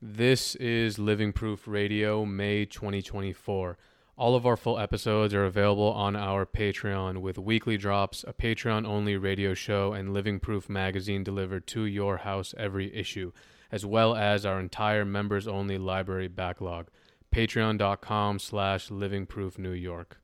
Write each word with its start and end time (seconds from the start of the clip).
This 0.00 0.54
is 0.54 1.00
Living 1.00 1.32
Proof 1.32 1.66
Radio, 1.66 2.24
May 2.24 2.64
2024. 2.64 3.76
All 4.16 4.36
of 4.36 4.46
our 4.46 4.56
full 4.56 4.78
episodes 4.78 5.34
are 5.34 5.44
available 5.44 5.90
on 5.90 6.14
our 6.14 6.46
Patreon 6.46 7.18
with 7.18 7.36
weekly 7.36 7.76
drops, 7.76 8.24
a 8.28 8.32
Patreon 8.32 8.86
only 8.86 9.16
radio 9.16 9.54
show, 9.54 9.92
and 9.92 10.14
Living 10.14 10.38
Proof 10.38 10.68
magazine 10.68 11.24
delivered 11.24 11.66
to 11.68 11.84
your 11.84 12.18
house 12.18 12.54
every 12.56 12.94
issue, 12.94 13.32
as 13.72 13.84
well 13.84 14.14
as 14.14 14.46
our 14.46 14.60
entire 14.60 15.04
members 15.04 15.48
only 15.48 15.78
library 15.78 16.28
backlog. 16.28 16.86
Patreon.com 17.34 18.38
slash 18.38 18.92
Living 18.92 19.26
Proof 19.26 19.58
New 19.58 19.72
York. 19.72 20.20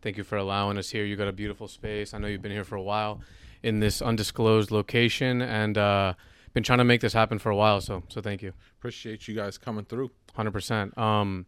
Thank 0.00 0.16
you 0.16 0.24
for 0.24 0.38
allowing 0.38 0.78
us 0.78 0.88
here. 0.88 1.04
You 1.04 1.16
got 1.16 1.28
a 1.28 1.32
beautiful 1.32 1.68
space. 1.68 2.14
I 2.14 2.18
know 2.18 2.26
you've 2.26 2.40
been 2.40 2.50
here 2.50 2.64
for 2.64 2.76
a 2.76 2.82
while 2.82 3.20
in 3.62 3.80
this 3.80 4.00
undisclosed 4.00 4.70
location, 4.70 5.42
and 5.42 5.76
uh, 5.76 6.14
been 6.52 6.62
trying 6.62 6.78
to 6.78 6.84
make 6.84 7.00
this 7.00 7.12
happen 7.12 7.38
for 7.38 7.50
a 7.50 7.56
while. 7.56 7.80
So 7.80 8.02
so 8.08 8.20
thank 8.20 8.42
you. 8.42 8.52
Appreciate 8.78 9.28
you 9.28 9.34
guys 9.34 9.58
coming 9.58 9.84
through. 9.84 10.10
Hundred 10.34 10.52
percent. 10.52 10.96
Um, 10.96 11.46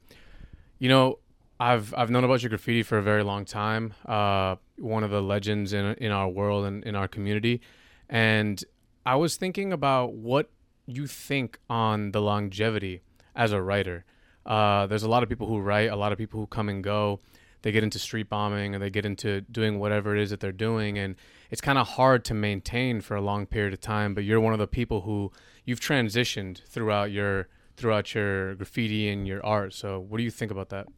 you 0.79 0.89
know, 0.89 1.19
I've 1.61 1.95
I've 1.97 2.11
known 2.11 2.25
about 2.25 2.43
your 2.43 2.51
graffiti 2.51 2.83
for 2.83 2.99
a 2.99 3.03
very 3.03 3.23
long 3.23 3.45
time. 3.45 3.95
Uh, 4.05 4.57
one 4.77 5.05
of 5.05 5.11
the 5.11 5.23
legends 5.23 5.73
in 5.73 5.95
in 5.95 6.11
our 6.11 6.29
world 6.29 6.65
and 6.65 6.85
in 6.85 6.97
our 6.97 7.09
community, 7.09 7.61
and 8.09 8.63
I 9.07 9.17
was 9.17 9.37
thinking 9.37 9.73
about 9.73 10.15
what 10.15 10.51
you 10.87 11.07
think 11.07 11.59
on 11.71 12.13
the 12.13 12.21
longevity 12.21 13.01
as 13.35 13.53
a 13.53 13.63
writer. 13.63 14.05
Uh, 14.45 14.87
there's 14.87 15.03
a 15.03 15.09
lot 15.09 15.23
of 15.23 15.29
people 15.29 15.47
who 15.47 15.59
write, 15.59 15.91
a 15.91 15.97
lot 15.97 16.13
of 16.13 16.19
people 16.19 16.39
who 16.41 16.47
come 16.47 16.69
and 16.69 16.85
go. 16.85 17.21
They 17.63 17.73
get 17.73 17.83
into 17.83 17.99
street 17.99 18.29
bombing 18.29 18.75
and 18.75 18.83
they 18.83 18.91
get 18.91 19.07
into 19.07 19.41
doing 19.41 19.79
whatever 19.79 20.15
it 20.15 20.21
is 20.21 20.29
that 20.31 20.41
they're 20.41 20.53
doing, 20.53 20.99
and 20.99 21.17
it's 21.55 21.61
kind 21.61 21.79
of 21.79 21.87
hard 21.87 22.25
to 22.25 22.35
maintain 22.35 23.01
for 23.01 23.15
a 23.15 23.21
long 23.21 23.47
period 23.47 23.73
of 23.73 23.81
time. 23.81 24.13
But 24.13 24.25
you're 24.25 24.41
one 24.41 24.53
of 24.53 24.59
the 24.59 24.67
people 24.67 25.03
who 25.03 25.31
you've 25.65 25.79
transitioned 25.79 26.67
throughout 26.67 27.13
your 27.13 27.47
throughout 27.77 28.13
your 28.13 28.57
graffiti 28.57 29.09
and 29.09 29.25
your 29.25 29.47
art. 29.47 29.73
So, 29.73 30.01
what 30.01 30.19
do 30.19 30.25
you 30.25 30.33
think 30.33 30.51
about 30.51 30.71
that? 30.71 30.89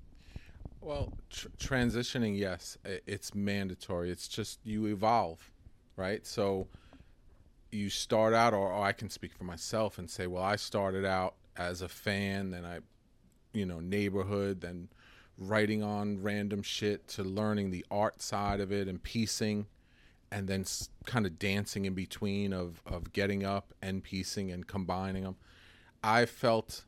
Well, 0.81 1.13
tr- 1.29 1.49
transitioning, 1.59 2.39
yes, 2.39 2.79
it's 3.07 3.35
mandatory. 3.35 4.11
It's 4.11 4.29
just 4.29 4.59
you 4.65 4.87
evolve, 4.87 5.53
right? 5.95 6.27
So 6.27 6.69
you 7.71 7.91
start 7.91 8.33
out, 8.33 8.55
or, 8.55 8.73
or 8.73 8.83
I 8.83 8.93
can 8.93 9.11
speak 9.11 9.35
for 9.35 9.45
myself 9.45 9.99
and 9.99 10.09
say, 10.09 10.27
well, 10.27 10.43
I 10.43 10.57
started 10.57 11.05
out 11.05 11.35
as 11.59 11.83
a 11.83 11.89
fan, 11.89 12.51
then 12.51 12.65
I, 12.65 12.79
you 13.53 13.67
know, 13.67 13.81
neighborhood, 13.81 14.63
then 14.63 14.89
writing 15.37 15.83
on 15.83 16.23
random 16.23 16.63
shit 16.63 17.09
to 17.09 17.25
learning 17.25 17.73
the 17.73 17.85
art 17.91 18.23
side 18.23 18.61
of 18.61 18.73
it 18.73 18.89
and 18.89 19.03
piecing 19.03 19.67
and 20.31 20.49
then 20.49 20.65
kind 21.05 21.27
of 21.27 21.39
dancing 21.39 21.85
in 21.85 21.95
between 21.95 22.53
of 22.53 22.83
of 22.87 23.13
getting 23.13 23.45
up 23.45 23.73
and 23.81 24.03
piecing 24.03 24.51
and 24.51 24.67
combining 24.67 25.25
them. 25.25 25.37
I 26.03 26.27
felt 26.27 26.85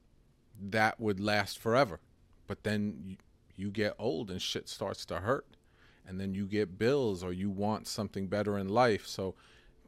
that 0.61 1.01
would 1.01 1.21
last 1.21 1.59
forever, 1.59 2.01
but 2.47 2.65
then 2.65 3.01
you, 3.05 3.17
you 3.57 3.71
get 3.71 3.95
old 3.99 4.31
and 4.31 4.41
shit 4.41 4.69
starts 4.69 5.05
to 5.07 5.21
hurt, 5.21 5.47
and 6.07 6.21
then 6.21 6.35
you 6.35 6.47
get 6.47 6.79
bills 6.79 7.23
or 7.23 7.33
you 7.33 7.51
want 7.51 7.87
something 7.87 8.27
better 8.27 8.59
in 8.59 8.69
life. 8.69 9.07
So 9.07 9.35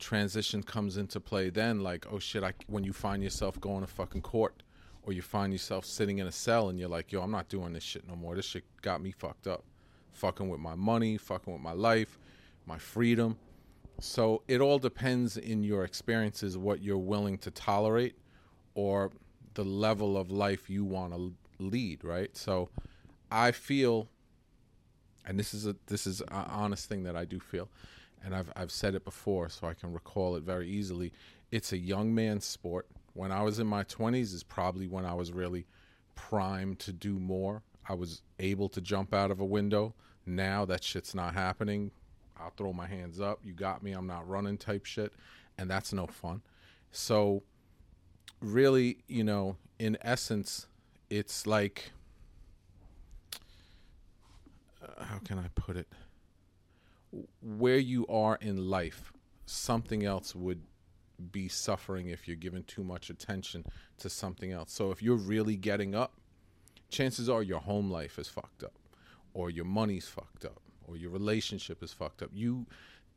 transition 0.00 0.62
comes 0.62 0.96
into 0.96 1.20
play 1.20 1.50
then 1.50 1.80
like 1.80 2.06
oh 2.10 2.18
shit 2.18 2.42
I, 2.42 2.54
when 2.66 2.84
you 2.84 2.92
find 2.92 3.22
yourself 3.22 3.60
going 3.60 3.82
to 3.82 3.86
fucking 3.86 4.22
court 4.22 4.62
or 5.02 5.12
you 5.12 5.22
find 5.22 5.52
yourself 5.52 5.84
sitting 5.84 6.18
in 6.18 6.26
a 6.26 6.32
cell 6.32 6.70
and 6.70 6.78
you're 6.78 6.88
like 6.88 7.12
yo 7.12 7.20
i'm 7.20 7.30
not 7.30 7.48
doing 7.48 7.74
this 7.74 7.84
shit 7.84 8.08
no 8.08 8.16
more 8.16 8.34
this 8.34 8.46
shit 8.46 8.64
got 8.80 9.02
me 9.02 9.12
fucked 9.12 9.46
up 9.46 9.62
fucking 10.12 10.48
with 10.48 10.58
my 10.58 10.74
money 10.74 11.18
fucking 11.18 11.52
with 11.52 11.62
my 11.62 11.72
life 11.72 12.18
my 12.70 12.78
freedom. 12.78 13.36
So 13.98 14.42
it 14.46 14.60
all 14.60 14.78
depends 14.78 15.36
in 15.36 15.64
your 15.64 15.82
experiences 15.84 16.56
what 16.56 16.80
you're 16.80 16.98
willing 16.98 17.36
to 17.38 17.50
tolerate 17.50 18.14
or 18.74 19.10
the 19.54 19.64
level 19.64 20.16
of 20.16 20.30
life 20.30 20.70
you 20.70 20.84
want 20.84 21.12
to 21.12 21.34
lead, 21.58 22.04
right? 22.04 22.34
So 22.36 22.70
I 23.30 23.50
feel 23.50 24.08
and 25.26 25.38
this 25.38 25.52
is 25.52 25.66
a 25.66 25.74
this 25.86 26.06
is 26.06 26.20
an 26.20 26.28
honest 26.30 26.88
thing 26.88 27.02
that 27.02 27.16
I 27.16 27.24
do 27.24 27.40
feel 27.40 27.68
and 28.24 28.34
I've 28.34 28.50
I've 28.54 28.70
said 28.70 28.94
it 28.94 29.04
before 29.04 29.48
so 29.48 29.66
I 29.66 29.74
can 29.74 29.92
recall 29.92 30.36
it 30.36 30.44
very 30.44 30.68
easily. 30.68 31.12
It's 31.50 31.72
a 31.72 31.76
young 31.78 32.14
man's 32.14 32.46
sport. 32.46 32.86
When 33.14 33.32
I 33.32 33.42
was 33.42 33.58
in 33.58 33.66
my 33.66 33.82
20s 33.82 34.32
is 34.32 34.44
probably 34.44 34.86
when 34.86 35.04
I 35.04 35.14
was 35.14 35.32
really 35.32 35.66
primed 36.14 36.78
to 36.80 36.92
do 36.92 37.18
more. 37.18 37.62
I 37.88 37.94
was 37.94 38.22
able 38.38 38.68
to 38.68 38.80
jump 38.80 39.12
out 39.12 39.32
of 39.32 39.40
a 39.40 39.44
window. 39.44 39.94
Now 40.24 40.64
that 40.66 40.84
shit's 40.84 41.16
not 41.16 41.34
happening. 41.34 41.90
I'll 42.40 42.52
throw 42.56 42.72
my 42.72 42.86
hands 42.86 43.20
up. 43.20 43.40
You 43.44 43.52
got 43.52 43.82
me. 43.82 43.92
I'm 43.92 44.06
not 44.06 44.28
running 44.28 44.56
type 44.56 44.86
shit. 44.86 45.12
And 45.58 45.70
that's 45.70 45.92
no 45.92 46.06
fun. 46.06 46.42
So, 46.90 47.42
really, 48.40 48.98
you 49.06 49.24
know, 49.24 49.56
in 49.78 49.98
essence, 50.02 50.66
it's 51.08 51.46
like, 51.46 51.92
uh, 54.82 55.04
how 55.04 55.18
can 55.18 55.38
I 55.38 55.48
put 55.54 55.76
it? 55.76 55.88
Where 57.42 57.78
you 57.78 58.06
are 58.06 58.38
in 58.40 58.68
life, 58.68 59.12
something 59.46 60.04
else 60.04 60.34
would 60.34 60.62
be 61.32 61.48
suffering 61.48 62.08
if 62.08 62.26
you're 62.26 62.36
giving 62.36 62.64
too 62.64 62.82
much 62.82 63.10
attention 63.10 63.64
to 63.98 64.08
something 64.08 64.52
else. 64.52 64.72
So, 64.72 64.90
if 64.90 65.02
you're 65.02 65.16
really 65.16 65.56
getting 65.56 65.94
up, 65.94 66.14
chances 66.88 67.28
are 67.28 67.42
your 67.42 67.60
home 67.60 67.90
life 67.90 68.18
is 68.18 68.28
fucked 68.28 68.64
up 68.64 68.72
or 69.34 69.50
your 69.50 69.64
money's 69.64 70.08
fucked 70.08 70.44
up 70.44 70.60
or 70.90 70.96
your 70.96 71.10
relationship 71.10 71.82
is 71.82 71.92
fucked 71.92 72.22
up. 72.22 72.30
You 72.32 72.66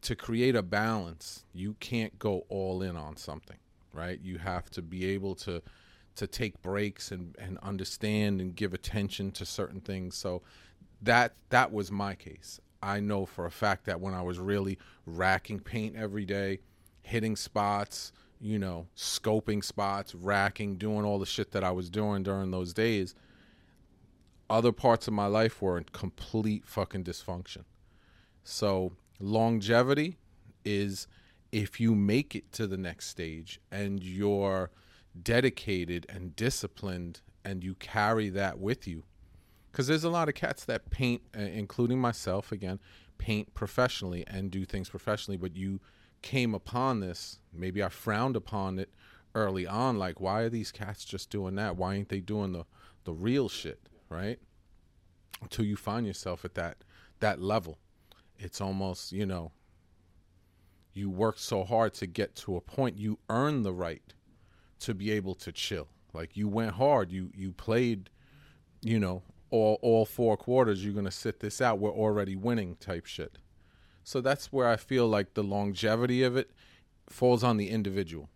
to 0.02 0.16
create 0.16 0.56
a 0.56 0.62
balance, 0.62 1.46
you 1.54 1.76
can't 1.80 2.18
go 2.20 2.46
all 2.50 2.82
in 2.82 2.96
on 2.98 3.16
something, 3.16 3.58
right? 3.94 4.20
You 4.22 4.38
have 4.38 4.70
to 4.72 4.82
be 4.82 5.06
able 5.06 5.36
to 5.36 5.62
to 6.16 6.28
take 6.28 6.62
breaks 6.62 7.12
and, 7.12 7.36
and 7.40 7.58
understand 7.64 8.40
and 8.40 8.56
give 8.56 8.74
attention 8.74 9.32
to 9.32 9.46
certain 9.46 9.82
things. 9.82 10.16
So 10.16 10.44
that 11.02 11.34
that 11.50 11.72
was 11.72 11.92
my 11.92 12.16
case. 12.16 12.60
I 12.82 13.00
know 13.00 13.26
for 13.26 13.46
a 13.46 13.52
fact 13.52 13.86
that 13.86 14.02
when 14.02 14.14
I 14.14 14.22
was 14.22 14.40
really 14.40 14.78
racking 15.06 15.60
paint 15.60 15.96
every 15.96 16.26
day, 16.26 16.60
hitting 17.02 17.36
spots, 17.36 18.12
you 18.42 18.60
know, 18.60 18.88
scoping 18.98 19.64
spots, 19.64 20.14
racking, 20.14 20.76
doing 20.76 21.06
all 21.06 21.18
the 21.18 21.26
shit 21.26 21.52
that 21.52 21.64
I 21.64 21.72
was 21.72 21.90
doing 21.90 22.24
during 22.24 22.52
those 22.52 22.74
days, 22.74 23.16
other 24.54 24.72
parts 24.72 25.08
of 25.08 25.14
my 25.14 25.26
life 25.26 25.62
were 25.62 25.78
in 25.78 25.86
complete 25.86 26.64
fucking 26.66 27.04
dysfunction. 27.04 27.64
So 28.44 28.94
longevity 29.20 30.18
is 30.64 31.08
if 31.52 31.80
you 31.80 31.96
make 31.96 32.36
it 32.36 32.52
to 32.54 32.68
the 32.68 32.78
next 32.78 33.08
stage 33.08 33.60
and 33.72 34.04
you're 34.04 34.70
dedicated 35.22 36.06
and 36.08 36.36
disciplined 36.36 37.22
and 37.44 37.64
you 37.64 37.74
carry 37.76 38.30
that 38.30 38.60
with 38.60 38.88
you. 38.88 39.04
Because 39.72 39.88
there's 39.88 40.04
a 40.04 40.10
lot 40.10 40.30
of 40.30 40.36
cats 40.36 40.66
that 40.66 40.92
paint 40.92 41.24
uh, 41.36 41.42
including 41.42 42.00
myself 42.00 42.52
again 42.52 42.80
paint 43.18 43.54
professionally 43.56 44.24
and 44.28 44.52
do 44.52 44.66
things 44.66 44.90
professionally 44.90 45.38
but 45.38 45.56
you 45.56 45.80
came 46.22 46.54
upon 46.54 47.00
this 47.00 47.40
maybe 47.54 47.82
i 47.82 47.88
frowned 47.88 48.36
upon 48.36 48.80
it 48.80 48.90
early 49.36 49.66
on 49.66 49.98
like 49.98 50.20
why 50.20 50.42
are 50.42 50.50
these 50.50 50.72
cats 50.72 51.06
just 51.06 51.30
doing 51.30 51.56
that? 51.56 51.76
Why 51.76 51.96
ain't 51.96 52.10
they 52.10 52.20
doing 52.20 52.52
the 52.52 52.66
the 53.04 53.14
real 53.14 53.50
shit 53.50 53.90
right? 54.14 54.40
Until 55.42 55.66
you 55.66 55.76
find 55.76 56.06
yourself 56.06 56.46
at 56.46 56.56
that 56.56 56.84
that 57.20 57.42
level. 57.42 57.80
It's 58.38 58.60
almost, 58.60 59.12
you 59.12 59.26
know, 59.26 59.52
you 60.94 61.10
work 61.10 61.40
so 61.40 61.64
hard 61.64 61.94
to 61.96 62.08
get 62.08 62.36
to 62.36 62.56
a 62.56 62.62
point 62.62 62.98
you 62.98 63.20
earn 63.30 63.64
the 63.64 63.74
right 63.74 64.14
to 64.80 64.94
be 64.94 65.12
able 65.12 65.36
to 65.36 65.52
chill. 65.52 65.88
Like 66.14 66.38
you 66.38 66.48
went 66.48 66.74
hard, 66.74 67.12
you 67.12 67.32
you 67.34 67.52
played, 67.52 68.10
you 68.82 69.00
know, 69.00 69.24
all 69.50 69.80
all 69.82 70.06
four 70.06 70.38
quarters, 70.38 70.84
you're 70.84 70.94
going 70.94 71.06
to 71.06 71.12
sit 71.12 71.40
this 71.40 71.62
out. 71.62 71.80
We're 71.80 71.92
already 71.92 72.36
winning 72.36 72.76
type 72.76 73.06
shit. 73.06 73.38
So 74.04 74.20
that's 74.20 74.52
where 74.52 74.68
I 74.68 74.76
feel 74.76 75.08
like 75.08 75.34
the 75.34 75.44
longevity 75.44 76.24
of 76.24 76.36
it 76.36 76.52
falls 77.10 77.44
on 77.44 77.58
the 77.58 77.70
individual. 77.70 78.30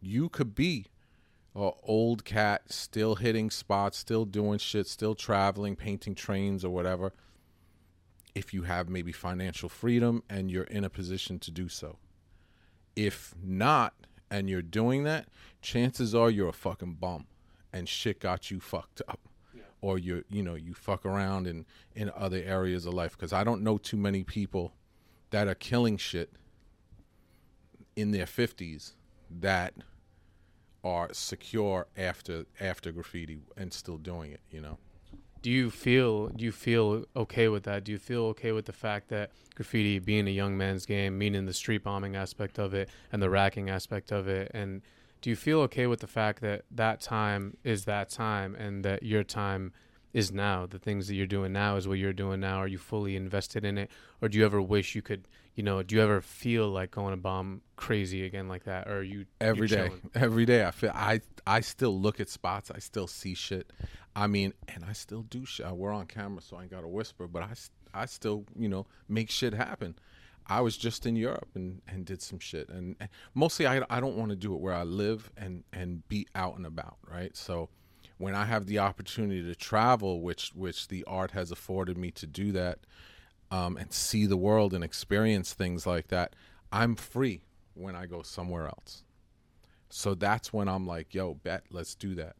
You 0.00 0.28
could 0.28 0.54
be 0.54 0.86
uh, 1.56 1.70
old 1.82 2.24
cat, 2.24 2.72
still 2.72 3.16
hitting 3.16 3.50
spots, 3.50 3.98
still 3.98 4.24
doing 4.24 4.58
shit, 4.58 4.86
still 4.86 5.14
traveling, 5.14 5.76
painting 5.76 6.14
trains 6.14 6.64
or 6.64 6.70
whatever. 6.70 7.12
If 8.34 8.52
you 8.52 8.62
have 8.62 8.88
maybe 8.88 9.12
financial 9.12 9.68
freedom 9.68 10.24
and 10.28 10.50
you're 10.50 10.64
in 10.64 10.84
a 10.84 10.90
position 10.90 11.38
to 11.40 11.50
do 11.50 11.68
so. 11.68 11.98
If 12.96 13.34
not, 13.40 13.94
and 14.30 14.50
you're 14.50 14.62
doing 14.62 15.04
that, 15.04 15.28
chances 15.62 16.14
are 16.14 16.28
you're 16.28 16.48
a 16.48 16.52
fucking 16.52 16.94
bum 16.94 17.26
and 17.72 17.88
shit 17.88 18.18
got 18.20 18.50
you 18.50 18.58
fucked 18.58 19.00
up. 19.06 19.20
Yeah. 19.54 19.62
Or 19.80 19.98
you 19.98 20.24
you 20.28 20.42
know, 20.42 20.54
you 20.54 20.74
fuck 20.74 21.06
around 21.06 21.46
in, 21.46 21.66
in 21.94 22.10
other 22.16 22.42
areas 22.44 22.86
of 22.86 22.94
life. 22.94 23.12
Because 23.12 23.32
I 23.32 23.44
don't 23.44 23.62
know 23.62 23.78
too 23.78 23.96
many 23.96 24.24
people 24.24 24.74
that 25.30 25.46
are 25.46 25.54
killing 25.54 25.96
shit 25.96 26.32
in 27.94 28.10
their 28.10 28.26
50s 28.26 28.92
that 29.30 29.74
are 30.84 31.08
secure 31.12 31.86
after 31.96 32.44
after 32.60 32.92
graffiti 32.92 33.38
and 33.56 33.72
still 33.72 33.96
doing 33.96 34.30
it 34.32 34.40
you 34.50 34.60
know? 34.60 34.78
Do 35.42 35.50
you 35.50 35.70
feel 35.70 36.28
do 36.28 36.44
you 36.44 36.52
feel 36.52 37.04
okay 37.16 37.48
with 37.48 37.64
that? 37.64 37.84
Do 37.84 37.92
you 37.92 37.98
feel 37.98 38.24
okay 38.26 38.52
with 38.52 38.66
the 38.66 38.72
fact 38.72 39.08
that 39.08 39.30
graffiti 39.54 39.98
being 39.98 40.28
a 40.28 40.30
young 40.30 40.56
man's 40.56 40.86
game 40.86 41.18
meaning 41.18 41.46
the 41.46 41.52
street 41.52 41.82
bombing 41.82 42.14
aspect 42.16 42.58
of 42.58 42.74
it 42.74 42.88
and 43.12 43.22
the 43.22 43.30
racking 43.30 43.70
aspect 43.70 44.12
of 44.12 44.28
it 44.28 44.50
and 44.54 44.82
do 45.20 45.30
you 45.30 45.36
feel 45.36 45.60
okay 45.60 45.86
with 45.86 46.00
the 46.00 46.06
fact 46.06 46.42
that 46.42 46.64
that 46.70 47.00
time 47.00 47.56
is 47.64 47.86
that 47.86 48.10
time 48.10 48.54
and 48.56 48.84
that 48.84 49.02
your 49.02 49.24
time 49.24 49.72
is 50.14 50.32
now. 50.32 50.64
The 50.64 50.78
things 50.78 51.08
that 51.08 51.16
you're 51.16 51.26
doing 51.26 51.52
now 51.52 51.76
is 51.76 51.86
what 51.86 51.98
you're 51.98 52.14
doing 52.14 52.40
now. 52.40 52.58
Are 52.58 52.68
you 52.68 52.78
fully 52.78 53.16
invested 53.16 53.64
in 53.64 53.76
it? 53.76 53.90
Or 54.22 54.28
do 54.28 54.38
you 54.38 54.44
ever 54.46 54.62
wish 54.62 54.94
you 54.94 55.02
could 55.02 55.28
you 55.54 55.62
know 55.62 55.82
do 55.84 55.94
you 55.94 56.02
ever 56.02 56.20
feel 56.20 56.68
like 56.68 56.90
going 56.90 57.12
to 57.12 57.16
bomb 57.16 57.60
crazy 57.76 58.24
again 58.24 58.48
like 58.48 58.64
that? 58.64 58.88
Or 58.88 58.98
are 58.98 59.02
you 59.02 59.26
every 59.40 59.66
day. 59.66 59.88
chilling? 59.88 60.10
every 60.14 60.46
day 60.46 60.64
i 60.64 60.70
feel 60.70 60.92
i 60.94 61.20
i 61.46 61.60
still 61.60 62.00
look 62.00 62.20
at 62.20 62.30
spots. 62.30 62.70
I 62.70 62.78
still 62.78 63.08
see 63.08 63.34
shit. 63.34 63.72
I 64.16 64.28
mean 64.28 64.54
and 64.68 64.84
i 64.84 64.92
still 64.92 65.22
do 65.22 65.44
shit 65.44 65.66
uh, 65.66 65.74
we're 65.74 65.92
on 65.92 66.06
camera 66.06 66.40
so 66.40 66.56
i 66.56 66.62
ain't 66.62 66.70
gotta 66.70 66.88
whisper 66.88 67.26
but 67.26 67.42
i 67.42 67.52
i 67.92 68.06
still 68.06 68.46
you 68.56 68.68
know 68.68 68.86
make 69.08 69.30
shit 69.30 69.52
happen. 69.52 69.96
I 70.46 70.60
was 70.60 70.76
just 70.76 71.06
in 71.06 71.16
europe 71.16 71.48
and 71.54 71.82
and 71.88 72.04
did 72.04 72.22
some 72.22 72.38
shit. 72.38 72.68
And, 72.68 72.94
and 73.00 73.08
mostly 73.34 73.66
i 73.66 73.82
i 73.90 73.98
don't 73.98 74.16
want 74.16 74.30
to 74.30 74.36
do 74.36 74.54
it 74.54 74.60
where 74.60 74.74
i 74.74 74.84
live 74.84 75.30
and 75.36 75.64
and 75.72 76.06
be 76.08 76.28
out 76.36 76.56
and 76.56 76.66
about 76.66 76.98
right? 77.10 77.36
So 77.36 77.68
when 78.18 78.34
i 78.34 78.44
have 78.44 78.66
the 78.66 78.78
opportunity 78.78 79.42
to 79.42 79.54
travel 79.54 80.20
which 80.20 80.52
which 80.54 80.88
the 80.88 81.04
art 81.04 81.32
has 81.32 81.50
afforded 81.50 81.96
me 81.96 82.10
to 82.10 82.26
do 82.26 82.52
that 82.52 82.78
um, 83.50 83.76
and 83.76 83.92
see 83.92 84.26
the 84.26 84.36
world 84.36 84.74
and 84.74 84.82
experience 84.82 85.52
things 85.52 85.86
like 85.86 86.08
that 86.08 86.34
i'm 86.72 86.94
free 86.94 87.42
when 87.74 87.94
i 87.94 88.06
go 88.06 88.22
somewhere 88.22 88.66
else 88.66 89.04
so 89.96 90.12
that's 90.12 90.52
when 90.52 90.68
I'm 90.68 90.88
like, 90.88 91.14
yo, 91.14 91.34
bet, 91.34 91.66
let's 91.70 91.94
do 91.94 92.16
that. 92.16 92.34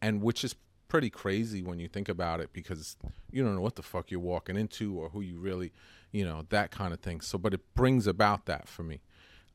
And 0.00 0.22
which 0.22 0.44
is 0.44 0.54
pretty 0.86 1.10
crazy 1.10 1.60
when 1.60 1.80
you 1.80 1.88
think 1.88 2.08
about 2.08 2.38
it 2.38 2.52
because 2.52 2.96
you 3.32 3.42
don't 3.42 3.56
know 3.56 3.60
what 3.60 3.74
the 3.74 3.82
fuck 3.82 4.12
you're 4.12 4.20
walking 4.20 4.56
into 4.56 4.96
or 4.96 5.08
who 5.08 5.20
you 5.20 5.40
really, 5.40 5.72
you 6.12 6.24
know, 6.24 6.46
that 6.50 6.70
kind 6.70 6.94
of 6.94 7.00
thing. 7.00 7.20
So, 7.20 7.36
but 7.36 7.52
it 7.52 7.74
brings 7.74 8.06
about 8.06 8.46
that 8.46 8.68
for 8.68 8.84
me. 8.84 9.00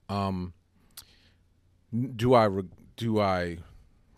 Um, 0.10 0.52
do 2.14 2.34
I, 2.34 2.50
do 2.98 3.22
I 3.22 3.60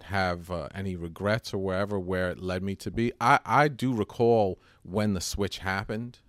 have 0.06 0.50
uh, 0.52 0.70
any 0.74 0.96
regrets 0.96 1.54
or 1.54 1.58
wherever 1.58 2.00
where 2.00 2.30
it 2.30 2.40
led 2.40 2.64
me 2.64 2.76
to 2.76 2.92
be? 2.92 3.14
I, 3.20 3.40
I 3.46 3.68
do 3.68 3.94
recall 3.94 4.60
when 4.84 5.14
the 5.14 5.22
switch 5.22 5.60
happened 5.60 6.20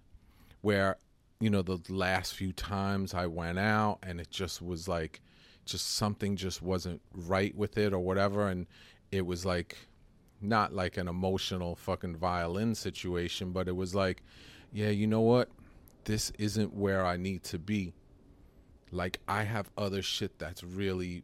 where, 0.60 0.96
you 1.40 1.50
know, 1.50 1.62
the 1.62 1.80
last 1.88 2.34
few 2.34 2.52
times 2.52 3.14
I 3.14 3.26
went 3.26 3.58
out 3.58 3.98
and 4.02 4.20
it 4.20 4.30
just 4.30 4.62
was 4.62 4.88
like, 4.88 5.20
just 5.64 5.94
something 5.94 6.36
just 6.36 6.62
wasn't 6.62 7.00
right 7.12 7.54
with 7.54 7.76
it 7.76 7.92
or 7.92 7.98
whatever. 7.98 8.48
And 8.48 8.66
it 9.10 9.26
was 9.26 9.44
like 9.44 9.76
not 10.40 10.72
like 10.72 10.96
an 10.96 11.08
emotional 11.08 11.74
fucking 11.74 12.14
violin 12.16 12.74
situation 12.74 13.52
but 13.52 13.66
it 13.68 13.74
was 13.74 13.94
like 13.94 14.22
yeah 14.72 14.90
you 14.90 15.06
know 15.06 15.22
what? 15.22 15.48
This 16.04 16.30
isn't 16.38 16.72
where 16.74 17.04
i 17.04 17.16
need 17.16 17.42
to 17.44 17.58
be. 17.58 17.92
Like 18.90 19.20
i 19.26 19.42
have 19.42 19.70
other 19.76 20.02
shit 20.02 20.38
that's 20.38 20.62
really 20.62 21.22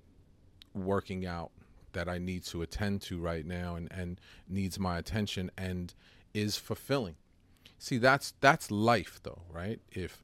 working 0.75 1.27
out 1.27 1.51
that 1.93 2.09
i 2.09 2.19
need 2.19 2.45
to 2.45 2.63
attend 2.63 3.01
to 3.01 3.19
right 3.19 3.47
now 3.47 3.75
and 3.75 3.91
and 3.93 4.21
needs 4.49 4.79
my 4.79 4.99
attention 4.99 5.51
and 5.57 5.95
is 6.35 6.57
fulfilling. 6.57 7.17
See 7.79 7.99
that's 7.99 8.35
that's 8.41 8.71
life 8.71 9.21
though 9.23 9.43
right? 9.51 9.81
If 9.91 10.23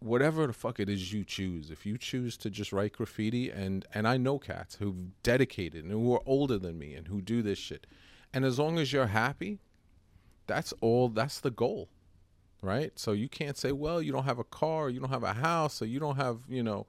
whatever 0.00 0.46
the 0.46 0.52
fuck 0.52 0.80
it 0.80 0.88
is 0.88 1.12
you 1.12 1.24
choose 1.24 1.70
if 1.70 1.84
you 1.84 1.98
choose 1.98 2.36
to 2.38 2.48
just 2.48 2.72
write 2.72 2.94
graffiti 2.94 3.50
and 3.50 3.84
and 3.92 4.08
i 4.08 4.16
know 4.16 4.38
cats 4.38 4.76
who've 4.76 5.22
dedicated 5.22 5.84
and 5.84 5.92
who 5.92 6.14
are 6.14 6.22
older 6.24 6.56
than 6.56 6.78
me 6.78 6.94
and 6.94 7.08
who 7.08 7.20
do 7.20 7.42
this 7.42 7.58
shit 7.58 7.86
and 8.32 8.42
as 8.42 8.58
long 8.58 8.78
as 8.78 8.94
you're 8.94 9.08
happy 9.08 9.58
that's 10.46 10.72
all 10.80 11.10
that's 11.10 11.38
the 11.40 11.50
goal 11.50 11.90
right? 12.62 12.92
So 12.98 13.12
you 13.12 13.28
can't 13.28 13.56
say 13.56 13.72
well 13.72 14.00
you 14.00 14.12
don't 14.12 14.24
have 14.24 14.38
a 14.38 14.44
car 14.44 14.88
you 14.88 15.00
don't 15.00 15.10
have 15.10 15.22
a 15.22 15.34
house 15.34 15.82
or 15.82 15.86
you 15.86 16.00
don't 16.00 16.16
have 16.16 16.38
you 16.48 16.62
know 16.62 16.86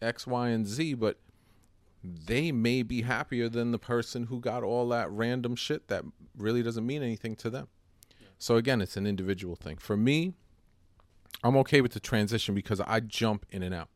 x 0.00 0.26
y 0.26 0.50
and 0.50 0.66
z 0.66 0.94
but 0.94 1.18
they 2.04 2.50
may 2.50 2.82
be 2.82 3.02
happier 3.02 3.48
than 3.48 3.70
the 3.70 3.78
person 3.78 4.24
who 4.24 4.40
got 4.40 4.62
all 4.62 4.88
that 4.88 5.10
random 5.10 5.54
shit 5.54 5.88
that 5.88 6.04
really 6.36 6.62
doesn't 6.62 6.86
mean 6.86 7.02
anything 7.02 7.36
to 7.36 7.48
them 7.48 7.68
so 8.38 8.56
again 8.56 8.80
it's 8.80 8.96
an 8.96 9.06
individual 9.06 9.54
thing 9.54 9.76
for 9.76 9.96
me 9.96 10.34
I'm 11.42 11.56
okay 11.56 11.80
with 11.80 11.92
the 11.92 12.00
transition 12.00 12.54
because 12.54 12.80
I 12.80 13.00
jump 13.00 13.46
in 13.50 13.62
and 13.62 13.74
out. 13.74 13.88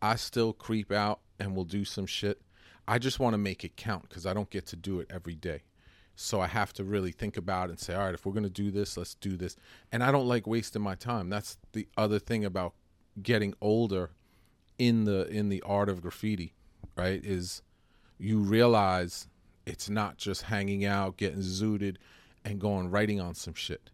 I 0.00 0.16
still 0.16 0.52
creep 0.52 0.90
out 0.90 1.20
and 1.38 1.54
will 1.54 1.64
do 1.64 1.84
some 1.84 2.06
shit. 2.06 2.40
I 2.88 2.98
just 2.98 3.20
want 3.20 3.34
to 3.34 3.38
make 3.38 3.62
it 3.62 3.76
count 3.76 4.08
because 4.08 4.26
I 4.26 4.32
don't 4.32 4.50
get 4.50 4.66
to 4.66 4.76
do 4.76 4.98
it 5.00 5.10
every 5.10 5.34
day. 5.34 5.62
So 6.16 6.40
I 6.40 6.46
have 6.46 6.72
to 6.74 6.84
really 6.84 7.12
think 7.12 7.36
about 7.36 7.68
it 7.68 7.72
and 7.72 7.80
say, 7.80 7.94
all 7.94 8.04
right, 8.04 8.14
if 8.14 8.26
we're 8.26 8.32
going 8.32 8.42
to 8.42 8.50
do 8.50 8.70
this, 8.70 8.96
let's 8.96 9.14
do 9.14 9.36
this. 9.36 9.56
And 9.90 10.02
I 10.02 10.10
don't 10.10 10.26
like 10.26 10.46
wasting 10.46 10.82
my 10.82 10.94
time. 10.94 11.28
That's 11.28 11.58
the 11.72 11.88
other 11.96 12.18
thing 12.18 12.44
about 12.44 12.74
getting 13.22 13.54
older 13.60 14.10
in 14.78 15.04
the 15.04 15.28
in 15.28 15.48
the 15.48 15.62
art 15.62 15.88
of 15.88 16.00
graffiti, 16.00 16.54
right? 16.96 17.24
Is 17.24 17.62
you 18.18 18.38
realize 18.38 19.28
it's 19.66 19.88
not 19.88 20.16
just 20.16 20.42
hanging 20.42 20.84
out, 20.84 21.16
getting 21.16 21.40
zooted 21.40 21.96
and 22.44 22.60
going 22.60 22.90
writing 22.90 23.20
on 23.20 23.34
some 23.34 23.54
shit. 23.54 23.90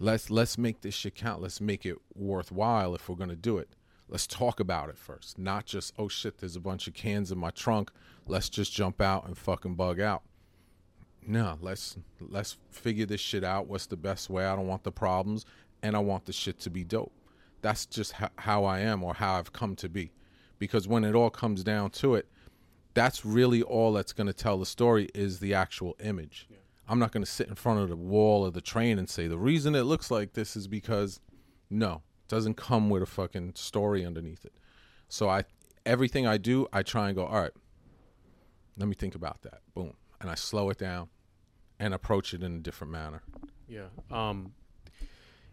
Let's 0.00 0.30
let's 0.30 0.56
make 0.58 0.80
this 0.80 0.94
shit 0.94 1.14
count. 1.14 1.42
Let's 1.42 1.60
make 1.60 1.84
it 1.84 1.96
worthwhile 2.14 2.94
if 2.94 3.08
we're 3.08 3.16
to 3.28 3.36
do 3.36 3.58
it. 3.58 3.68
Let's 4.08 4.26
talk 4.26 4.60
about 4.60 4.88
it 4.88 4.98
first 4.98 5.38
not 5.38 5.64
just 5.64 5.94
oh 5.98 6.08
shit 6.08 6.38
there's 6.38 6.56
a 6.56 6.60
bunch 6.60 6.86
of 6.86 6.94
cans 6.94 7.32
in 7.32 7.38
my 7.38 7.50
trunk. 7.50 7.90
Let's 8.26 8.48
just 8.48 8.72
jump 8.72 9.00
out 9.00 9.26
and 9.26 9.36
fucking 9.36 9.74
bug 9.74 10.00
out. 10.00 10.22
No 11.26 11.56
let's 11.60 11.96
let's 12.20 12.56
figure 12.70 13.06
this 13.06 13.20
shit 13.20 13.44
out. 13.44 13.68
What's 13.68 13.86
the 13.86 13.96
best 13.96 14.28
way? 14.28 14.44
I 14.44 14.56
don't 14.56 14.66
want 14.66 14.84
the 14.84 14.92
problems 14.92 15.46
and 15.84 15.96
i 15.96 15.98
want 15.98 16.24
the 16.26 16.32
shit 16.32 16.60
to 16.60 16.70
be 16.70 16.84
dope. 16.84 17.12
That's 17.60 17.86
just 17.86 18.12
ho- 18.12 18.28
how 18.36 18.64
i 18.64 18.80
am 18.80 19.02
or 19.04 19.14
how 19.14 19.34
i've 19.34 19.52
come 19.52 19.76
to 19.76 19.88
be 19.88 20.12
because 20.62 20.86
when 20.86 21.02
it 21.02 21.14
all 21.14 21.30
comes 21.30 21.64
down 21.64 21.90
to 21.90 22.14
it 22.14 22.28
that's 22.94 23.24
really 23.24 23.62
all 23.62 23.92
that's 23.92 24.12
going 24.12 24.26
to 24.26 24.32
tell 24.32 24.58
the 24.58 24.66
story 24.66 25.08
is 25.14 25.40
the 25.40 25.52
actual 25.52 25.96
image 25.98 26.46
I'm 26.88 26.98
not 26.98 27.12
going 27.12 27.24
to 27.24 27.30
sit 27.30 27.48
in 27.48 27.54
front 27.54 27.80
of 27.80 27.88
the 27.88 27.96
wall 27.96 28.44
of 28.44 28.54
the 28.54 28.60
train 28.60 28.98
and 28.98 29.08
say 29.08 29.26
the 29.26 29.38
reason 29.38 29.74
it 29.74 29.84
looks 29.84 30.10
like 30.10 30.34
this 30.34 30.56
is 30.56 30.68
because 30.68 31.20
no, 31.70 32.02
it 32.24 32.28
doesn't 32.28 32.58
come 32.58 32.90
with 32.90 33.02
a 33.02 33.06
fucking 33.06 33.54
story 33.54 34.04
underneath 34.04 34.44
it. 34.44 34.52
So 35.08 35.28
I 35.28 35.44
everything 35.86 36.26
I 36.26 36.38
do, 36.38 36.66
I 36.72 36.82
try 36.82 37.08
and 37.08 37.16
go, 37.16 37.24
all 37.24 37.40
right, 37.40 37.52
let 38.76 38.88
me 38.88 38.94
think 38.94 39.14
about 39.14 39.40
that. 39.42 39.60
Boom. 39.74 39.94
And 40.20 40.30
I 40.30 40.34
slow 40.34 40.70
it 40.70 40.78
down 40.78 41.08
and 41.78 41.94
approach 41.94 42.34
it 42.34 42.42
in 42.42 42.56
a 42.56 42.60
different 42.60 42.92
manner. 42.92 43.22
Yeah. 43.68 43.86
Um 44.10 44.52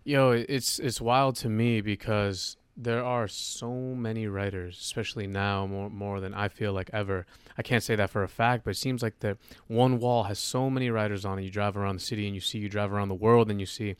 yo, 0.03 0.31
it's 0.31 0.79
it's 0.79 0.99
wild 0.99 1.35
to 1.37 1.49
me 1.49 1.79
because 1.79 2.57
there 2.81 3.03
are 3.03 3.27
so 3.27 3.73
many 3.73 4.27
writers, 4.27 4.77
especially 4.79 5.27
now 5.27 5.67
more 5.67 5.89
more 5.89 6.21
than 6.21 6.33
I 6.33 6.47
feel 6.47 6.71
like 6.71 6.89
ever. 6.93 7.25
I 7.57 7.61
can't 7.61 7.83
say 7.83 7.95
that 7.95 8.09
for 8.09 8.23
a 8.23 8.29
fact, 8.29 8.63
but 8.63 8.71
it 8.71 8.77
seems 8.77 9.03
like 9.03 9.19
the 9.19 9.37
one 9.67 9.99
wall 9.99 10.23
has 10.23 10.39
so 10.39 10.69
many 10.69 10.89
writers 10.89 11.25
on 11.25 11.37
it. 11.39 11.43
You 11.43 11.51
drive 11.51 11.75
around 11.75 11.95
the 11.95 12.01
city 12.01 12.25
and 12.25 12.33
you 12.33 12.41
see, 12.41 12.57
you 12.57 12.69
drive 12.69 12.93
around 12.93 13.09
the 13.09 13.15
world 13.15 13.51
and 13.51 13.59
you 13.59 13.65
see. 13.65 13.95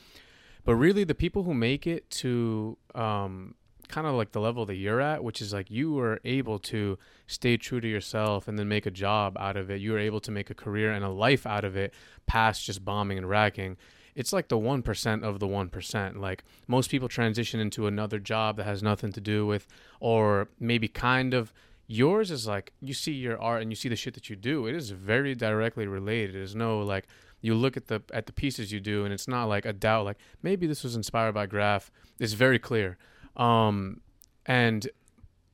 But 0.63 0.75
really, 0.75 1.03
the 1.03 1.15
people 1.15 1.43
who 1.43 1.53
make 1.53 1.87
it 1.87 2.09
to 2.11 2.77
um, 2.95 3.55
kind 3.89 4.07
of 4.07 4.13
like 4.13 4.31
the 4.31 4.39
level 4.39 4.65
that 4.67 4.75
you're 4.75 5.01
at, 5.01 5.23
which 5.23 5.41
is 5.41 5.51
like 5.51 5.69
you 5.69 5.91
were 5.91 6.21
able 6.23 6.59
to 6.59 6.97
stay 7.27 7.57
true 7.57 7.81
to 7.81 7.87
yourself 7.87 8.47
and 8.47 8.57
then 8.57 8.69
make 8.69 8.85
a 8.85 8.91
job 8.91 9.35
out 9.37 9.57
of 9.57 9.69
it. 9.69 9.81
You 9.81 9.91
were 9.91 9.99
able 9.99 10.21
to 10.21 10.31
make 10.31 10.49
a 10.49 10.53
career 10.53 10.91
and 10.91 11.03
a 11.03 11.09
life 11.09 11.45
out 11.45 11.65
of 11.65 11.75
it 11.75 11.93
past 12.27 12.65
just 12.65 12.85
bombing 12.85 13.17
and 13.17 13.27
racking. 13.27 13.75
It's 14.15 14.33
like 14.33 14.47
the 14.47 14.57
1% 14.57 15.23
of 15.23 15.39
the 15.39 15.47
1%. 15.47 16.17
Like 16.17 16.43
most 16.67 16.89
people 16.89 17.07
transition 17.07 17.59
into 17.59 17.87
another 17.87 18.19
job 18.19 18.57
that 18.57 18.65
has 18.65 18.83
nothing 18.83 19.11
to 19.13 19.21
do 19.21 19.45
with, 19.45 19.67
or 19.99 20.49
maybe 20.59 20.87
kind 20.87 21.33
of. 21.33 21.53
Yours 21.91 22.29
is 22.29 22.45
like 22.45 22.71
you 22.81 22.93
see 22.93 23.13
your 23.13 23.41
art 23.41 23.63
and 23.63 23.71
you 23.71 23.75
see 23.75 23.89
the 23.89 23.95
shit 23.95 24.13
that 24.13 24.29
you 24.29 24.35
do. 24.35 24.67
It 24.67 24.75
is 24.75 24.91
very 24.91 25.33
directly 25.33 25.87
related. 25.87 26.35
There's 26.35 26.53
no 26.53 26.81
like 26.81 27.07
you 27.41 27.55
look 27.55 27.75
at 27.75 27.87
the 27.87 28.03
at 28.13 28.27
the 28.27 28.31
pieces 28.31 28.71
you 28.71 28.79
do 28.79 29.05
and 29.05 29.11
it's 29.11 29.27
not 29.27 29.45
like 29.45 29.65
a 29.65 29.73
doubt 29.73 30.05
like 30.05 30.17
maybe 30.43 30.67
this 30.67 30.83
was 30.83 30.95
inspired 30.95 31.33
by 31.33 31.47
graph. 31.47 31.89
It's 32.19 32.33
very 32.33 32.59
clear. 32.59 32.99
Um, 33.35 34.01
and 34.45 34.87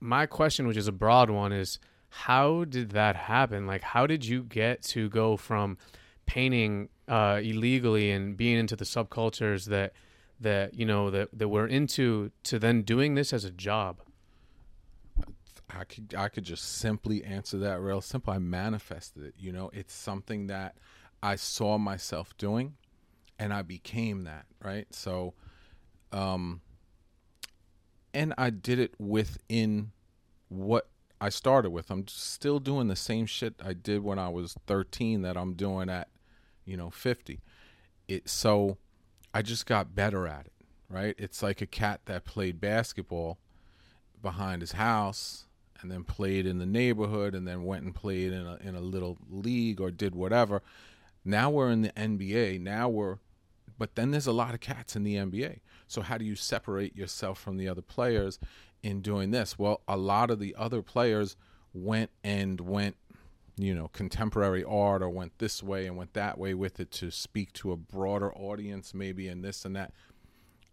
my 0.02 0.26
question, 0.26 0.68
which 0.68 0.78
is 0.78 0.88
a 0.88 0.92
broad 0.92 1.30
one, 1.30 1.52
is 1.52 1.80
how 2.10 2.64
did 2.64 2.92
that 2.92 3.16
happen? 3.16 3.68
Like, 3.68 3.82
how 3.82 4.08
did 4.08 4.26
you 4.26 4.44
get 4.44 4.82
to 4.84 5.10
go 5.10 5.36
from 5.36 5.78
painting 6.26 6.90
uh, 7.08 7.40
illegally 7.44 8.12
and 8.12 8.36
being 8.36 8.58
into 8.58 8.76
the 8.76 8.86
subcultures 8.86 9.66
that 9.66 9.94
that 10.40 10.74
you 10.74 10.86
know 10.86 11.10
that 11.10 11.30
that 11.38 11.48
we're 11.48 11.68
into 11.68 12.32
to 12.44 12.60
then 12.60 12.82
doing 12.82 13.16
this 13.16 13.34
as 13.34 13.46
a 13.46 13.52
job? 13.52 14.02
I 15.70 15.84
could 15.84 16.16
I 16.18 16.30
could 16.30 16.44
just 16.44 16.78
simply 16.78 17.24
answer 17.24 17.58
that 17.60 17.82
real 17.82 18.02
simple. 18.02 18.34
I 18.34 18.40
manifested 18.40 19.24
it. 19.24 19.34
You 19.38 19.52
know, 19.52 19.70
it's 19.74 19.94
something 19.94 20.48
that 20.48 20.76
I 21.22 21.36
saw 21.36 21.78
myself 21.78 22.38
doing, 22.38 22.76
and 23.40 23.54
I 23.54 23.62
became 23.62 24.24
that. 24.24 24.46
Right. 24.64 24.88
So, 24.94 25.34
um, 26.12 26.62
and 28.14 28.34
I 28.38 28.50
did 28.50 28.80
it 28.80 28.94
within 29.00 29.92
what 30.50 30.88
I 31.20 31.30
started 31.30 31.72
with. 31.72 31.90
I'm 31.90 32.08
still 32.08 32.60
doing 32.60 32.88
the 32.88 32.96
same 32.96 33.26
shit 33.26 33.56
I 33.64 33.74
did 33.74 34.04
when 34.04 34.20
I 34.20 34.30
was 34.30 34.56
13 34.68 35.22
that 35.24 35.38
I'm 35.38 35.54
doing 35.54 35.90
at, 35.90 36.10
you 36.66 36.78
know, 36.78 36.90
50. 36.90 37.40
It 38.08 38.30
so 38.30 38.78
I 39.34 39.42
just 39.42 39.66
got 39.66 39.96
better 39.96 40.28
at 40.28 40.46
it. 40.46 40.54
Right. 40.90 41.16
It's 41.18 41.42
like 41.42 41.62
a 41.62 41.66
cat 41.66 42.02
that 42.06 42.26
played 42.26 42.62
basketball 42.62 43.40
behind 44.22 44.62
his 44.62 44.74
house 44.74 45.46
and 45.82 45.92
then 45.92 46.04
played 46.04 46.46
in 46.46 46.60
the 46.60 46.66
neighborhood 46.66 47.34
and 47.34 47.48
then 47.48 47.64
went 47.64 47.84
and 47.84 47.94
played 47.94 48.32
in 48.32 48.46
a 48.46 48.58
in 48.62 48.76
a 48.76 48.82
little 48.82 49.18
league 49.30 49.82
or 49.82 49.92
did 49.92 50.16
whatever. 50.16 50.62
Now 51.24 51.50
we're 51.50 51.72
in 51.72 51.82
the 51.82 51.90
NBA. 51.90 52.62
Now 52.62 52.88
we're 52.88 53.18
but 53.78 53.96
then 53.96 54.12
there's 54.12 54.28
a 54.28 54.32
lot 54.32 54.54
of 54.54 54.60
cats 54.60 54.96
in 54.96 55.04
the 55.04 55.16
NBA. 55.16 55.60
So 55.88 56.02
how 56.02 56.18
do 56.18 56.26
you 56.26 56.36
separate 56.36 56.96
yourself 56.96 57.40
from 57.40 57.58
the 57.58 57.68
other 57.68 57.82
players 57.82 58.40
in 58.84 59.02
doing 59.02 59.32
this? 59.32 59.60
Well, 59.60 59.82
a 59.88 59.98
lot 59.98 60.30
of 60.30 60.40
the 60.40 60.56
other 60.58 60.82
players 60.82 61.36
went 61.74 62.10
and 62.24 62.62
went 62.62 62.96
you 63.58 63.74
know 63.74 63.88
contemporary 63.90 64.64
art 64.64 65.02
or 65.02 65.10
went 65.10 65.38
this 65.38 65.64
way 65.64 65.86
and 65.88 65.96
went 65.96 66.14
that 66.14 66.38
way 66.38 66.54
with 66.54 66.80
it 66.80 66.92
to 66.92 67.10
speak 67.12 67.54
to 67.54 67.72
a 67.72 67.78
broader 67.78 68.34
audience 68.36 68.94
maybe 68.94 69.28
and 69.28 69.44
this 69.44 69.66
and 69.66 69.76
that. 69.76 69.94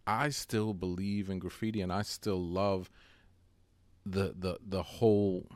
I 0.05 0.29
still 0.29 0.73
believe 0.73 1.29
in 1.29 1.39
graffiti 1.39 1.81
and 1.81 1.91
i 1.91 2.01
still 2.01 2.41
love 2.41 2.89
the 4.05 4.33
the 4.37 4.57
the 4.65 4.83
whole 4.83 5.47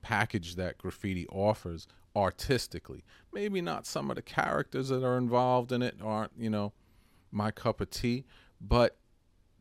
package 0.00 0.56
that 0.56 0.78
graffiti 0.78 1.26
offers 1.28 1.86
artistically. 2.14 3.04
Maybe 3.32 3.60
not 3.60 3.86
some 3.86 4.10
of 4.10 4.16
the 4.16 4.22
characters 4.22 4.88
that 4.88 5.04
are 5.04 5.16
involved 5.16 5.72
in 5.72 5.82
it 5.82 5.96
aren't 6.02 6.32
you 6.38 6.50
know 6.50 6.72
my 7.30 7.50
cup 7.50 7.80
of 7.80 7.90
tea 7.90 8.24
but 8.60 8.96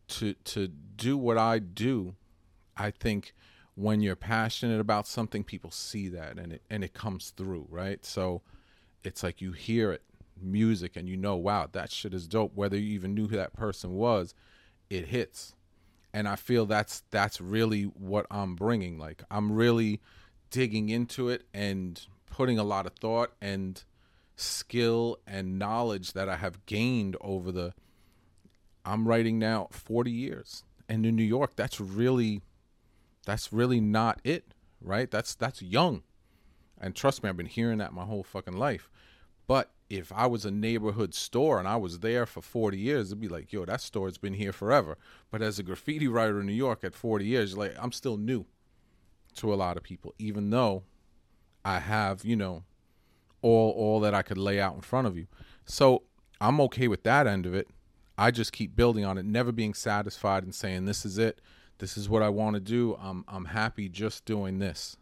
to 0.07 0.33
to 0.43 0.67
do 0.67 1.17
what 1.17 1.37
i 1.37 1.57
do 1.57 2.15
i 2.75 2.91
think 2.91 3.33
when 3.75 4.01
you're 4.01 4.15
passionate 4.15 4.79
about 4.79 5.07
something, 5.07 5.43
people 5.43 5.71
see 5.71 6.09
that 6.09 6.37
and 6.37 6.53
it 6.53 6.61
and 6.69 6.83
it 6.83 6.93
comes 6.93 7.31
through, 7.31 7.67
right? 7.69 8.03
So 8.05 8.41
it's 9.03 9.23
like 9.23 9.41
you 9.41 9.51
hear 9.51 9.91
it, 9.91 10.03
music, 10.39 10.95
and 10.95 11.07
you 11.07 11.17
know, 11.17 11.35
wow, 11.35 11.67
that 11.71 11.91
shit 11.91 12.13
is 12.13 12.27
dope. 12.27 12.53
Whether 12.55 12.77
you 12.77 12.93
even 12.93 13.13
knew 13.13 13.27
who 13.27 13.37
that 13.37 13.53
person 13.53 13.93
was, 13.93 14.33
it 14.89 15.07
hits. 15.07 15.55
And 16.13 16.27
I 16.27 16.35
feel 16.35 16.65
that's 16.65 17.03
that's 17.11 17.39
really 17.39 17.83
what 17.83 18.25
I'm 18.29 18.55
bringing. 18.55 18.97
Like 18.97 19.23
I'm 19.31 19.51
really 19.51 20.01
digging 20.49 20.89
into 20.89 21.29
it 21.29 21.43
and 21.53 22.05
putting 22.25 22.59
a 22.59 22.63
lot 22.63 22.85
of 22.85 22.93
thought 22.93 23.31
and 23.41 23.81
skill 24.35 25.17
and 25.25 25.57
knowledge 25.57 26.13
that 26.13 26.27
I 26.27 26.35
have 26.35 26.65
gained 26.65 27.15
over 27.21 27.51
the 27.51 27.73
I'm 28.83 29.07
writing 29.07 29.39
now 29.39 29.67
40 29.71 30.11
years. 30.11 30.63
And 30.89 31.05
in 31.05 31.15
New 31.15 31.23
York, 31.23 31.55
that's 31.55 31.79
really 31.79 32.41
that's 33.25 33.53
really 33.53 33.79
not 33.79 34.19
it, 34.23 34.53
right? 34.81 35.09
That's 35.09 35.35
that's 35.35 35.61
young. 35.61 36.03
And 36.79 36.95
trust 36.95 37.21
me, 37.21 37.29
I've 37.29 37.37
been 37.37 37.45
hearing 37.45 37.77
that 37.77 37.93
my 37.93 38.05
whole 38.05 38.23
fucking 38.23 38.57
life. 38.57 38.89
But 39.47 39.71
if 39.89 40.11
I 40.11 40.25
was 40.25 40.45
a 40.45 40.51
neighborhood 40.51 41.13
store 41.13 41.59
and 41.59 41.67
I 41.67 41.75
was 41.75 41.99
there 41.99 42.25
for 42.25 42.41
40 42.41 42.77
years, 42.77 43.09
it'd 43.09 43.19
be 43.19 43.27
like, 43.27 43.51
yo, 43.51 43.65
that 43.65 43.81
store's 43.81 44.17
been 44.17 44.33
here 44.33 44.53
forever. 44.53 44.97
But 45.29 45.41
as 45.41 45.59
a 45.59 45.63
graffiti 45.63 46.07
writer 46.07 46.39
in 46.39 46.47
New 46.47 46.53
York 46.53 46.83
at 46.83 46.95
40 46.95 47.25
years, 47.25 47.57
like 47.57 47.75
I'm 47.79 47.91
still 47.91 48.17
new 48.17 48.45
to 49.35 49.53
a 49.53 49.55
lot 49.55 49.77
of 49.77 49.83
people, 49.83 50.15
even 50.17 50.49
though 50.49 50.83
I 51.63 51.79
have, 51.79 52.25
you 52.25 52.35
know, 52.35 52.63
all 53.41 53.71
all 53.71 53.99
that 53.99 54.13
I 54.13 54.21
could 54.21 54.37
lay 54.37 54.59
out 54.59 54.75
in 54.75 54.81
front 54.81 55.07
of 55.07 55.17
you. 55.17 55.27
So 55.65 56.03
I'm 56.39 56.59
okay 56.61 56.87
with 56.87 57.03
that 57.03 57.27
end 57.27 57.45
of 57.45 57.53
it. 57.53 57.67
I 58.17 58.31
just 58.31 58.51
keep 58.51 58.75
building 58.75 59.05
on 59.05 59.17
it, 59.17 59.25
never 59.25 59.51
being 59.51 59.73
satisfied 59.73 60.43
and 60.43 60.53
saying 60.55 60.85
this 60.85 61.05
is 61.05 61.17
it 61.17 61.41
this 61.81 61.97
is 61.97 62.07
what 62.07 62.21
I 62.21 62.29
want 62.29 62.53
to 62.53 62.59
do. 62.59 62.95
I'm 63.01 63.25
I'm 63.27 63.45
happy 63.45 63.89
just 63.89 64.23
doing 64.23 64.59
this. 64.59 64.97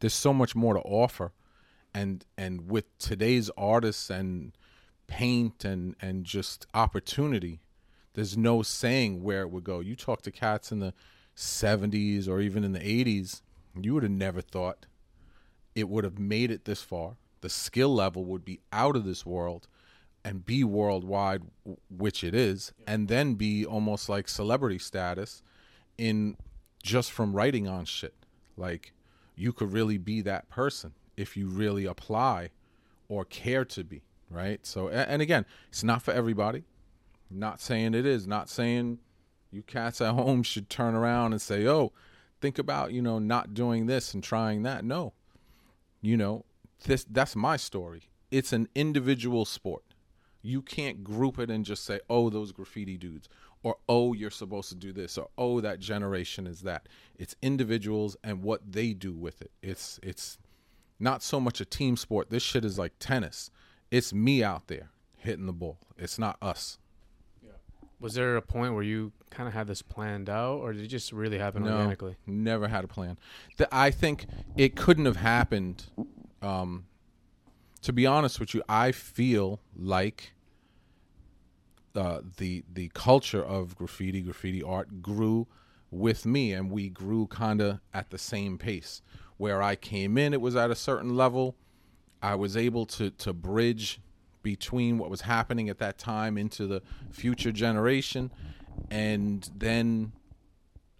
There's 0.00 0.14
so 0.14 0.32
much 0.32 0.56
more 0.56 0.72
to 0.72 0.80
offer. 0.80 1.32
And 1.92 2.24
and 2.38 2.70
with 2.70 2.86
today's 2.98 3.50
artists 3.56 4.08
and 4.08 4.52
paint 5.06 5.62
and 5.62 5.94
and 6.00 6.24
just 6.24 6.66
opportunity, 6.72 7.60
there's 8.14 8.34
no 8.34 8.62
saying 8.62 9.22
where 9.22 9.42
it 9.42 9.50
would 9.50 9.62
go. 9.62 9.80
You 9.80 9.94
talk 9.94 10.22
to 10.22 10.30
cats 10.30 10.72
in 10.72 10.78
the 10.78 10.94
70s 11.36 12.28
or 12.28 12.40
even 12.40 12.64
in 12.64 12.72
the 12.72 12.78
80s, 12.78 13.42
you 13.78 13.92
would 13.92 14.04
have 14.04 14.12
never 14.12 14.40
thought 14.40 14.86
it 15.74 15.86
would 15.88 16.04
have 16.04 16.18
made 16.18 16.50
it 16.50 16.64
this 16.64 16.82
far. 16.82 17.16
The 17.42 17.50
skill 17.50 17.94
level 17.94 18.24
would 18.24 18.44
be 18.44 18.60
out 18.72 18.96
of 18.96 19.04
this 19.04 19.26
world 19.26 19.68
and 20.24 20.44
be 20.44 20.62
worldwide, 20.64 21.42
which 21.90 22.22
it 22.22 22.34
is, 22.34 22.72
and 22.86 23.08
then 23.08 23.34
be 23.34 23.66
almost 23.66 24.08
like 24.08 24.28
celebrity 24.28 24.78
status 24.78 25.42
in 25.98 26.36
just 26.82 27.10
from 27.10 27.34
writing 27.34 27.68
on 27.68 27.84
shit. 27.84 28.14
Like 28.56 28.92
you 29.34 29.52
could 29.52 29.72
really 29.72 29.98
be 29.98 30.20
that 30.22 30.48
person 30.48 30.92
if 31.16 31.36
you 31.36 31.48
really 31.48 31.84
apply 31.84 32.50
or 33.08 33.24
care 33.24 33.64
to 33.64 33.84
be, 33.84 34.02
right? 34.30 34.64
So, 34.66 34.88
and 34.88 35.20
again, 35.20 35.44
it's 35.68 35.84
not 35.84 36.02
for 36.02 36.12
everybody. 36.12 36.64
Not 37.30 37.60
saying 37.60 37.94
it 37.94 38.06
is. 38.06 38.26
Not 38.26 38.48
saying 38.48 38.98
you 39.50 39.62
cats 39.62 40.00
at 40.00 40.14
home 40.14 40.42
should 40.42 40.68
turn 40.68 40.94
around 40.94 41.32
and 41.32 41.40
say, 41.40 41.66
"Oh, 41.66 41.92
think 42.40 42.58
about 42.58 42.92
you 42.92 43.02
know 43.02 43.18
not 43.18 43.54
doing 43.54 43.86
this 43.86 44.14
and 44.14 44.22
trying 44.22 44.62
that." 44.62 44.84
No, 44.84 45.14
you 46.00 46.16
know 46.16 46.44
this. 46.84 47.04
That's 47.08 47.34
my 47.34 47.56
story. 47.56 48.02
It's 48.30 48.52
an 48.52 48.68
individual 48.74 49.44
sport. 49.44 49.84
You 50.42 50.62
can't 50.62 51.04
group 51.04 51.38
it 51.38 51.50
and 51.50 51.64
just 51.64 51.84
say, 51.84 52.00
oh, 52.10 52.30
those 52.30 52.52
graffiti 52.52 52.96
dudes, 52.96 53.28
or 53.62 53.76
oh, 53.88 54.12
you're 54.12 54.30
supposed 54.30 54.68
to 54.70 54.74
do 54.74 54.92
this, 54.92 55.16
or 55.16 55.28
oh, 55.38 55.60
that 55.60 55.78
generation 55.80 56.46
is 56.46 56.62
that. 56.62 56.88
It's 57.18 57.36
individuals 57.42 58.16
and 58.24 58.42
what 58.42 58.72
they 58.72 58.92
do 58.92 59.12
with 59.12 59.40
it. 59.40 59.52
It's 59.62 60.00
it's 60.02 60.38
not 60.98 61.22
so 61.22 61.40
much 61.40 61.60
a 61.60 61.64
team 61.64 61.96
sport. 61.96 62.30
This 62.30 62.42
shit 62.42 62.64
is 62.64 62.78
like 62.78 62.92
tennis. 62.98 63.50
It's 63.90 64.12
me 64.12 64.42
out 64.42 64.68
there 64.68 64.90
hitting 65.16 65.46
the 65.46 65.52
ball. 65.52 65.78
It's 65.96 66.18
not 66.18 66.36
us. 66.42 66.78
Was 68.02 68.14
there 68.14 68.36
a 68.36 68.42
point 68.42 68.74
where 68.74 68.82
you 68.82 69.12
kind 69.30 69.46
of 69.46 69.54
had 69.54 69.68
this 69.68 69.80
planned 69.80 70.28
out, 70.28 70.58
or 70.58 70.72
did 70.72 70.82
it 70.82 70.88
just 70.88 71.12
really 71.12 71.38
happen 71.38 71.62
no, 71.62 71.76
organically? 71.76 72.16
Never 72.26 72.66
had 72.66 72.82
a 72.82 72.88
plan. 72.88 73.16
The, 73.58 73.68
I 73.72 73.92
think 73.92 74.26
it 74.56 74.74
couldn't 74.74 75.04
have 75.04 75.16
happened 75.16 75.84
um, 76.42 76.86
to 77.82 77.92
be 77.92 78.06
honest 78.06 78.40
with 78.40 78.54
you, 78.54 78.62
I 78.68 78.92
feel 78.92 79.60
like 79.76 80.32
uh, 81.94 82.20
the 82.38 82.64
the 82.72 82.90
culture 82.94 83.42
of 83.44 83.76
graffiti, 83.76 84.22
graffiti 84.22 84.62
art 84.62 85.02
grew 85.02 85.46
with 85.90 86.24
me, 86.24 86.52
and 86.52 86.70
we 86.70 86.88
grew 86.88 87.26
kind 87.26 87.60
of 87.60 87.80
at 87.92 88.10
the 88.10 88.18
same 88.18 88.56
pace. 88.56 89.02
Where 89.36 89.60
I 89.60 89.76
came 89.76 90.16
in, 90.16 90.32
it 90.32 90.40
was 90.40 90.56
at 90.56 90.70
a 90.70 90.74
certain 90.74 91.16
level. 91.16 91.56
I 92.22 92.36
was 92.36 92.56
able 92.56 92.86
to 92.86 93.10
to 93.10 93.32
bridge 93.32 94.00
between 94.42 94.98
what 94.98 95.10
was 95.10 95.22
happening 95.22 95.68
at 95.68 95.78
that 95.78 95.98
time 95.98 96.38
into 96.38 96.66
the 96.66 96.82
future 97.10 97.52
generation, 97.52 98.30
and 98.90 99.48
then 99.54 100.12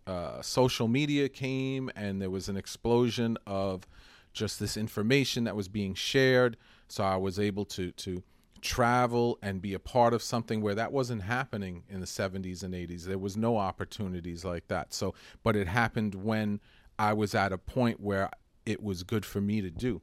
uh, 0.07 0.43
social 0.43 0.89
media 0.89 1.29
came, 1.29 1.91
and 1.95 2.21
there 2.21 2.31
was 2.31 2.49
an 2.49 2.57
explosion 2.57 3.39
of 3.47 3.87
just 4.33 4.59
this 4.59 4.77
information 4.77 5.45
that 5.45 5.57
was 5.57 5.69
being 5.69 5.95
shared. 5.95 6.57
So 6.93 7.05
I 7.05 7.17
was 7.17 7.39
able 7.39 7.65
to 7.67 7.91
to 7.91 8.23
travel 8.61 9.39
and 9.41 9.63
be 9.63 9.73
a 9.73 9.79
part 9.79 10.13
of 10.13 10.23
something 10.23 10.61
where 10.61 10.75
that 10.75 10.93
wasn't 10.93 11.23
happening 11.23 11.85
in 11.89 12.01
the 12.01 12.07
70s 12.07 12.63
and 12.63 12.75
80s. 12.75 13.05
There 13.05 13.19
was 13.19 13.37
no 13.37 13.57
opportunities 13.57 14.45
like 14.45 14.69
that. 14.69 14.93
So, 14.93 15.15
but 15.43 15.57
it 15.57 15.67
happened 15.67 16.15
when 16.15 16.61
I 16.99 17.15
was 17.15 17.35
at 17.35 17.51
a 17.51 17.59
point 17.59 17.99
where 17.99 18.31
it 18.67 18.83
was 18.83 19.05
good 19.05 19.25
for 19.25 19.41
me 19.41 19.63
to 19.63 19.71
do. 19.71 20.03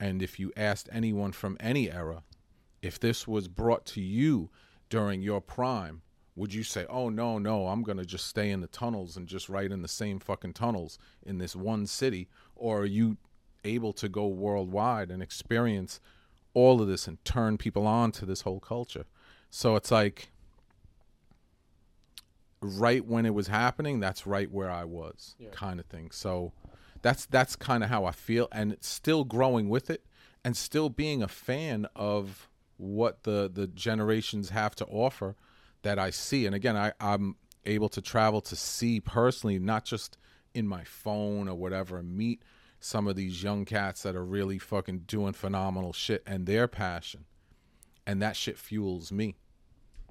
And 0.00 0.22
if 0.22 0.40
you 0.40 0.52
asked 0.56 0.88
anyone 0.92 1.30
from 1.30 1.56
any 1.60 1.90
era, 1.90 2.24
if 2.82 2.98
this 2.98 3.28
was 3.28 3.46
brought 3.46 3.86
to 3.86 4.00
you 4.00 4.50
during 4.90 5.22
your 5.22 5.40
prime, 5.40 6.02
would 6.34 6.52
you 6.52 6.64
say, 6.64 6.84
"Oh 6.90 7.10
no, 7.10 7.38
no, 7.38 7.68
I'm 7.68 7.84
going 7.84 7.98
to 7.98 8.04
just 8.04 8.26
stay 8.26 8.50
in 8.50 8.60
the 8.60 8.66
tunnels 8.66 9.16
and 9.16 9.28
just 9.28 9.48
write 9.48 9.70
in 9.70 9.82
the 9.82 9.88
same 9.88 10.18
fucking 10.18 10.54
tunnels 10.54 10.98
in 11.22 11.38
this 11.38 11.54
one 11.54 11.86
city?" 11.86 12.28
Or 12.56 12.80
are 12.80 12.86
you 12.86 13.18
able 13.64 13.92
to 13.94 14.08
go 14.08 14.26
worldwide 14.26 15.10
and 15.10 15.22
experience 15.22 16.00
all 16.54 16.80
of 16.82 16.88
this 16.88 17.06
and 17.06 17.22
turn 17.24 17.56
people 17.58 17.86
on 17.86 18.12
to 18.12 18.26
this 18.26 18.42
whole 18.42 18.60
culture. 18.60 19.06
So 19.50 19.76
it's 19.76 19.90
like 19.90 20.30
right 22.60 23.04
when 23.04 23.26
it 23.26 23.34
was 23.34 23.48
happening, 23.48 24.00
that's 24.00 24.26
right 24.26 24.50
where 24.50 24.70
I 24.70 24.84
was, 24.84 25.34
yeah. 25.38 25.48
kind 25.50 25.80
of 25.80 25.86
thing. 25.86 26.10
So 26.10 26.52
that's 27.02 27.26
that's 27.26 27.56
kind 27.56 27.82
of 27.82 27.90
how 27.90 28.04
I 28.04 28.12
feel, 28.12 28.48
and 28.52 28.72
it's 28.72 28.88
still 28.88 29.24
growing 29.24 29.68
with 29.68 29.90
it, 29.90 30.04
and 30.44 30.56
still 30.56 30.88
being 30.88 31.22
a 31.22 31.28
fan 31.28 31.86
of 31.94 32.48
what 32.76 33.24
the 33.24 33.50
the 33.52 33.66
generations 33.66 34.50
have 34.50 34.74
to 34.76 34.86
offer 34.86 35.36
that 35.82 35.98
I 35.98 36.10
see. 36.10 36.46
And 36.46 36.54
again, 36.54 36.76
I, 36.76 36.92
I'm 37.00 37.36
able 37.66 37.88
to 37.90 38.00
travel 38.00 38.40
to 38.42 38.56
see 38.56 39.00
personally, 39.00 39.58
not 39.58 39.84
just 39.84 40.16
in 40.54 40.66
my 40.66 40.84
phone 40.84 41.48
or 41.48 41.54
whatever, 41.54 42.02
meet 42.02 42.42
some 42.84 43.06
of 43.06 43.14
these 43.14 43.42
young 43.44 43.64
cats 43.64 44.02
that 44.02 44.16
are 44.16 44.24
really 44.24 44.58
fucking 44.58 44.98
doing 45.06 45.32
phenomenal 45.32 45.92
shit 45.92 46.22
and 46.26 46.46
their 46.46 46.66
passion. 46.66 47.24
And 48.06 48.20
that 48.20 48.34
shit 48.34 48.58
fuels 48.58 49.12
me. 49.12 49.36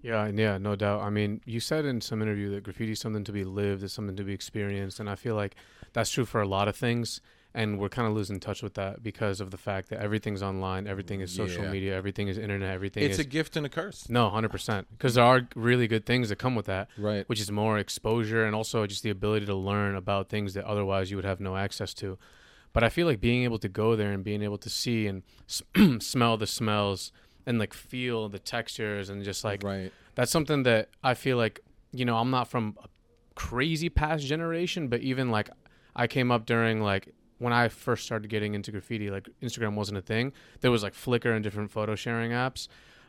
Yeah, 0.02 0.28
yeah, 0.34 0.58
no 0.58 0.76
doubt. 0.78 1.02
I 1.02 1.10
mean, 1.10 1.42
you 1.46 1.60
said 1.60 1.84
in 1.86 2.00
some 2.00 2.22
interview 2.22 2.50
that 2.52 2.64
graffiti 2.64 2.94
is 2.94 3.00
something 3.00 3.26
to 3.26 3.32
be 3.34 3.44
lived, 3.44 3.84
it's 3.84 3.94
something 3.94 4.16
to 4.16 4.24
be 4.24 4.34
experienced, 4.34 5.00
and 5.02 5.10
I 5.10 5.16
feel 5.16 5.36
like 5.36 5.56
that's 5.94 6.10
true 6.10 6.26
for 6.26 6.42
a 6.42 6.48
lot 6.48 6.68
of 6.68 6.76
things. 6.76 7.22
and 7.54 7.78
we're 7.78 7.90
kind 7.90 8.08
of 8.08 8.14
losing 8.14 8.40
touch 8.40 8.64
with 8.64 8.76
that 8.76 9.04
because 9.04 9.42
of 9.42 9.52
the 9.52 9.58
fact 9.58 9.90
that 9.90 10.00
everything's 10.00 10.42
online, 10.42 10.88
everything 10.88 11.20
is 11.20 11.30
social 11.36 11.66
Yeah. 11.66 11.72
media, 11.72 11.94
everything 11.98 12.30
is 12.30 12.38
internet, 12.38 12.70
everything 12.74 13.04
It's 13.04 13.16
is 13.16 13.26
a 13.26 13.28
gift 13.28 13.58
and 13.58 13.66
a 13.66 13.70
curse. 13.70 14.08
no, 14.08 14.30
hundred 14.30 14.52
percent. 14.52 14.88
Because 14.90 15.16
there 15.16 15.26
are 15.26 15.46
really 15.54 15.86
good 15.86 16.06
things 16.06 16.30
that 16.30 16.38
come 16.38 16.56
with 16.56 16.68
that, 16.68 16.88
Right. 16.98 17.28
which 17.28 17.42
is 17.42 17.52
more 17.52 17.78
exposure 17.78 18.46
and 18.46 18.56
also 18.56 18.88
just 18.88 19.04
the 19.04 19.10
ability 19.10 19.48
to 19.48 19.54
learn 19.54 19.96
about 19.98 20.30
things 20.30 20.54
that 20.54 20.64
otherwise 20.64 21.12
you 21.12 21.18
would 21.18 21.26
have 21.26 21.42
no 21.42 21.58
access 21.58 21.94
to. 21.96 22.18
But 22.74 22.84
I 22.84 22.90
feel 22.90 23.06
like 23.06 23.20
being 23.20 23.44
able 23.44 23.60
to 23.60 23.70
go 23.70 23.96
there 23.96 24.12
and 24.12 24.24
being 24.24 24.42
able 24.42 24.58
to 24.60 24.70
see 24.70 25.08
and 25.08 25.24
smell 26.02 26.38
the 26.38 26.48
smells 26.48 27.12
and 27.46 27.60
like 27.60 27.74
feel 27.74 28.30
the 28.30 28.40
textures 28.40 29.10
and 29.10 29.24
just 29.24 29.44
like 29.44 29.64
right. 29.64 29.92
that's 30.16 30.32
something 30.32 30.64
that 30.64 30.90
I 31.04 31.16
feel 31.16 31.38
like 31.38 31.62
you 31.92 32.06
know 32.06 32.18
I'm 32.18 32.30
not 32.30 32.48
from 32.48 32.78
a 32.84 32.88
crazy 33.36 33.90
past 33.90 34.26
generation, 34.26 34.88
but 34.88 35.02
even 35.02 35.32
like 35.32 35.50
I 35.96 36.08
came 36.08 36.32
up 36.32 36.46
during 36.46 36.82
like 36.82 37.14
when 37.40 37.54
I 37.54 37.70
first 37.70 38.06
started 38.06 38.30
getting 38.30 38.54
into 38.54 38.72
graffiti, 38.72 39.10
like 39.10 39.28
Instagram 39.42 39.74
wasn't 39.74 39.98
a 39.98 40.02
thing. 40.02 40.32
There 40.62 40.72
was 40.72 40.84
like 40.84 40.94
Flickr 40.94 41.34
and 41.34 41.44
different 41.44 41.72
photo 41.72 41.96
sharing 41.96 42.32
apps, 42.32 42.68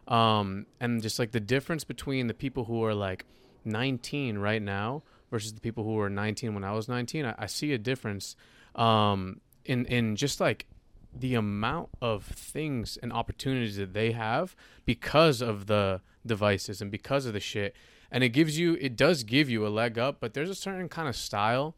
um, 0.08 0.66
and 0.80 1.02
just 1.02 1.18
like 1.18 1.32
the 1.32 1.40
difference 1.40 1.84
between 1.84 2.26
the 2.26 2.34
people 2.34 2.64
who 2.64 2.82
are 2.84 2.94
like 2.94 3.26
19 3.64 4.38
right 4.38 4.62
now 4.62 5.02
versus 5.30 5.52
the 5.52 5.60
people 5.60 5.84
who 5.84 5.94
were 5.94 6.10
19 6.10 6.54
when 6.54 6.64
I 6.64 6.72
was 6.72 6.88
19, 6.88 7.26
I, 7.26 7.34
I 7.38 7.46
see 7.46 7.72
a 7.72 7.78
difference 7.78 8.36
um, 8.74 9.40
in 9.64 9.86
in 9.86 10.16
just 10.16 10.40
like 10.40 10.66
the 11.14 11.34
amount 11.34 11.90
of 12.00 12.24
things 12.24 12.98
and 13.02 13.12
opportunities 13.12 13.76
that 13.76 13.92
they 13.92 14.12
have 14.12 14.56
because 14.84 15.42
of 15.42 15.66
the 15.66 16.00
devices 16.24 16.80
and 16.80 16.90
because 16.90 17.26
of 17.26 17.32
the 17.32 17.40
shit. 17.40 17.74
And 18.10 18.22
it 18.24 18.30
gives 18.30 18.58
you, 18.58 18.76
it 18.80 18.96
does 18.96 19.22
give 19.22 19.48
you 19.48 19.66
a 19.66 19.68
leg 19.68 19.98
up, 19.98 20.18
but 20.20 20.34
there's 20.34 20.50
a 20.50 20.54
certain 20.54 20.88
kind 20.88 21.08
of 21.08 21.16
style 21.16 21.74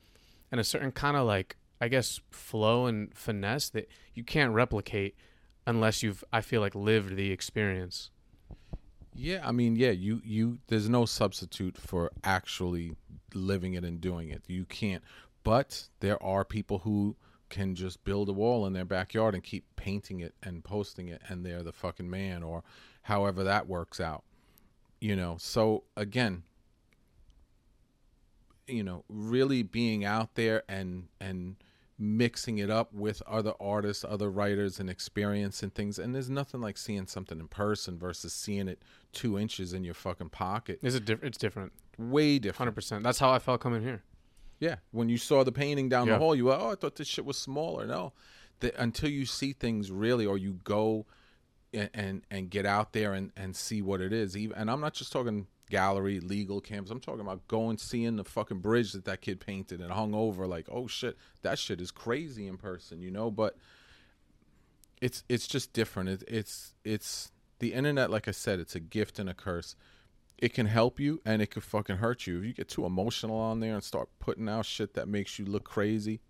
and 0.50 0.61
a 0.61 0.64
certain 0.64 0.93
kind 0.93 1.17
of 1.17 1.26
like, 1.26 1.57
I 1.81 1.88
guess, 1.88 2.21
flow 2.31 2.87
and 2.87 3.14
finesse 3.14 3.69
that 3.71 3.88
you 4.14 4.25
can't 4.25 4.53
replicate 4.53 5.17
unless 5.67 6.03
you've, 6.03 6.23
I 6.33 6.41
feel 6.41 6.61
like, 6.61 6.75
lived 6.75 7.17
the 7.17 7.31
experience. 7.31 8.11
Yeah, 9.17 9.43
I 9.45 9.53
mean, 9.53 9.76
yeah, 9.76 9.91
you 9.91 10.21
you 10.25 10.59
there's 10.67 10.88
no 10.88 11.05
substitute 11.05 11.79
for 11.79 12.11
actually 12.25 12.97
living 13.33 13.75
it 13.75 13.85
and 13.85 14.00
doing 14.00 14.29
it. 14.29 14.43
You 14.49 14.64
can't. 14.64 15.05
But 15.45 15.88
there 16.00 16.21
are 16.21 16.45
people 16.45 16.79
who 16.81 17.14
can 17.54 17.76
just 17.76 18.02
build 18.02 18.28
a 18.28 18.32
wall 18.32 18.66
in 18.66 18.73
their 18.73 18.84
backyard 18.84 19.32
and 19.32 19.44
keep 19.44 19.64
painting 19.76 20.18
it 20.18 20.34
and 20.42 20.64
posting 20.64 21.06
it 21.08 21.23
and 21.28 21.46
they're 21.46 21.62
the 21.62 21.73
fucking 21.73 22.11
man 22.11 22.42
or 22.42 22.64
however 23.02 23.44
that 23.44 23.68
works 23.68 24.00
out. 24.00 24.25
You 25.00 25.14
know. 25.14 25.37
So 25.38 25.84
again, 25.96 26.42
you 28.66 28.82
know, 28.82 29.04
really 29.08 29.62
being 29.62 30.04
out 30.04 30.34
there 30.34 30.64
and 30.68 31.06
and 31.20 31.56
mixing 31.96 32.58
it 32.58 32.70
up 32.70 32.92
with 32.92 33.23
other 33.25 33.52
artists, 33.61 34.04
other 34.04 34.28
writers, 34.28 34.80
and 34.80 34.90
experience 34.90 35.62
and 35.62 35.73
things. 35.73 35.96
And 35.96 36.12
there's 36.12 36.28
nothing 36.28 36.61
like 36.61 36.76
seeing 36.76 37.06
something 37.06 37.38
in 37.38 37.46
person 37.46 37.99
versus 37.99 38.32
seeing 38.32 38.66
it 38.66 38.82
two 39.12 39.38
inches 39.38 39.73
in 39.73 39.84
your 39.84 39.94
fucking 39.94 40.30
pocket. 40.30 40.80
Is 40.82 40.96
it 40.96 41.04
diff- 41.04 41.23
It's 41.23 41.38
different. 41.38 41.73
Way 41.96 42.40
different. 42.40 42.75
100%. 42.75 43.04
That's 43.04 43.20
how 43.20 43.30
I 43.30 43.38
felt 43.38 43.61
coming 43.61 43.82
here. 43.82 44.02
Yeah. 44.61 44.76
When 44.92 45.08
you 45.08 45.18
saw 45.18 45.44
the 45.44 45.52
painting 45.52 45.88
down 45.88 46.06
Yeah. 46.06 46.14
the 46.14 46.18
hall, 46.20 46.34
you 46.34 46.46
were, 46.46 46.54
oh, 46.54 46.70
I 46.73 46.75
thought 46.75 46.96
this 46.96 47.08
shit 47.08 47.25
was 47.25 47.37
smaller. 47.37 47.87
No, 47.87 48.12
the, 48.61 48.80
until 48.80 49.11
you 49.11 49.26
see 49.26 49.52
things 49.52 49.90
really, 49.90 50.26
or 50.26 50.38
you 50.38 50.61
go 50.64 51.06
and 51.73 51.90
and, 51.92 52.23
and 52.30 52.50
get 52.50 52.66
out 52.66 52.92
there 52.92 53.12
and, 53.14 53.32
and 53.37 53.54
see 53.56 53.82
what 53.82 54.00
it 54.00 54.12
is. 54.12 54.37
Even, 54.37 54.56
and 54.56 54.70
I'm 54.70 54.80
not 54.80 54.94
just 54.94 55.12
talking 55.12 55.46
gallery, 55.70 56.20
legal 56.20 56.61
campus. 56.61 56.90
I'm 56.90 57.00
talking 57.00 57.20
about 57.23 57.46
going 57.49 57.78
seeing 57.78 58.16
the 58.16 58.25
fucking 58.25 58.61
bridge 58.61 58.92
that 58.92 59.04
that 59.06 59.20
kid 59.23 59.40
painted 59.40 59.80
and 59.80 59.90
hung 59.90 60.14
over. 60.14 60.46
Like, 60.46 60.68
oh 60.70 60.87
shit, 60.87 61.16
that 61.42 61.58
shit 61.58 61.80
is 61.80 61.90
crazy 61.90 62.46
in 62.46 62.56
person, 62.58 63.00
you 63.02 63.11
know. 63.11 63.30
But 63.30 63.56
it's 65.00 65.25
it's 65.28 65.46
just 65.46 65.73
different. 65.73 66.08
It, 66.08 66.25
it's 66.28 66.75
it's 66.84 67.32
the 67.58 67.73
internet. 67.73 68.11
Like 68.11 68.28
I 68.28 68.32
said, 68.32 68.61
it's 68.61 68.75
a 68.75 68.80
gift 68.80 69.18
and 69.18 69.28
a 69.28 69.34
curse. 69.34 69.75
It 70.45 70.53
can 70.53 70.67
help 70.67 71.01
you 71.01 71.23
and 71.25 71.41
it 71.41 71.47
could 71.51 71.63
fucking 71.65 71.97
hurt 71.97 72.27
you 72.27 72.39
if 72.39 72.45
you 72.45 72.53
get 72.53 72.69
too 72.69 72.85
emotional 72.85 73.37
on 73.39 73.61
there 73.61 73.73
and 73.75 73.83
start 73.83 74.09
putting 74.19 74.47
out 74.49 74.67
shit 74.67 74.93
that 74.93 75.09
makes 75.09 75.39
you 75.39 75.47
look 75.47 75.65
crazy. 75.65 76.21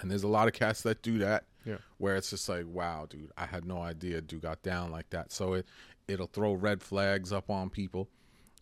And 0.00 0.10
there's 0.10 0.24
a 0.24 0.28
lot 0.28 0.48
of 0.48 0.54
cats 0.54 0.82
that 0.82 1.00
do 1.02 1.18
that 1.18 1.44
Yeah. 1.64 1.76
where 1.98 2.16
it's 2.16 2.30
just 2.30 2.48
like, 2.48 2.66
wow, 2.66 3.06
dude, 3.08 3.30
I 3.38 3.46
had 3.46 3.64
no 3.64 3.78
idea 3.80 4.20
dude 4.20 4.42
got 4.42 4.62
down 4.62 4.90
like 4.90 5.10
that. 5.10 5.30
So 5.30 5.54
it 5.54 5.66
it'll 6.08 6.26
throw 6.26 6.54
red 6.54 6.82
flags 6.82 7.32
up 7.32 7.48
on 7.50 7.70
people. 7.70 8.08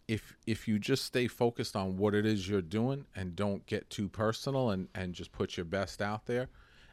If 0.07 0.37
if 0.47 0.69
you 0.69 0.79
just 0.79 1.05
stay 1.07 1.29
focused 1.29 1.75
on 1.75 1.97
what 1.97 2.15
it 2.15 2.27
is 2.27 2.47
you're 2.47 2.61
doing 2.61 3.07
and 3.17 3.35
don't 3.35 3.65
get 3.65 3.89
too 3.89 4.09
personal 4.11 4.69
and 4.71 4.89
and 4.95 5.15
just 5.15 5.33
put 5.33 5.57
your 5.57 5.65
best 5.65 6.03
out 6.03 6.27
there 6.27 6.49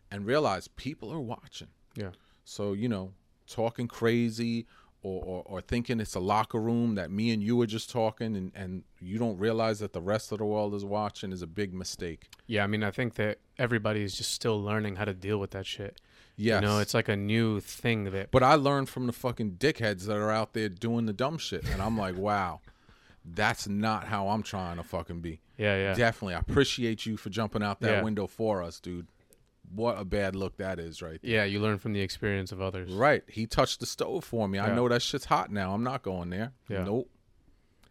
and 0.09 0.25
realize 0.25 0.69
people 0.69 1.11
are 1.11 1.19
watching. 1.19 1.67
Yeah. 1.95 2.11
So, 2.45 2.71
you 2.71 2.87
know, 2.87 3.11
talking 3.47 3.87
crazy 3.89 4.65
or, 5.01 5.23
or, 5.23 5.43
or 5.45 5.61
thinking 5.61 5.99
it's 5.99 6.15
a 6.15 6.19
locker 6.19 6.59
room 6.59 6.95
that 6.95 7.09
me 7.09 7.31
and 7.31 7.41
you 7.41 7.55
were 7.55 7.65
just 7.65 7.89
talking 7.89 8.35
and, 8.35 8.51
and 8.53 8.83
you 8.99 9.17
don't 9.17 9.37
realize 9.37 9.79
that 9.79 9.93
the 9.93 10.01
rest 10.01 10.31
of 10.31 10.39
the 10.39 10.45
world 10.45 10.73
is 10.73 10.83
watching 10.83 11.31
is 11.31 11.41
a 11.41 11.47
big 11.47 11.73
mistake. 11.73 12.29
Yeah. 12.47 12.63
I 12.63 12.67
mean, 12.67 12.83
I 12.83 12.91
think 12.91 13.15
that 13.15 13.37
everybody 13.57 14.03
is 14.03 14.15
just 14.15 14.31
still 14.33 14.61
learning 14.61 14.97
how 14.97 15.05
to 15.05 15.13
deal 15.13 15.37
with 15.37 15.51
that 15.51 15.65
shit. 15.65 16.01
Yes. 16.35 16.61
You 16.61 16.67
know, 16.67 16.79
it's 16.79 16.93
like 16.93 17.07
a 17.09 17.15
new 17.15 17.59
thing 17.59 18.05
that 18.05 18.31
But 18.31 18.43
I 18.43 18.55
learned 18.55 18.89
from 18.89 19.07
the 19.07 19.13
fucking 19.13 19.53
dickheads 19.53 20.05
that 20.05 20.15
are 20.17 20.31
out 20.31 20.53
there 20.53 20.69
doing 20.69 21.05
the 21.05 21.13
dumb 21.13 21.37
shit. 21.37 21.63
And 21.69 21.81
I'm 21.81 21.97
like, 21.97 22.15
wow, 22.29 22.59
that's 23.25 23.67
not 23.67 24.05
how 24.05 24.29
I'm 24.29 24.43
trying 24.43 24.77
to 24.77 24.83
fucking 24.83 25.19
be. 25.21 25.39
Yeah, 25.57 25.75
yeah. 25.77 25.93
Definitely. 25.93 26.35
I 26.35 26.39
appreciate 26.39 27.05
you 27.05 27.17
for 27.17 27.29
jumping 27.29 27.61
out 27.63 27.79
that 27.81 27.91
Yeah. 27.91 28.01
window 28.03 28.27
for 28.27 28.63
us, 28.63 28.79
dude. 28.79 29.07
What 29.73 29.99
a 29.99 30.05
bad 30.05 30.35
look 30.35 30.57
that 30.57 30.79
is 30.79 31.01
right 31.01 31.21
there. 31.21 31.31
Yeah, 31.31 31.43
you 31.43 31.59
learn 31.59 31.77
from 31.77 31.93
the 31.93 32.01
experience 32.01 32.51
of 32.51 32.61
others. 32.61 32.91
Right. 32.91 33.23
He 33.27 33.45
touched 33.45 33.79
the 33.79 33.85
stove 33.85 34.23
for 34.23 34.47
me. 34.47 34.59
I 34.59 34.73
know 34.73 34.87
that 34.89 35.01
shit's 35.01 35.25
hot 35.25 35.51
now. 35.51 35.73
I'm 35.73 35.83
not 35.83 36.01
going 36.01 36.29
there. 36.29 36.53
Yeah. 36.67 36.83
Nope. 36.83 37.09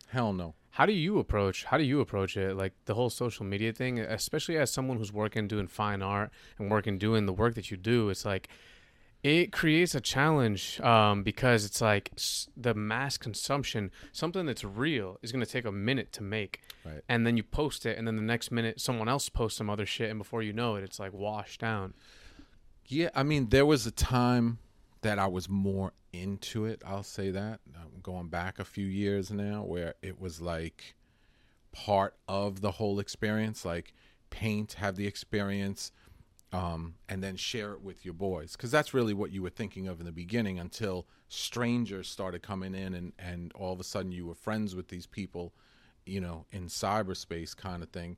Hell 0.08 0.32
no. 0.32 0.54
How 0.70 0.86
do 0.86 0.92
you 0.92 1.18
approach 1.18 1.64
how 1.64 1.76
do 1.76 1.84
you 1.84 2.00
approach 2.00 2.36
it? 2.36 2.56
Like 2.56 2.72
the 2.84 2.94
whole 2.94 3.10
social 3.10 3.44
media 3.44 3.72
thing, 3.72 3.98
especially 3.98 4.56
as 4.56 4.70
someone 4.70 4.96
who's 4.96 5.12
working 5.12 5.48
doing 5.48 5.66
fine 5.66 6.02
art 6.02 6.30
and 6.58 6.70
working 6.70 6.98
doing 6.98 7.26
the 7.26 7.32
work 7.32 7.54
that 7.54 7.70
you 7.70 7.76
do, 7.76 8.10
it's 8.10 8.24
like 8.24 8.48
it 9.22 9.50
creates 9.52 9.94
a 9.94 10.00
challenge 10.00 10.80
um, 10.80 11.22
because 11.22 11.64
it's 11.64 11.80
like 11.80 12.10
s- 12.16 12.48
the 12.56 12.74
mass 12.74 13.18
consumption, 13.18 13.90
something 14.12 14.46
that's 14.46 14.62
real 14.64 15.18
is 15.22 15.32
going 15.32 15.44
to 15.44 15.50
take 15.50 15.64
a 15.64 15.72
minute 15.72 16.12
to 16.12 16.22
make. 16.22 16.60
Right. 16.84 17.02
And 17.08 17.26
then 17.26 17.36
you 17.36 17.42
post 17.42 17.84
it, 17.84 17.98
and 17.98 18.06
then 18.06 18.16
the 18.16 18.22
next 18.22 18.50
minute 18.50 18.80
someone 18.80 19.08
else 19.08 19.28
posts 19.28 19.58
some 19.58 19.68
other 19.68 19.86
shit, 19.86 20.10
and 20.10 20.18
before 20.18 20.42
you 20.42 20.52
know 20.52 20.76
it, 20.76 20.84
it's 20.84 20.98
like 21.00 21.12
washed 21.12 21.60
down. 21.60 21.94
Yeah, 22.86 23.10
I 23.14 23.22
mean, 23.22 23.48
there 23.48 23.66
was 23.66 23.86
a 23.86 23.90
time 23.90 24.58
that 25.02 25.18
I 25.18 25.26
was 25.26 25.48
more 25.48 25.92
into 26.12 26.64
it. 26.64 26.82
I'll 26.86 27.02
say 27.02 27.30
that. 27.30 27.60
I'm 27.74 28.00
going 28.02 28.28
back 28.28 28.58
a 28.58 28.64
few 28.64 28.86
years 28.86 29.30
now, 29.30 29.62
where 29.64 29.94
it 30.00 30.18
was 30.20 30.40
like 30.40 30.94
part 31.72 32.14
of 32.28 32.60
the 32.60 32.70
whole 32.72 32.98
experience. 32.98 33.64
Like 33.64 33.92
paint, 34.30 34.74
have 34.74 34.96
the 34.96 35.06
experience, 35.06 35.90
um, 36.52 36.94
and 37.08 37.22
then 37.22 37.36
share 37.36 37.72
it 37.72 37.82
with 37.82 38.04
your 38.04 38.14
boys, 38.14 38.52
because 38.52 38.70
that's 38.70 38.94
really 38.94 39.14
what 39.14 39.30
you 39.30 39.42
were 39.42 39.50
thinking 39.50 39.88
of 39.88 40.00
in 40.00 40.06
the 40.06 40.12
beginning. 40.12 40.58
Until 40.58 41.06
strangers 41.28 42.08
started 42.08 42.42
coming 42.42 42.74
in, 42.74 42.94
and 42.94 43.12
and 43.18 43.52
all 43.52 43.72
of 43.72 43.80
a 43.80 43.84
sudden 43.84 44.12
you 44.12 44.26
were 44.26 44.34
friends 44.34 44.74
with 44.74 44.88
these 44.88 45.06
people, 45.06 45.52
you 46.06 46.20
know, 46.20 46.46
in 46.50 46.66
cyberspace 46.66 47.56
kind 47.56 47.82
of 47.82 47.90
thing 47.90 48.16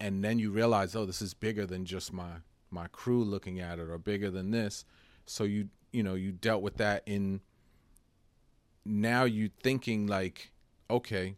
and 0.00 0.22
then 0.22 0.38
you 0.38 0.50
realize 0.50 0.94
oh 0.94 1.04
this 1.06 1.22
is 1.22 1.34
bigger 1.34 1.66
than 1.66 1.84
just 1.84 2.12
my 2.12 2.32
my 2.70 2.86
crew 2.88 3.24
looking 3.24 3.60
at 3.60 3.78
it 3.78 3.88
or 3.88 3.98
bigger 3.98 4.30
than 4.30 4.50
this 4.50 4.84
so 5.24 5.44
you 5.44 5.68
you 5.92 6.02
know 6.02 6.14
you 6.14 6.32
dealt 6.32 6.62
with 6.62 6.76
that 6.76 7.02
in 7.06 7.40
now 8.84 9.24
you 9.24 9.50
thinking 9.62 10.06
like 10.06 10.50
okay 10.90 11.36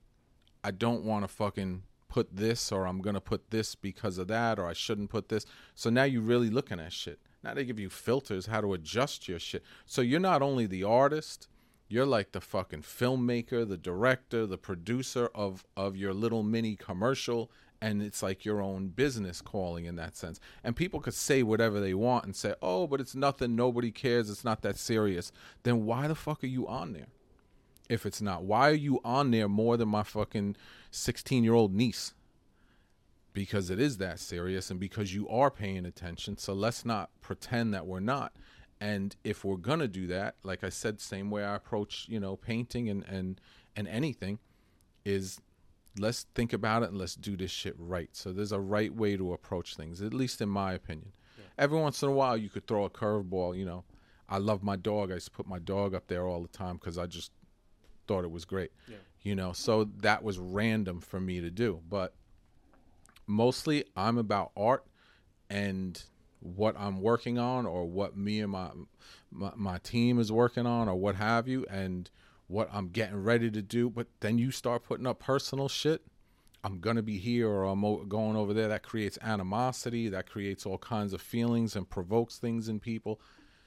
i 0.65 0.71
don't 0.71 1.05
want 1.05 1.25
to 1.25 1.29
fucking 1.29 1.83
put 2.09 2.35
this 2.35 2.73
or 2.73 2.87
i'm 2.87 3.01
gonna 3.01 3.21
put 3.21 3.51
this 3.51 3.75
because 3.75 4.19
of 4.19 4.29
that 4.29 4.59
or 4.59 4.67
i 4.67 4.73
shouldn't 4.73 5.11
put 5.11 5.29
this 5.29 5.45
so 5.75 5.91
now 5.91 6.05
you're 6.05 6.23
really 6.23 6.51
looking 6.51 6.81
at 6.81 6.93
shit 6.93 7.19
now 7.43 7.55
they 7.55 7.65
give 7.65 7.79
you 7.79 7.91
filters 7.91 8.47
how 8.47 8.61
to 8.61 8.73
adjust 8.73 9.29
your 9.29 9.39
shit 9.39 9.63
so 9.87 10.01
you're 10.01 10.21
not 10.21 10.43
only 10.43 10.67
the 10.67 10.85
artist 10.85 11.49
you're 11.91 12.07
like 12.07 12.33
the 12.33 12.41
fucking 12.41 12.83
filmmaker, 12.83 13.67
the 13.67 13.79
director, 13.79 14.47
the 14.47 14.59
producer 14.59 15.31
of 15.35 15.65
of 15.77 15.97
your 15.97 16.13
little 16.13 16.43
mini 16.43 16.77
commercial 16.77 17.51
and 17.81 18.03
it's 18.03 18.23
like 18.23 18.45
your 18.45 18.61
own 18.61 18.89
business 18.89 19.41
calling 19.41 19.85
in 19.85 19.97
that 19.97 20.17
sense. 20.17 20.41
And 20.65 20.75
people 20.75 21.01
could 21.01 21.15
say 21.15 21.43
whatever 21.43 21.81
they 21.81 21.95
want 21.95 22.25
and 22.25 22.35
say, 22.35 22.55
"Oh, 22.61 22.87
but 22.87 23.01
it's 23.01 23.15
nothing, 23.15 23.55
nobody 23.55 23.91
cares, 23.91 24.29
it's 24.29 24.45
not 24.45 24.63
that 24.63 24.77
serious." 24.77 25.33
Then 25.63 25.85
why 25.85 26.09
the 26.09 26.15
fuck 26.15 26.43
are 26.43 26.49
you 26.49 26.67
on 26.67 26.93
there? 26.93 27.07
If 27.89 28.05
it's 28.05 28.21
not, 28.21 28.45
why 28.45 28.71
are 28.71 28.75
you 28.75 29.01
on 29.05 29.31
there 29.31 29.49
more 29.49 29.77
than 29.77 29.89
my 29.89 30.03
fucking 30.03 30.57
16-year-old 30.93 31.75
niece? 31.75 32.15
Because 33.33 33.71
it 33.71 33.81
is 33.81 33.99
that 33.99 34.19
serious 34.19 34.71
and 34.71 34.79
because 34.79 35.15
you 35.15 35.29
are 35.29 35.51
paying 35.51 35.87
attention. 35.87 36.37
So 36.37 36.53
let's 36.53 36.85
not 36.85 37.11
pretend 37.21 37.73
that 37.73 37.87
we're 37.87 38.01
not. 38.01 38.33
And 38.81 39.17
if 39.25 39.45
we're 39.45 39.57
gonna 39.57 39.89
do 39.89 40.07
that, 40.09 40.37
like 40.43 40.63
I 40.63 40.69
said, 40.69 41.01
same 41.01 41.31
way 41.31 41.45
I 41.45 41.57
approach, 41.57 42.07
you 42.09 42.21
know, 42.21 42.37
painting 42.37 42.89
and 42.89 43.05
and 43.09 43.41
and 43.75 43.89
anything, 43.89 44.39
is 45.05 45.41
let's 45.99 46.27
think 46.35 46.53
about 46.53 46.83
it 46.83 46.91
and 46.91 46.99
let's 46.99 47.15
do 47.17 47.37
this 47.37 47.51
shit 47.51 47.75
right. 47.79 48.11
So 48.13 48.33
there's 48.33 48.53
a 48.53 48.61
right 48.61 48.95
way 48.95 49.17
to 49.17 49.33
approach 49.33 49.75
things, 49.75 50.01
at 50.01 50.15
least 50.15 50.41
in 50.41 50.49
my 50.49 50.73
opinion. 50.75 51.13
every 51.57 51.79
once 51.79 52.03
in 52.03 52.09
a 52.09 52.13
while 52.13 52.37
you 52.37 52.49
could 52.49 52.67
throw 52.67 52.85
a 52.85 52.91
curveball. 52.91 53.57
You 53.57 53.65
know, 53.65 53.85
I 54.29 54.39
love 54.39 54.63
my 54.63 54.77
dog. 54.77 55.11
I 55.11 55.15
used 55.15 55.27
to 55.27 55.33
put 55.33 55.47
my 55.47 55.59
dog 55.59 55.95
up 55.95 56.07
there 56.07 56.27
all 56.27 56.43
the 56.43 56.49
time 56.49 56.77
because 56.77 56.99
I 56.99 57.07
just 57.07 57.33
thought 58.09 58.25
it 58.25 58.31
was 58.31 58.45
great. 58.45 58.73
Yeah. 58.89 58.97
You 59.23 59.35
know, 59.35 59.53
so 59.53 59.85
that 59.99 60.23
was 60.23 60.39
random 60.39 61.01
for 61.01 61.21
me 61.21 61.41
to 61.41 61.51
do, 61.51 61.81
but 61.89 62.15
mostly 63.27 63.85
I'm 63.97 64.17
about 64.19 64.53
art 64.57 64.87
and 65.51 66.03
what 66.41 66.75
I'm 66.79 67.01
working 67.01 67.39
on 67.39 67.67
or 67.67 67.85
what 67.85 68.17
me 68.17 68.41
and 68.41 68.53
my, 68.53 68.71
my 69.31 69.53
my 69.57 69.79
team 69.79 70.19
is 70.19 70.33
working 70.33 70.67
on 70.67 70.89
or 70.89 70.95
what 70.95 71.17
have 71.17 71.49
you 71.49 71.67
and 71.69 72.11
what 72.47 72.69
I'm 72.73 72.89
getting 72.89 73.23
ready 73.23 73.51
to 73.51 73.61
do. 73.61 73.91
But 73.91 74.07
then 74.21 74.39
you 74.39 74.51
start 74.51 74.85
putting 74.85 75.07
up 75.07 75.19
personal 75.19 75.69
shit. 75.69 76.03
I'm 76.65 76.81
going 76.81 76.97
to 76.97 77.03
be 77.03 77.19
here 77.19 77.49
or 77.49 77.65
I'm 77.65 78.09
going 78.09 78.37
over 78.37 78.53
there. 78.53 78.69
That 78.69 78.83
creates 78.83 79.19
animosity. 79.23 80.09
That 80.09 80.29
creates 80.29 80.65
all 80.65 80.79
kinds 80.79 81.13
of 81.13 81.21
feelings 81.21 81.77
and 81.77 81.89
provokes 81.89 82.39
things 82.39 82.69
in 82.69 82.81
people. 82.81 83.21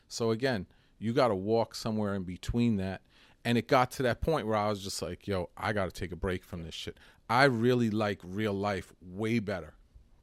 So 0.08 0.32
again 0.32 0.66
you 1.02 1.14
got 1.14 1.30
to 1.30 1.36
walk 1.36 1.74
somewhere 1.74 2.14
in 2.14 2.24
between 2.24 2.78
that 2.78 3.02
and 3.44 3.58
it 3.58 3.68
got 3.68 3.92
to 3.92 4.04
that 4.04 4.22
point 4.22 4.48
where 4.48 4.58
I 4.58 4.70
was 4.70 4.84
just 4.84 5.02
like 5.02 5.28
yo 5.28 5.50
I 5.58 5.74
got 5.74 5.86
to 5.86 5.92
take 5.92 6.12
a 6.12 6.16
break 6.16 6.44
from 6.44 6.64
this 6.64 6.76
shit 6.76 6.98
I 7.30 7.46
really 7.46 7.90
like 7.90 8.20
real 8.24 8.54
life 8.54 8.94
way 9.02 9.40
better 9.40 9.76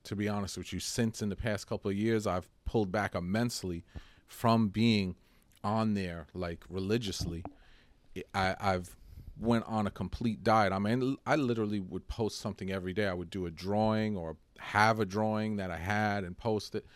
to 0.09 0.17
be 0.17 0.27
honest 0.27 0.57
with 0.57 0.73
you. 0.73 0.81
Since 0.81 1.21
in 1.21 1.29
the 1.29 1.37
past 1.37 1.67
couple 1.67 1.91
of 1.91 1.97
years, 1.97 2.27
I've 2.27 2.49
pulled 2.65 2.91
back 2.91 3.15
immensely 3.15 3.85
from 4.27 4.69
being 4.69 5.17
on 5.63 5.93
there 5.93 6.27
like 6.33 6.65
religiously. 6.71 7.45
I, 8.35 8.57
I've 8.59 8.97
went 9.39 9.65
on 9.67 9.87
a 9.87 9.91
complete 9.91 10.43
diet. 10.43 10.73
I 10.73 10.79
mean, 10.79 11.19
I 11.27 11.37
literally 11.37 11.79
would 11.79 12.09
post 12.09 12.41
something 12.41 12.73
every 12.73 12.95
day. 12.95 13.07
I 13.07 13.13
would 13.13 13.29
do 13.29 13.45
a 13.45 13.51
drawing 13.51 14.17
or 14.17 14.39
have 14.59 14.99
a 14.99 15.05
drawing 15.05 15.57
that 15.57 15.71
I 15.71 15.77
had 15.77 16.25
and 16.25 16.37
post 16.37 16.75
it. 16.75 16.87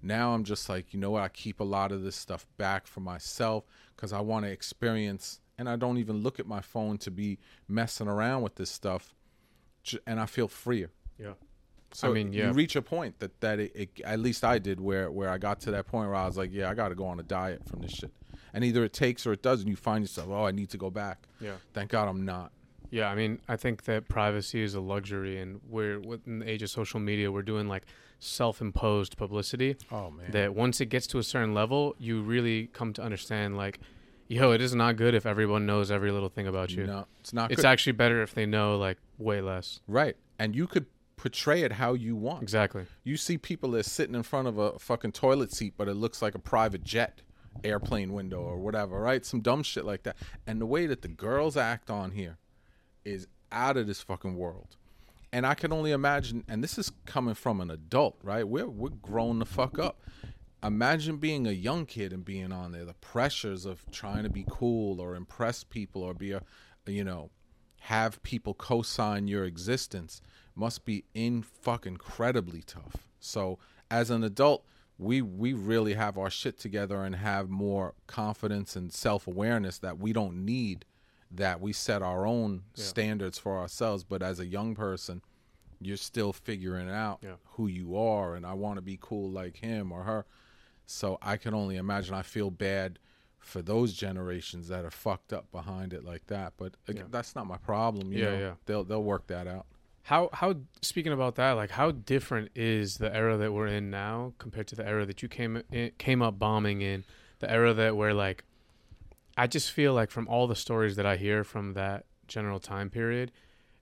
Now 0.00 0.32
I'm 0.32 0.42
just 0.42 0.68
like, 0.70 0.94
you 0.94 0.98
know 0.98 1.10
what? 1.10 1.22
I 1.22 1.28
keep 1.28 1.60
a 1.60 1.64
lot 1.64 1.92
of 1.92 2.02
this 2.02 2.16
stuff 2.16 2.46
back 2.56 2.86
for 2.86 3.00
myself 3.00 3.64
because 3.94 4.14
I 4.14 4.20
want 4.20 4.46
to 4.46 4.50
experience, 4.50 5.40
and 5.62 5.68
I 5.68 5.76
don't 5.76 5.98
even 5.98 6.24
look 6.24 6.40
at 6.40 6.46
my 6.46 6.60
phone 6.60 6.98
to 6.98 7.10
be 7.12 7.38
messing 7.68 8.08
around 8.08 8.42
with 8.42 8.56
this 8.56 8.68
stuff, 8.68 9.14
and 10.08 10.18
I 10.18 10.26
feel 10.26 10.48
freer. 10.48 10.90
Yeah. 11.20 11.34
So 11.92 12.10
I 12.10 12.12
mean, 12.12 12.32
yeah. 12.32 12.48
you 12.48 12.52
reach 12.52 12.74
a 12.74 12.82
point 12.82 13.20
that 13.20 13.40
that 13.42 13.60
it, 13.60 13.72
it, 13.76 14.00
at 14.04 14.18
least 14.18 14.42
I 14.42 14.58
did 14.58 14.80
where 14.80 15.08
where 15.08 15.28
I 15.30 15.38
got 15.38 15.60
to 15.60 15.70
that 15.70 15.86
point 15.86 16.08
where 16.08 16.16
I 16.16 16.26
was 16.26 16.36
like, 16.36 16.50
yeah, 16.52 16.68
I 16.68 16.74
got 16.74 16.88
to 16.88 16.96
go 16.96 17.06
on 17.06 17.20
a 17.20 17.22
diet 17.22 17.64
from 17.68 17.78
this 17.80 17.92
shit, 17.92 18.12
and 18.52 18.64
either 18.64 18.82
it 18.82 18.92
takes 18.92 19.24
or 19.24 19.32
it 19.32 19.40
doesn't. 19.40 19.68
You 19.68 19.76
find 19.76 20.02
yourself, 20.02 20.28
oh, 20.30 20.44
I 20.44 20.50
need 20.50 20.70
to 20.70 20.78
go 20.78 20.90
back. 20.90 21.28
Yeah. 21.40 21.52
Thank 21.72 21.90
God 21.90 22.08
I'm 22.08 22.24
not. 22.24 22.50
Yeah, 22.90 23.08
I 23.08 23.14
mean, 23.14 23.38
I 23.48 23.56
think 23.56 23.84
that 23.84 24.08
privacy 24.08 24.62
is 24.62 24.74
a 24.74 24.80
luxury, 24.80 25.38
and 25.38 25.60
we're 25.68 26.02
in 26.26 26.40
the 26.40 26.50
age 26.50 26.64
of 26.64 26.70
social 26.70 26.98
media, 26.98 27.30
we're 27.30 27.42
doing 27.42 27.68
like 27.68 27.84
self-imposed 28.18 29.16
publicity. 29.16 29.76
Oh 29.92 30.10
man. 30.10 30.32
That 30.32 30.54
once 30.56 30.80
it 30.80 30.86
gets 30.86 31.06
to 31.08 31.18
a 31.18 31.22
certain 31.22 31.54
level, 31.54 31.94
you 31.98 32.20
really 32.20 32.66
come 32.66 32.92
to 32.94 33.02
understand, 33.02 33.56
like, 33.56 33.78
yo, 34.32 34.52
it 34.52 34.60
is 34.60 34.74
not 34.74 34.96
good 34.96 35.14
if 35.14 35.26
everyone 35.26 35.66
knows 35.66 35.90
every 35.90 36.10
little 36.10 36.28
thing 36.28 36.46
about 36.46 36.70
you. 36.70 36.86
no, 36.86 37.06
it's 37.20 37.32
not. 37.32 37.50
It's 37.50 37.62
good. 37.62 37.68
actually 37.68 37.92
better 37.92 38.22
if 38.22 38.34
they 38.34 38.46
know 38.46 38.76
like 38.76 38.98
way 39.18 39.40
less. 39.40 39.80
right, 39.86 40.16
and 40.38 40.56
you 40.56 40.66
could 40.66 40.86
portray 41.16 41.62
it 41.62 41.72
how 41.72 41.94
you 41.94 42.16
want. 42.16 42.42
Exactly. 42.42 42.86
You 43.04 43.16
see 43.16 43.38
people 43.38 43.70
that 43.72 43.84
sitting 43.86 44.14
in 44.14 44.24
front 44.24 44.48
of 44.48 44.58
a 44.58 44.78
fucking 44.78 45.12
toilet 45.12 45.52
seat, 45.52 45.74
but 45.76 45.86
it 45.88 45.94
looks 45.94 46.20
like 46.20 46.34
a 46.34 46.38
private 46.40 46.82
jet, 46.82 47.22
airplane 47.62 48.12
window 48.12 48.40
or 48.40 48.58
whatever, 48.58 48.98
right? 48.98 49.24
Some 49.24 49.40
dumb 49.40 49.62
shit 49.62 49.84
like 49.84 50.02
that. 50.02 50.16
And 50.48 50.60
the 50.60 50.66
way 50.66 50.86
that 50.86 51.02
the 51.02 51.08
girls 51.08 51.56
act 51.56 51.90
on 51.90 52.10
here 52.10 52.38
is 53.04 53.28
out 53.52 53.76
of 53.76 53.86
this 53.86 54.02
fucking 54.02 54.36
world. 54.36 54.76
And 55.32 55.46
I 55.46 55.54
can 55.54 55.72
only 55.72 55.92
imagine, 55.92 56.44
and 56.48 56.62
this 56.62 56.76
is 56.76 56.90
coming 57.06 57.34
from 57.34 57.60
an 57.60 57.70
adult, 57.70 58.18
right? 58.22 58.46
We're 58.46 58.68
we're 58.68 58.90
grown 58.90 59.38
the 59.38 59.46
fuck 59.46 59.78
up. 59.78 60.02
Imagine 60.62 61.16
being 61.16 61.46
a 61.46 61.50
young 61.52 61.86
kid 61.86 62.12
and 62.12 62.24
being 62.24 62.52
on 62.52 62.70
there. 62.72 62.84
The 62.84 62.94
pressures 62.94 63.64
of 63.66 63.84
trying 63.90 64.22
to 64.22 64.30
be 64.30 64.44
cool 64.48 65.00
or 65.00 65.16
impress 65.16 65.64
people 65.64 66.02
or 66.02 66.14
be 66.14 66.30
a, 66.32 66.42
you 66.86 67.02
know, 67.02 67.30
have 67.80 68.22
people 68.22 68.54
co-sign 68.54 69.26
your 69.26 69.44
existence 69.44 70.20
must 70.54 70.84
be 70.84 71.04
in 71.14 71.42
fucking 71.42 71.94
incredibly 71.94 72.62
tough. 72.62 73.08
So 73.18 73.58
as 73.90 74.08
an 74.10 74.22
adult, 74.22 74.64
we 74.98 75.20
we 75.20 75.52
really 75.52 75.94
have 75.94 76.16
our 76.16 76.30
shit 76.30 76.58
together 76.60 77.02
and 77.02 77.16
have 77.16 77.48
more 77.48 77.94
confidence 78.06 78.76
and 78.76 78.92
self 78.92 79.26
awareness 79.26 79.78
that 79.78 79.98
we 79.98 80.12
don't 80.12 80.44
need 80.44 80.84
that 81.34 81.60
we 81.60 81.72
set 81.72 82.02
our 82.02 82.24
own 82.26 82.62
Yeah. 82.76 82.84
standards 82.84 83.38
for 83.38 83.58
ourselves. 83.58 84.04
But 84.04 84.22
as 84.22 84.38
a 84.38 84.46
young 84.46 84.74
person, 84.76 85.22
you're 85.80 85.96
still 85.96 86.32
figuring 86.32 86.88
out 86.90 87.18
Yeah. 87.22 87.36
who 87.56 87.66
you 87.66 87.96
are 87.96 88.36
and 88.36 88.46
I 88.46 88.52
want 88.52 88.76
to 88.76 88.82
be 88.82 88.98
cool 89.00 89.28
like 89.30 89.56
him 89.56 89.90
or 89.90 90.04
her. 90.04 90.24
So 90.92 91.18
I 91.22 91.36
can 91.36 91.54
only 91.54 91.76
imagine 91.76 92.14
I 92.14 92.22
feel 92.22 92.50
bad 92.50 92.98
for 93.38 93.60
those 93.62 93.92
generations 93.94 94.68
that 94.68 94.84
are 94.84 94.90
fucked 94.90 95.32
up 95.32 95.50
behind 95.50 95.92
it 95.92 96.04
like 96.04 96.26
that. 96.28 96.52
But 96.56 96.74
again, 96.86 97.04
Yeah. 97.04 97.08
that's 97.10 97.34
not 97.34 97.46
my 97.46 97.56
problem. 97.56 98.12
You 98.12 98.18
Yeah, 98.20 98.30
know? 98.30 98.38
yeah. 98.38 98.54
They'll 98.66 98.84
they'll 98.84 99.02
work 99.02 99.26
that 99.28 99.46
out. 99.46 99.66
How 100.04 100.28
how 100.32 100.54
speaking 100.80 101.12
about 101.12 101.36
that, 101.36 101.52
like 101.52 101.70
how 101.70 101.90
different 101.92 102.50
is 102.54 102.98
the 102.98 103.14
era 103.14 103.36
that 103.38 103.52
we're 103.52 103.66
in 103.68 103.90
now 103.90 104.34
compared 104.38 104.66
to 104.68 104.76
the 104.76 104.86
era 104.86 105.06
that 105.06 105.22
you 105.22 105.28
came 105.28 105.62
in, 105.72 105.92
came 105.98 106.22
up 106.22 106.38
bombing 106.38 106.82
in, 106.82 107.04
the 107.40 107.50
era 107.50 107.72
that 107.74 107.96
we're 107.96 108.12
like 108.12 108.44
I 109.36 109.46
just 109.46 109.70
feel 109.72 109.94
like 109.94 110.10
from 110.10 110.28
all 110.28 110.46
the 110.46 110.54
stories 110.56 110.96
that 110.96 111.06
I 111.06 111.16
hear 111.16 111.42
from 111.42 111.72
that 111.74 112.04
general 112.28 112.60
time 112.60 112.90
period, 112.90 113.32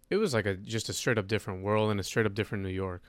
it 0.08 0.16
was 0.16 0.32
like 0.32 0.46
a 0.46 0.54
just 0.54 0.88
a 0.88 0.92
straight 0.92 1.18
up 1.18 1.26
different 1.26 1.62
world 1.64 1.90
and 1.90 1.98
a 1.98 2.02
straight 2.04 2.24
up 2.26 2.34
different 2.34 2.62
New 2.64 2.70
York. 2.70 3.02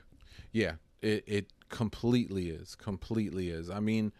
Yeah, 0.50 0.72
it 1.00 1.22
it 1.26 1.46
completely 1.72 2.50
is. 2.50 2.76
Completely 2.76 3.48
is. 3.48 3.68
I 3.68 3.80
mean, 3.80 4.12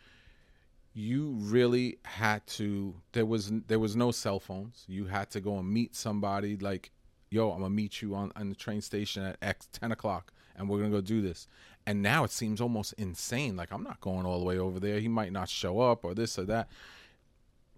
you 0.94 1.36
really 1.38 1.98
had 2.04 2.44
to 2.46 2.94
there 3.12 3.26
was 3.26 3.52
there 3.68 3.78
was 3.78 3.94
no 3.94 4.10
cell 4.10 4.40
phones. 4.40 4.84
You 4.88 5.04
had 5.04 5.30
to 5.30 5.40
go 5.40 5.58
and 5.58 5.68
meet 5.68 5.94
somebody 5.94 6.56
like, 6.56 6.90
yo, 7.30 7.52
I'm 7.52 7.60
gonna 7.60 7.70
meet 7.70 8.02
you 8.02 8.16
on, 8.16 8.32
on 8.34 8.48
the 8.48 8.56
train 8.56 8.80
station 8.80 9.22
at 9.22 9.36
X 9.40 9.68
ten 9.72 9.92
o'clock 9.92 10.32
and 10.56 10.68
we're 10.68 10.78
gonna 10.78 10.90
go 10.90 11.00
do 11.00 11.22
this. 11.22 11.46
And 11.86 12.02
now 12.02 12.24
it 12.24 12.30
seems 12.30 12.60
almost 12.60 12.94
insane. 12.94 13.54
Like 13.56 13.72
I'm 13.72 13.84
not 13.84 14.00
going 14.00 14.26
all 14.26 14.40
the 14.40 14.44
way 14.44 14.58
over 14.58 14.80
there. 14.80 14.98
He 14.98 15.08
might 15.08 15.32
not 15.32 15.48
show 15.48 15.80
up 15.80 16.04
or 16.04 16.14
this 16.14 16.38
or 16.38 16.44
that. 16.46 16.68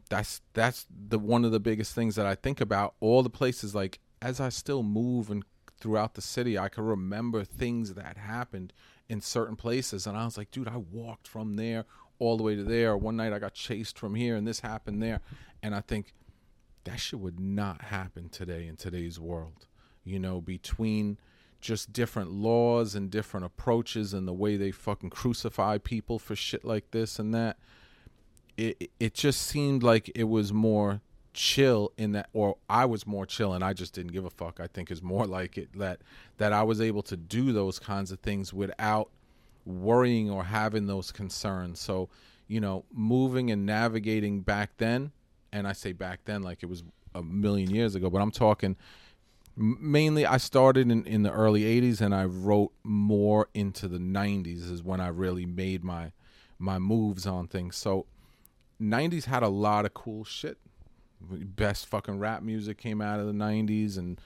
That's 0.08 0.40
that's 0.52 0.87
the 1.08 1.18
one 1.18 1.44
of 1.44 1.52
the 1.52 1.60
biggest 1.60 1.94
things 1.94 2.14
that 2.14 2.26
I 2.26 2.37
think 2.37 2.60
about. 2.60 2.94
All 3.00 3.22
the 3.22 3.30
places 3.30 3.74
like 3.74 3.98
as 4.22 4.40
I 4.40 4.48
still 4.48 4.82
move 4.82 5.30
and 5.30 5.44
throughout 5.80 6.14
the 6.14 6.22
city, 6.22 6.58
I 6.58 6.68
can 6.68 6.84
remember 6.84 7.44
things 7.44 7.94
that 7.94 8.16
happened 8.16 8.72
in 9.08 9.20
certain 9.20 9.56
places, 9.56 10.06
and 10.06 10.16
I 10.16 10.24
was 10.24 10.38
like, 10.38 10.50
dude, 10.50 10.68
I 10.68 10.76
walked 10.76 11.28
from 11.28 11.56
there 11.56 11.84
all 12.18 12.36
the 12.36 12.42
way 12.42 12.54
to 12.56 12.64
there. 12.64 12.96
One 12.96 13.16
night 13.16 13.32
I 13.32 13.38
got 13.38 13.54
chased 13.54 13.98
from 13.98 14.14
here, 14.14 14.36
and 14.36 14.46
this 14.46 14.60
happened 14.60 15.02
there, 15.02 15.20
and 15.62 15.74
I 15.74 15.80
think 15.80 16.14
that 16.84 17.00
shit 17.00 17.20
would 17.20 17.40
not 17.40 17.82
happen 17.82 18.28
today 18.28 18.66
in 18.66 18.76
today's 18.76 19.18
world. 19.18 19.66
You 20.04 20.18
know, 20.18 20.40
between 20.40 21.18
just 21.64 21.94
different 21.94 22.30
laws 22.30 22.94
and 22.94 23.10
different 23.10 23.46
approaches 23.46 24.12
and 24.12 24.28
the 24.28 24.34
way 24.34 24.56
they 24.56 24.70
fucking 24.70 25.08
crucify 25.08 25.78
people 25.78 26.18
for 26.18 26.36
shit 26.36 26.62
like 26.62 26.90
this 26.90 27.18
and 27.18 27.34
that. 27.34 27.56
It 28.56 28.90
it 29.00 29.14
just 29.14 29.40
seemed 29.40 29.82
like 29.82 30.12
it 30.14 30.24
was 30.24 30.52
more 30.52 31.00
chill 31.34 31.92
in 31.98 32.12
that 32.12 32.28
or 32.32 32.56
I 32.70 32.86
was 32.86 33.06
more 33.06 33.26
chill 33.26 33.52
and 33.52 33.62
I 33.62 33.72
just 33.72 33.92
didn't 33.92 34.12
give 34.12 34.24
a 34.24 34.30
fuck. 34.30 34.60
I 34.60 34.66
think 34.66 34.90
is 34.90 35.02
more 35.02 35.26
like 35.26 35.58
it 35.58 35.68
that 35.78 36.00
that 36.38 36.52
I 36.52 36.62
was 36.62 36.80
able 36.80 37.02
to 37.02 37.16
do 37.16 37.52
those 37.52 37.78
kinds 37.78 38.10
of 38.10 38.20
things 38.20 38.52
without 38.52 39.10
worrying 39.66 40.30
or 40.30 40.44
having 40.44 40.86
those 40.86 41.10
concerns. 41.10 41.80
So, 41.80 42.08
you 42.46 42.60
know, 42.60 42.84
moving 42.92 43.50
and 43.50 43.66
navigating 43.66 44.40
back 44.40 44.70
then, 44.78 45.12
and 45.52 45.66
I 45.66 45.72
say 45.72 45.92
back 45.92 46.20
then 46.24 46.42
like 46.42 46.62
it 46.62 46.66
was 46.66 46.82
a 47.14 47.22
million 47.22 47.70
years 47.70 47.94
ago, 47.94 48.08
but 48.08 48.22
I'm 48.22 48.30
talking 48.30 48.76
mainly 49.56 50.26
I 50.26 50.38
started 50.38 50.90
in, 50.90 51.04
in 51.06 51.22
the 51.22 51.30
early 51.30 51.62
80s 51.62 52.00
and 52.00 52.14
I 52.14 52.24
wrote 52.24 52.72
more 52.82 53.48
into 53.54 53.86
the 53.86 53.98
90s 53.98 54.70
is 54.70 54.82
when 54.82 55.00
I 55.00 55.08
really 55.08 55.46
made 55.46 55.84
my 55.84 56.12
my 56.58 56.78
moves 56.78 57.26
on 57.26 57.48
things. 57.48 57.76
So 57.76 58.06
90s 58.80 59.24
had 59.24 59.42
a 59.42 59.48
lot 59.48 59.84
of 59.84 59.94
cool 59.94 60.24
shit. 60.24 60.58
Best 61.30 61.87
fucking 61.87 62.18
rap 62.18 62.42
music 62.42 62.78
came 62.78 63.00
out 63.00 63.20
of 63.20 63.26
the 63.26 63.32
90s 63.32 63.98
and 63.98 64.20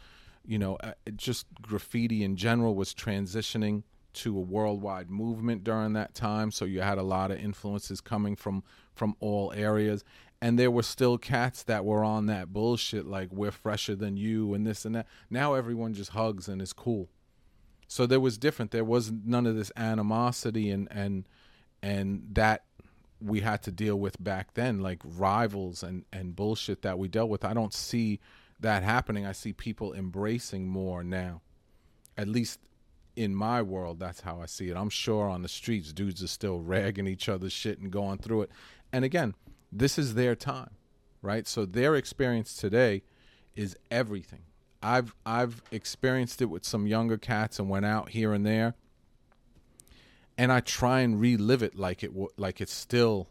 you 0.47 0.59
know, 0.59 0.77
uh, 0.77 0.93
just 1.15 1.47
graffiti 1.61 2.25
in 2.25 2.37
general 2.37 2.75
was 2.75 2.95
transitioning 2.95 3.83
to 4.15 4.37
a 4.37 4.41
worldwide 4.41 5.11
movement 5.11 5.63
during 5.63 5.93
that 5.93 6.15
time, 6.15 6.51
so 6.51 6.65
you 6.65 6.81
had 6.81 6.97
a 6.97 7.03
lot 7.03 7.31
of 7.31 7.39
influences 7.39 8.01
coming 8.01 8.35
from 8.35 8.63
from 8.95 9.15
all 9.21 9.53
areas 9.55 10.03
and 10.41 10.59
there 10.59 10.71
were 10.71 10.83
still 10.83 11.19
cats 11.19 11.63
that 11.65 11.85
were 11.85 12.05
on 12.05 12.27
that 12.27 12.53
bullshit 12.53 13.07
like 13.07 13.33
we're 13.33 13.51
fresher 13.51 13.97
than 13.97 14.17
you 14.17 14.55
and 14.55 14.67
this 14.67 14.85
and 14.85 14.95
that. 14.95 15.07
Now 15.31 15.55
everyone 15.55 15.95
just 15.95 16.11
hugs 16.11 16.49
and 16.49 16.63
is 16.63 16.73
cool. 16.73 17.09
So 17.89 18.07
there 18.07 18.21
was 18.21 18.39
different. 18.39 18.71
There 18.71 18.85
was 18.85 19.11
none 19.11 19.47
of 19.47 19.57
this 19.57 19.73
animosity 19.77 20.71
and 20.71 20.89
and 20.91 21.25
and 21.83 22.23
that 22.33 22.65
we 23.21 23.41
had 23.41 23.63
to 23.65 23.73
deal 23.73 23.97
with 23.97 24.23
back 24.23 24.55
then, 24.55 24.81
like 24.81 25.01
rivals 25.05 25.83
and 25.83 26.05
and 26.13 26.37
bullshit 26.37 26.83
that 26.83 26.99
we 26.99 27.09
dealt 27.09 27.31
with. 27.31 27.45
I 27.45 27.55
don't 27.55 27.75
see 27.75 28.21
that 28.61 28.83
happening. 28.83 29.27
I 29.27 29.33
see 29.33 29.53
people 29.53 29.93
embracing 29.93 30.69
more 30.69 31.03
now, 31.05 31.43
at 32.17 32.29
least 32.29 32.61
in 33.19 33.35
my 33.35 33.61
world, 33.61 33.99
that's 33.99 34.21
how 34.21 34.41
I 34.41 34.47
see 34.47 34.71
it. 34.71 34.77
I'm 34.77 34.91
sure 34.91 35.29
on 35.29 35.43
the 35.43 35.49
streets, 35.49 35.93
dudes 35.93 36.23
are 36.23 36.29
still 36.29 36.61
ragging 36.61 37.09
each 37.09 37.29
other's 37.29 37.53
shit 37.53 37.81
and 37.81 37.91
going 37.91 38.19
through 38.19 38.43
it. 38.43 38.51
And 38.93 39.05
again, 39.05 39.35
this 39.73 39.99
is 39.99 40.15
their 40.15 40.37
time, 40.37 40.71
right? 41.21 41.47
So 41.47 41.67
their 41.67 41.97
experience 41.97 42.55
today 42.55 43.03
is 43.57 43.77
everything. 43.91 44.45
I've 44.81 45.17
I've 45.27 45.63
experienced 45.73 46.41
it 46.41 46.45
with 46.45 46.65
some 46.65 46.87
younger 46.87 47.19
cats 47.19 47.59
and 47.59 47.69
went 47.69 47.85
out 47.85 48.11
here 48.11 48.33
and 48.33 48.47
there, 48.47 48.77
and 50.39 50.51
I 50.53 50.61
try 50.61 51.01
and 51.01 51.21
relive 51.21 51.63
it 51.63 51.75
like 51.77 52.03
it 52.03 52.13
like 52.39 52.61
it's 52.63 52.73
still, 52.73 53.29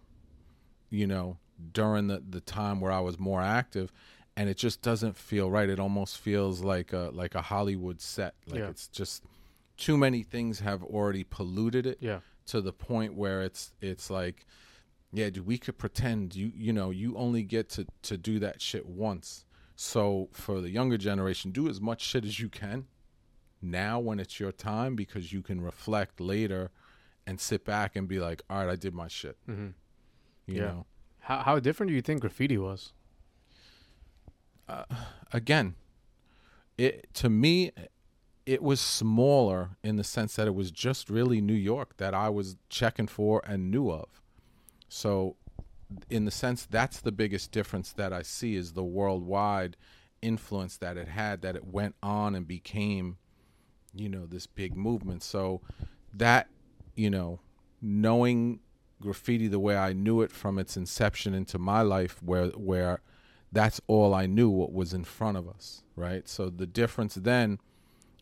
you 0.89 1.07
know, 1.07 1.37
during 1.71 2.07
the 2.07 2.21
the 2.29 2.41
time 2.41 2.79
where 2.81 2.91
I 2.91 2.99
was 2.99 3.17
more 3.17 3.41
active, 3.41 3.91
and 4.35 4.49
it 4.49 4.57
just 4.57 4.81
doesn't 4.81 5.15
feel 5.17 5.49
right. 5.49 5.69
It 5.69 5.79
almost 5.79 6.17
feels 6.19 6.61
like 6.61 6.93
a 6.93 7.09
like 7.13 7.33
a 7.33 7.41
Hollywood 7.41 8.01
set. 8.01 8.35
Like 8.47 8.59
Yeah. 8.59 8.69
it's 8.69 8.87
just 8.87 9.23
too 9.77 9.97
many 9.97 10.21
things 10.23 10.59
have 10.59 10.83
already 10.83 11.23
polluted 11.23 11.85
it 11.87 11.97
Yeah. 12.01 12.19
to 12.47 12.61
the 12.61 12.73
point 12.73 13.13
where 13.15 13.41
it's 13.41 13.71
it's 13.81 14.09
like 14.09 14.45
yeah 15.13 15.29
dude 15.29 15.45
we 15.47 15.57
could 15.57 15.77
pretend 15.77 16.35
you 16.35 16.51
you 16.53 16.73
know 16.73 16.89
you 16.89 17.15
only 17.15 17.41
get 17.43 17.69
to 17.69 17.85
to 18.01 18.17
do 18.17 18.39
that 18.39 18.61
shit 18.61 18.85
once 18.85 19.45
so 19.75 20.27
for 20.33 20.59
the 20.59 20.69
younger 20.69 20.97
generation 20.97 21.51
do 21.51 21.69
as 21.69 21.79
much 21.79 22.01
shit 22.01 22.25
as 22.25 22.39
you 22.41 22.49
can 22.49 22.87
now 23.61 23.99
when 23.99 24.19
it's 24.19 24.37
your 24.39 24.51
time 24.51 24.95
because 24.97 25.31
you 25.31 25.41
can 25.41 25.61
reflect 25.61 26.19
later 26.19 26.71
and 27.27 27.39
sit 27.39 27.63
back 27.63 27.95
and 27.95 28.07
be 28.07 28.19
like 28.19 28.41
all 28.49 28.57
right 28.65 28.71
i 28.71 28.75
did 28.75 28.93
my 28.95 29.07
shit 29.07 29.37
hmm 29.45 29.67
you 30.47 30.55
Yeah. 30.55 30.67
know 30.71 30.85
How 31.19 31.39
how 31.43 31.59
different 31.59 31.89
do 31.89 31.95
you 31.95 32.01
think 32.01 32.21
graffiti 32.21 32.57
was? 32.57 32.93
again 35.33 35.75
it 36.77 37.07
to 37.13 37.29
me 37.29 37.71
it 38.45 38.61
was 38.63 38.79
smaller 38.79 39.71
in 39.83 39.95
the 39.97 40.03
sense 40.03 40.35
that 40.35 40.47
it 40.47 40.55
was 40.55 40.71
just 40.71 41.09
really 41.09 41.41
New 41.41 41.53
York 41.53 41.97
that 41.97 42.13
I 42.13 42.29
was 42.29 42.55
checking 42.69 43.07
for 43.07 43.41
and 43.45 43.69
knew 43.69 43.91
of. 43.91 44.07
So 44.87 45.35
in 46.09 46.23
the 46.23 46.31
sense 46.31 46.65
that's 46.65 47.01
the 47.01 47.11
biggest 47.11 47.51
difference 47.51 47.91
that 47.93 48.13
I 48.13 48.21
see 48.21 48.55
is 48.55 48.71
the 48.71 48.85
worldwide 48.85 49.75
influence 50.21 50.77
that 50.77 50.95
it 50.95 51.09
had 51.09 51.41
that 51.41 51.57
it 51.57 51.65
went 51.65 51.95
on 52.01 52.35
and 52.35 52.47
became 52.47 53.17
you 53.93 54.07
know 54.07 54.25
this 54.25 54.47
big 54.47 54.77
movement. 54.77 55.23
So 55.23 55.59
that 56.13 56.47
you 56.97 57.09
know 57.09 57.39
knowing 57.81 58.59
graffiti 59.01 59.47
the 59.47 59.59
way 59.59 59.77
I 59.77 59.93
knew 59.93 60.21
it 60.21 60.31
from 60.31 60.57
its 60.57 60.75
inception 60.75 61.33
into 61.33 61.57
my 61.57 61.81
life 61.81 62.21
where 62.23 62.47
where 62.49 63.01
that's 63.51 63.79
all 63.87 64.13
I 64.13 64.25
knew 64.25 64.49
what 64.49 64.73
was 64.73 64.93
in 64.93 65.05
front 65.05 65.37
of 65.37 65.47
us, 65.47 65.83
right? 65.95 66.27
So 66.27 66.49
the 66.49 66.67
difference 66.67 67.15
then 67.15 67.59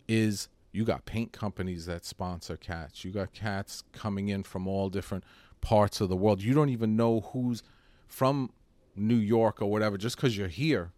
is 0.08 0.50
you 0.72 0.84
got 0.84 1.06
paint 1.06 1.32
companies 1.32 1.86
that 1.88 2.06
sponsor 2.06 2.58
cats. 2.58 3.04
You 3.04 3.12
got 3.12 3.34
cats 3.34 3.84
coming 3.92 4.30
in 4.30 4.44
from 4.44 4.68
all 4.68 4.90
different 4.90 5.24
parts 5.62 6.00
of 6.00 6.10
the 6.10 6.16
world. 6.16 6.44
You 6.44 6.54
don't 6.54 6.70
even 6.70 6.96
know 6.96 7.22
who's 7.22 7.64
from 8.08 8.52
New 8.96 9.16
York 9.16 9.62
or 9.62 9.72
whatever 9.72 9.98
just 9.98 10.16
because 10.16 10.38
you're 10.38 10.48
here. 10.48 10.92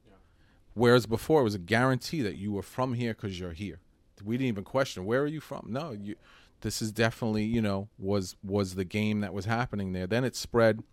Whereas 0.73 1.05
before 1.05 1.41
it 1.41 1.43
was 1.43 1.55
a 1.55 1.59
guarantee 1.59 2.21
that 2.21 2.35
you 2.35 2.51
were 2.51 2.61
from 2.61 2.93
here 2.95 3.13
because 3.13 3.39
you're 3.39 3.53
here. 3.53 3.79
We 4.23 4.37
didn't 4.37 4.49
even 4.49 4.63
question 4.63 5.05
where 5.05 5.21
are 5.21 5.27
you 5.27 5.39
from. 5.39 5.67
No, 5.69 5.91
you. 5.91 6.15
This 6.61 6.81
is 6.81 6.91
definitely 6.91 7.43
you 7.43 7.61
know 7.61 7.89
was 7.97 8.35
was 8.43 8.75
the 8.75 8.85
game 8.85 9.21
that 9.21 9.33
was 9.33 9.45
happening 9.45 9.93
there. 9.93 10.07
Then 10.07 10.23
it 10.23 10.35
spread, 10.35 10.83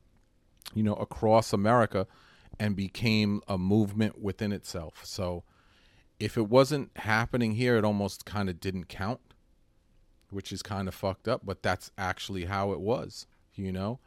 you 0.75 0.83
know, 0.83 0.95
across 0.95 1.53
America, 1.53 2.07
and 2.59 2.77
became 2.77 3.41
a 3.49 3.59
movement 3.59 4.21
within 4.21 4.53
itself. 4.53 5.05
So 5.05 5.45
if 6.21 6.37
it 6.37 6.49
wasn't 6.49 6.91
happening 6.97 7.53
here, 7.53 7.77
it 7.77 7.85
almost 7.85 8.25
kind 8.25 8.49
of 8.49 8.61
didn't 8.61 8.89
count, 8.89 9.21
which 10.31 10.53
is 10.53 10.63
kind 10.63 10.89
of 10.89 10.95
fucked 10.95 11.29
up, 11.29 11.43
but 11.45 11.63
that's 11.63 11.91
actually 11.99 12.45
how 12.45 12.73
it 12.73 12.81
was, 12.81 13.27
you 13.55 13.73
know? 13.73 13.99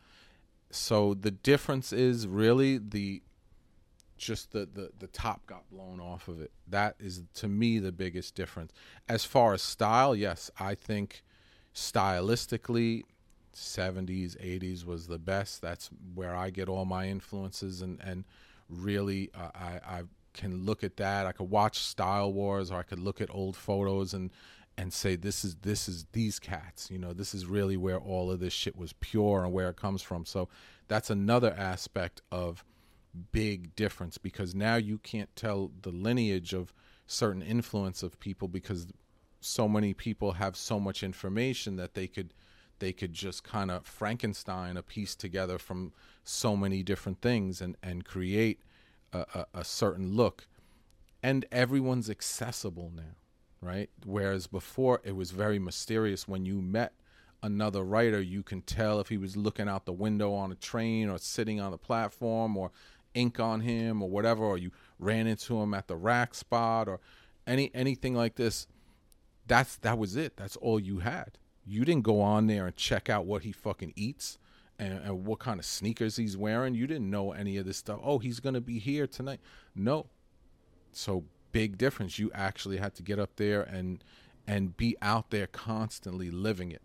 So 0.70 1.14
the 1.14 1.32
difference 1.32 1.94
is 1.94 2.28
really 2.28 2.78
the 2.78 3.22
just 4.18 4.52
the, 4.52 4.68
the 4.74 4.90
the 4.98 5.08
top 5.08 5.46
got 5.46 5.70
blown 5.70 6.00
off 6.00 6.28
of 6.28 6.42
it. 6.42 6.52
That 6.68 6.96
is 7.00 7.24
to 7.36 7.48
me 7.48 7.80
the 7.80 7.92
biggest 7.92 8.36
difference. 8.36 8.74
As 9.08 9.26
far 9.26 9.54
as 9.54 9.62
style, 9.62 10.16
yes, 10.16 10.50
I 10.60 10.76
think 10.76 11.24
stylistically 11.78 13.04
70s 13.56 14.36
80s 14.38 14.84
was 14.84 15.06
the 15.06 15.20
best. 15.20 15.62
That's 15.62 15.92
where 16.16 16.36
i 16.36 16.50
get 16.50 16.70
all 16.70 16.86
my 16.86 17.08
influences 17.08 17.82
and 17.82 18.00
and 18.02 18.26
really 18.68 19.30
uh, 19.36 19.50
i 19.54 19.80
i 19.86 20.02
can 20.34 20.66
look 20.66 20.84
at 20.84 20.98
that. 20.98 21.26
I 21.26 21.32
could 21.32 21.50
watch 21.50 21.78
style 21.80 22.34
wars 22.34 22.72
or 22.72 22.80
i 22.80 22.84
could 22.84 23.00
look 23.00 23.22
at 23.22 23.30
old 23.34 23.56
photos 23.56 24.14
and 24.14 24.32
and 24.76 24.92
say 24.92 25.16
this 25.16 25.46
is 25.46 25.56
this 25.58 25.88
is 25.88 26.08
these 26.14 26.40
cats. 26.40 26.90
You 26.90 26.98
know 26.98 27.14
this 27.14 27.36
is 27.36 27.46
really 27.46 27.78
where 27.78 28.00
all 28.00 28.32
of 28.32 28.40
this 28.40 28.54
shit 28.54 28.76
was 28.76 28.94
pure 28.94 29.44
and 29.44 29.54
where 29.54 29.70
it 29.70 29.76
comes 29.76 30.02
from. 30.02 30.26
So 30.26 30.50
that's 30.88 31.12
another 31.12 31.54
aspect 31.56 32.22
of 32.32 32.64
big 33.32 33.76
difference 33.76 34.18
because 34.18 34.56
now 34.56 34.78
you 34.78 34.98
can't 34.98 35.36
tell 35.36 35.72
the 35.84 35.92
lineage 35.92 36.54
of 36.54 36.74
certain 37.06 37.44
influence 37.44 38.02
of 38.02 38.20
people 38.20 38.48
because 38.48 38.88
so 39.40 39.68
many 39.68 39.94
people 39.94 40.34
have 40.34 40.56
so 40.56 40.80
much 40.80 41.04
information 41.04 41.76
that 41.78 41.94
they 41.94 42.08
could 42.08 42.34
they 42.80 42.94
could 42.94 43.14
just 43.14 43.44
kind 43.44 43.72
of 43.72 43.86
Frankenstein 43.88 44.78
a 44.78 44.84
piece 44.84 45.16
together 45.16 45.58
from 45.58 45.94
so 46.24 46.56
many 46.56 46.84
different 46.84 47.22
things 47.22 47.62
and 47.62 47.76
and 47.82 48.06
create 48.06 48.62
a, 49.14 49.20
a, 49.34 49.46
a 49.60 49.64
certain 49.64 50.16
look. 50.16 50.48
And 51.24 51.46
everyone's 51.52 52.10
accessible 52.10 52.92
now 52.96 53.16
right? 53.62 53.90
Whereas 54.06 54.48
before 54.48 55.02
it 55.04 55.16
was 55.16 55.32
very 55.32 55.60
mysterious. 55.60 56.28
When 56.28 56.46
you 56.46 56.62
met 56.62 56.94
another 57.44 57.84
writer 57.84 58.20
you 58.20 58.42
can 58.42 58.62
tell 58.62 59.00
if 59.00 59.10
he 59.10 59.18
was 59.18 59.38
looking 59.38 59.70
out 59.70 59.86
the 59.86 59.94
window 59.94 60.34
on 60.34 60.52
a 60.52 60.56
train 60.56 61.08
or 61.08 61.20
sitting 61.20 61.62
on 61.62 61.70
the 61.70 61.78
platform 61.78 62.58
or 62.58 62.72
ink 63.14 63.40
on 63.40 63.62
him 63.62 64.02
or 64.02 64.10
whatever 64.10 64.44
or 64.44 64.58
you 64.58 64.72
ran 64.98 65.28
into 65.28 65.62
him 65.62 65.72
at 65.74 65.88
the 65.88 65.96
rack 65.96 66.34
spot 66.34 66.88
or 66.88 67.00
any 67.46 67.70
anything 67.76 68.16
like 68.16 68.36
this 68.36 68.66
that's 69.48 69.78
that 69.78 69.98
was 69.98 70.16
it. 70.16 70.38
That's 70.38 70.56
all 70.58 70.80
you 70.80 71.00
had. 71.00 71.38
You 71.66 71.84
didn't 71.86 72.04
go 72.04 72.22
on 72.22 72.48
there 72.48 72.68
and 72.68 72.76
check 72.76 73.10
out 73.10 73.26
what 73.26 73.44
he 73.44 73.52
fucking 73.52 73.94
eats 73.96 74.38
and, 74.80 74.94
and 75.04 75.26
what 75.26 75.40
kind 75.40 75.60
of 75.60 75.66
sneakers 75.66 76.16
he's 76.16 76.38
wearing. 76.38 76.76
You 76.76 76.88
didn't 76.88 77.10
know 77.10 77.32
any 77.32 77.58
of 77.58 77.66
this 77.66 77.78
stuff. 77.78 78.00
Oh 78.04 78.20
he's 78.20 78.40
gonna 78.40 78.62
be 78.62 78.80
here 78.80 79.08
tonight. 79.08 79.40
No. 79.76 80.08
So 80.92 81.26
big 81.52 81.78
difference. 81.78 82.20
You 82.20 82.32
actually 82.34 82.78
had 82.78 82.96
to 82.96 83.04
get 83.04 83.20
up 83.20 83.36
there 83.36 83.62
and 83.62 84.04
and 84.46 84.78
be 84.78 84.96
out 85.02 85.30
there 85.30 85.48
constantly 85.48 86.32
living 86.32 86.72
it. 86.72 86.82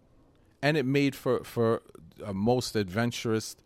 And 0.61 0.77
it 0.77 0.87
made 0.87 1.15
for 1.15 1.45
for 1.45 1.83
a 2.25 2.35
most 2.35 2.77
adventurous 2.77 3.57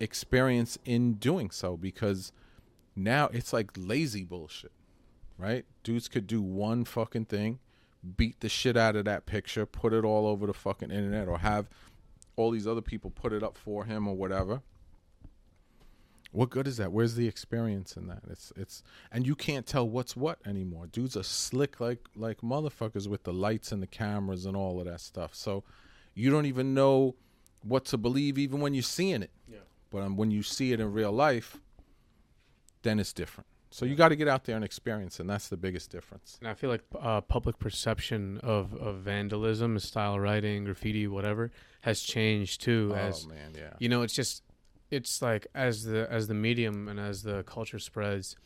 experience 0.00 0.78
in 0.84 1.14
doing 1.14 1.50
so 1.50 1.76
because 1.76 2.32
now 2.94 3.28
it's 3.32 3.52
like 3.52 3.70
lazy 3.76 4.24
bullshit 4.24 4.72
right? 5.38 5.64
Dudes 5.84 6.08
could 6.08 6.26
do 6.26 6.42
one 6.42 6.84
fucking 6.84 7.26
thing 7.26 7.60
beat 8.16 8.40
the 8.40 8.48
shit 8.48 8.76
out 8.76 8.96
of 8.96 9.04
that 9.04 9.26
picture 9.26 9.66
put 9.66 9.92
it 9.92 10.04
all 10.04 10.26
over 10.26 10.46
the 10.46 10.52
fucking 10.54 10.90
internet 10.90 11.26
or 11.28 11.38
have 11.38 11.68
all 12.36 12.50
these 12.50 12.66
other 12.66 12.80
people 12.80 13.10
put 13.10 13.32
it 13.32 13.42
up 13.42 13.58
for 13.58 13.84
him 13.84 14.06
or 14.06 14.14
whatever. 14.14 14.62
What 16.30 16.50
good 16.50 16.68
is 16.68 16.76
that? 16.76 16.92
Where's 16.92 17.14
the 17.14 17.26
experience 17.26 17.96
in 17.96 18.06
that? 18.08 18.20
It's 18.30 18.52
it's 18.54 18.82
and 19.10 19.26
you 19.26 19.34
can't 19.34 19.66
tell 19.66 19.88
what's 19.88 20.14
what 20.14 20.38
anymore. 20.46 20.86
Dudes 20.86 21.16
are 21.16 21.22
slick 21.22 21.80
like 21.80 22.06
like 22.14 22.42
motherfuckers 22.42 23.08
with 23.08 23.24
the 23.24 23.32
lights 23.32 23.72
and 23.72 23.82
the 23.82 23.86
cameras 23.86 24.46
and 24.46 24.56
all 24.56 24.78
of 24.78 24.86
that 24.86 25.00
stuff. 25.00 25.34
So 25.34 25.64
you 26.14 26.30
don't 26.30 26.46
even 26.46 26.74
know 26.74 27.16
what 27.62 27.84
to 27.86 27.96
believe 27.96 28.38
even 28.38 28.60
when 28.60 28.74
you're 28.74 28.82
seeing 28.82 29.22
it. 29.22 29.30
Yeah. 29.50 29.58
but 29.90 30.02
um, 30.02 30.16
when 30.16 30.30
you 30.30 30.42
see 30.42 30.72
it 30.72 30.80
in 30.80 30.92
real 30.92 31.12
life 31.12 31.58
then 32.82 33.00
it's 33.00 33.12
different 33.12 33.46
so 33.70 33.84
you 33.84 33.94
got 33.94 34.08
to 34.08 34.16
get 34.16 34.28
out 34.28 34.44
there 34.44 34.56
and 34.56 34.64
experience 34.64 35.20
and 35.20 35.28
that's 35.28 35.48
the 35.48 35.56
biggest 35.56 35.90
difference 35.90 36.38
And 36.40 36.48
I 36.48 36.54
feel 36.54 36.70
like 36.70 36.82
uh, 36.98 37.20
public 37.20 37.58
perception 37.58 38.38
of, 38.42 38.74
of 38.74 38.96
vandalism, 38.96 39.78
style 39.78 40.18
writing, 40.18 40.64
graffiti, 40.64 41.06
whatever, 41.06 41.50
has 41.82 42.00
changed 42.00 42.60
too. 42.62 42.94
as 42.96 43.24
oh 43.26 43.28
man 43.28 43.52
yeah 43.56 43.74
you 43.78 43.88
know, 43.88 44.02
it's 44.02 44.14
just 44.14 44.42
it's 44.90 45.20
like 45.20 45.46
as 45.54 45.84
the 45.84 46.10
as 46.10 46.28
the 46.28 46.34
medium 46.34 46.88
and 46.88 46.98
as 46.98 47.22
the 47.22 47.42
culture 47.44 47.78
spreads, 47.78 48.36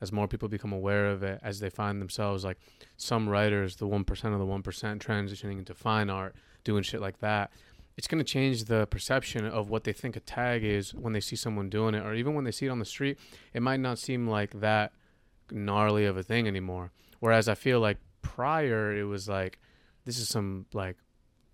as 0.00 0.10
more 0.10 0.26
people 0.26 0.48
become 0.48 0.72
aware 0.72 1.06
of 1.06 1.22
it, 1.22 1.38
as 1.44 1.60
they 1.60 1.70
find 1.70 2.00
themselves 2.00 2.44
like 2.44 2.58
some 2.96 3.28
writers, 3.28 3.76
the 3.76 3.86
one 3.86 4.04
percent 4.04 4.34
of 4.34 4.40
the 4.40 4.46
one 4.46 4.62
percent 4.62 5.04
transitioning 5.04 5.58
into 5.58 5.74
fine 5.74 6.10
art, 6.10 6.34
doing 6.64 6.82
shit 6.82 7.00
like 7.00 7.18
that. 7.20 7.52
It's 7.96 8.06
going 8.08 8.24
to 8.24 8.30
change 8.30 8.64
the 8.64 8.86
perception 8.86 9.44
of 9.46 9.68
what 9.68 9.84
they 9.84 9.92
think 9.92 10.16
a 10.16 10.20
tag 10.20 10.64
is 10.64 10.94
when 10.94 11.12
they 11.12 11.20
see 11.20 11.36
someone 11.36 11.68
doing 11.68 11.94
it, 11.94 12.04
or 12.04 12.14
even 12.14 12.34
when 12.34 12.44
they 12.44 12.50
see 12.50 12.66
it 12.66 12.70
on 12.70 12.78
the 12.78 12.84
street. 12.84 13.18
It 13.52 13.62
might 13.62 13.80
not 13.80 13.98
seem 13.98 14.28
like 14.28 14.60
that 14.60 14.92
gnarly 15.50 16.06
of 16.06 16.16
a 16.16 16.22
thing 16.22 16.46
anymore. 16.46 16.90
Whereas 17.20 17.48
I 17.48 17.54
feel 17.54 17.80
like 17.80 17.98
prior, 18.22 18.96
it 18.96 19.04
was 19.04 19.28
like, 19.28 19.58
this 20.04 20.18
is 20.18 20.28
some 20.28 20.66
like 20.72 20.96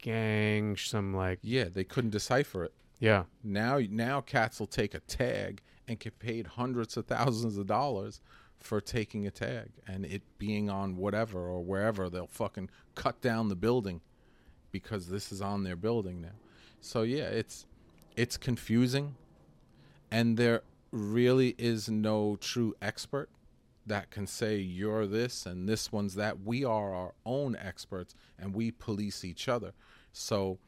gang, 0.00 0.76
some 0.76 1.12
like 1.12 1.40
yeah 1.42 1.64
they 1.64 1.82
couldn't 1.84 2.10
decipher 2.10 2.64
it 2.64 2.72
yeah, 3.00 3.24
now 3.44 3.80
now 3.90 4.20
cats 4.20 4.58
will 4.58 4.66
take 4.66 4.94
a 4.94 5.00
tag 5.00 5.62
and 5.86 5.98
get 5.98 6.18
paid 6.18 6.46
hundreds 6.46 6.96
of 6.96 7.06
thousands 7.06 7.56
of 7.56 7.66
dollars 7.66 8.20
for 8.58 8.80
taking 8.80 9.26
a 9.26 9.30
tag 9.30 9.70
and 9.86 10.04
it 10.04 10.22
being 10.36 10.68
on 10.68 10.96
whatever 10.96 11.38
or 11.38 11.62
wherever 11.62 12.10
they'll 12.10 12.26
fucking 12.26 12.68
cut 12.96 13.20
down 13.20 13.48
the 13.48 13.54
building 13.54 14.00
because 14.70 15.08
this 15.08 15.32
is 15.32 15.40
on 15.40 15.64
their 15.64 15.76
building 15.76 16.20
now. 16.20 16.36
So 16.80 17.02
yeah, 17.02 17.24
it's 17.24 17.66
it's 18.16 18.36
confusing 18.36 19.14
and 20.10 20.36
there 20.36 20.62
really 20.90 21.54
is 21.58 21.88
no 21.88 22.36
true 22.40 22.74
expert 22.80 23.28
that 23.86 24.10
can 24.10 24.26
say 24.26 24.56
you're 24.56 25.06
this 25.06 25.46
and 25.46 25.68
this 25.68 25.90
one's 25.90 26.14
that. 26.14 26.42
We 26.42 26.64
are 26.64 26.94
our 26.94 27.14
own 27.24 27.56
experts 27.56 28.14
and 28.38 28.54
we 28.54 28.70
police 28.70 29.24
each 29.24 29.48
other. 29.48 29.72
So 30.12 30.58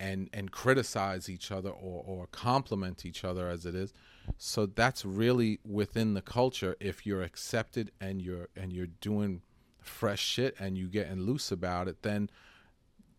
and 0.00 0.28
and 0.32 0.50
criticize 0.50 1.28
each 1.28 1.52
other 1.52 1.70
or, 1.70 2.02
or 2.06 2.26
compliment 2.28 3.06
each 3.06 3.24
other 3.24 3.48
as 3.48 3.64
it 3.64 3.74
is. 3.74 3.92
So 4.38 4.66
that's 4.66 5.04
really 5.04 5.60
within 5.64 6.14
the 6.14 6.22
culture 6.22 6.76
if 6.80 7.06
you're 7.06 7.22
accepted 7.22 7.92
and 8.00 8.20
you're 8.20 8.48
and 8.56 8.72
you're 8.72 8.88
doing 9.00 9.42
fresh 9.80 10.20
shit 10.20 10.56
and 10.58 10.76
you 10.76 10.88
getting 10.88 11.20
loose 11.20 11.52
about 11.52 11.88
it, 11.88 12.02
then 12.02 12.30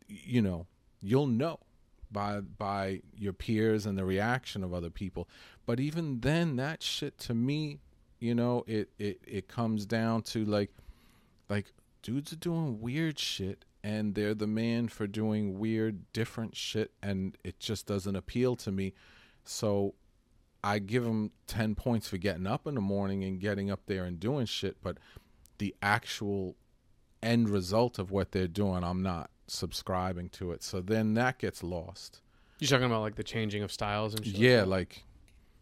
you 0.08 0.42
know, 0.42 0.68
you'll 1.02 1.28
know 1.28 1.60
by 2.12 2.40
by 2.40 3.02
your 3.18 3.34
peers 3.34 3.86
and 3.86 3.98
the 3.98 4.06
reaction 4.06 4.64
of 4.64 4.74
other 4.74 4.90
people. 4.90 5.28
But 5.66 5.80
even 5.80 6.22
then 6.22 6.56
that 6.58 6.84
shit 6.84 7.18
to 7.20 7.34
me, 7.34 7.80
you 8.20 8.36
know, 8.36 8.64
it 8.68 8.90
it, 8.98 9.20
it 9.26 9.48
comes 9.48 9.86
down 9.86 10.22
to 10.24 10.46
like 10.46 10.72
like 11.50 11.72
dudes 12.02 12.32
are 12.34 12.38
doing 12.38 12.80
weird 12.80 13.20
shit 13.20 13.66
and 13.84 14.16
they're 14.16 14.34
the 14.34 14.48
man 14.48 14.88
for 14.88 15.06
doing 15.06 15.60
weird 15.60 16.12
different 16.14 16.56
shit 16.56 16.92
and 17.04 17.38
it 17.44 17.60
just 17.60 17.86
doesn't 17.86 18.16
appeal 18.16 18.56
to 18.56 18.72
me. 18.72 18.94
So 19.44 19.94
I 20.64 20.80
give 20.80 21.04
them 21.04 21.32
10 21.46 21.76
points 21.76 22.08
for 22.08 22.18
getting 22.18 22.48
up 22.48 22.66
in 22.66 22.74
the 22.74 22.82
morning 22.82 23.24
and 23.24 23.40
getting 23.40 23.70
up 23.70 23.82
there 23.86 24.06
and 24.06 24.20
doing 24.20 24.48
shit, 24.48 24.78
but 24.82 24.98
the 25.60 25.76
actual 25.84 26.56
end 27.22 27.50
result 27.50 28.00
of 28.00 28.10
what 28.10 28.32
they're 28.32 28.48
doing, 28.48 28.84
I'm 28.84 29.04
not 29.04 29.30
subscribing 29.48 30.30
to 30.30 30.52
it. 30.52 30.64
So 30.64 30.82
then 30.82 31.14
that 31.16 31.38
gets 31.40 31.64
lost. 31.64 32.22
You're 32.60 32.70
talking 32.70 32.86
about 32.86 33.02
like 33.02 33.16
the 33.16 33.24
changing 33.24 33.64
of 33.64 33.72
styles 33.72 34.14
and 34.14 34.26
shit. 34.26 34.36
Yeah, 34.36 34.64
like, 34.64 35.04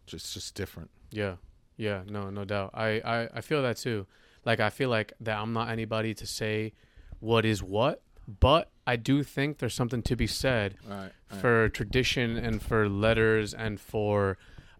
just 0.06 0.32
just 0.34 0.54
different. 0.54 0.90
yeah, 1.10 1.36
yeah. 1.76 2.02
No, 2.06 2.30
no 2.30 2.44
doubt. 2.44 2.70
I, 2.74 3.00
I, 3.04 3.28
I 3.34 3.40
feel 3.40 3.62
that 3.62 3.76
too. 3.78 4.06
Like 4.44 4.60
I 4.60 4.70
feel 4.70 4.90
like 4.90 5.12
that 5.20 5.38
I'm 5.38 5.52
not 5.52 5.70
anybody 5.70 6.14
to 6.14 6.26
say 6.26 6.72
what 7.20 7.44
is 7.44 7.62
what, 7.62 8.02
but 8.40 8.70
I 8.86 8.96
do 8.96 9.22
think 9.22 9.58
there's 9.58 9.74
something 9.74 10.02
to 10.02 10.14
be 10.16 10.26
said 10.26 10.76
Right. 10.88 11.10
for 11.40 11.68
tradition 11.70 12.36
and 12.36 12.60
for 12.62 12.88
letters 12.88 13.54
and 13.54 13.80
for 13.80 14.36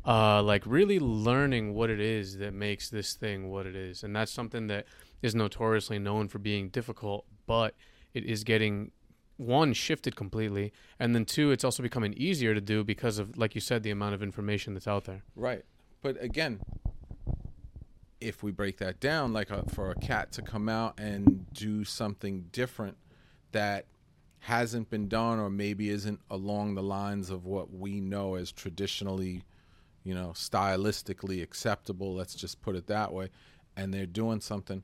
uh, 0.06 0.42
like 0.42 0.62
really 0.66 1.00
learning 1.00 1.72
what 1.74 1.88
it 1.88 1.98
is 2.00 2.36
that 2.38 2.52
makes 2.52 2.90
this 2.90 3.14
thing 3.14 3.50
what 3.50 3.64
it 3.64 3.74
is 3.74 4.02
and 4.04 4.14
that's 4.14 4.30
something 4.30 4.66
that 4.66 4.84
is 5.22 5.34
notoriously 5.34 5.98
known 5.98 6.28
for 6.28 6.38
being 6.38 6.68
difficult 6.68 7.24
but 7.46 7.74
it 8.14 8.24
is 8.24 8.44
getting 8.44 8.90
one 9.36 9.72
shifted 9.72 10.14
completely 10.14 10.72
and 10.98 11.14
then 11.14 11.24
two 11.24 11.50
it's 11.50 11.64
also 11.64 11.82
becoming 11.82 12.14
easier 12.14 12.54
to 12.54 12.60
do 12.60 12.84
because 12.84 13.18
of 13.18 13.36
like 13.36 13.54
you 13.54 13.60
said 13.60 13.82
the 13.82 13.90
amount 13.90 14.14
of 14.14 14.22
information 14.22 14.74
that's 14.74 14.86
out 14.86 15.04
there 15.04 15.22
Right. 15.36 15.64
But 16.04 16.22
again, 16.22 16.60
if 18.20 18.42
we 18.42 18.52
break 18.52 18.76
that 18.76 19.00
down, 19.00 19.32
like 19.32 19.50
a, 19.50 19.64
for 19.70 19.90
a 19.90 19.94
cat 19.94 20.32
to 20.32 20.42
come 20.42 20.68
out 20.68 21.00
and 21.00 21.46
do 21.54 21.82
something 21.82 22.46
different 22.52 22.98
that 23.52 23.86
hasn't 24.40 24.90
been 24.90 25.08
done 25.08 25.38
or 25.38 25.48
maybe 25.48 25.88
isn't 25.88 26.20
along 26.30 26.74
the 26.74 26.82
lines 26.82 27.30
of 27.30 27.46
what 27.46 27.72
we 27.72 28.00
know 28.00 28.34
as 28.34 28.52
traditionally, 28.52 29.44
you 30.02 30.14
know, 30.14 30.32
stylistically 30.34 31.42
acceptable, 31.42 32.14
let's 32.14 32.34
just 32.34 32.60
put 32.60 32.76
it 32.76 32.86
that 32.86 33.12
way, 33.12 33.30
and 33.74 33.94
they're 33.94 34.04
doing 34.04 34.40
something, 34.40 34.82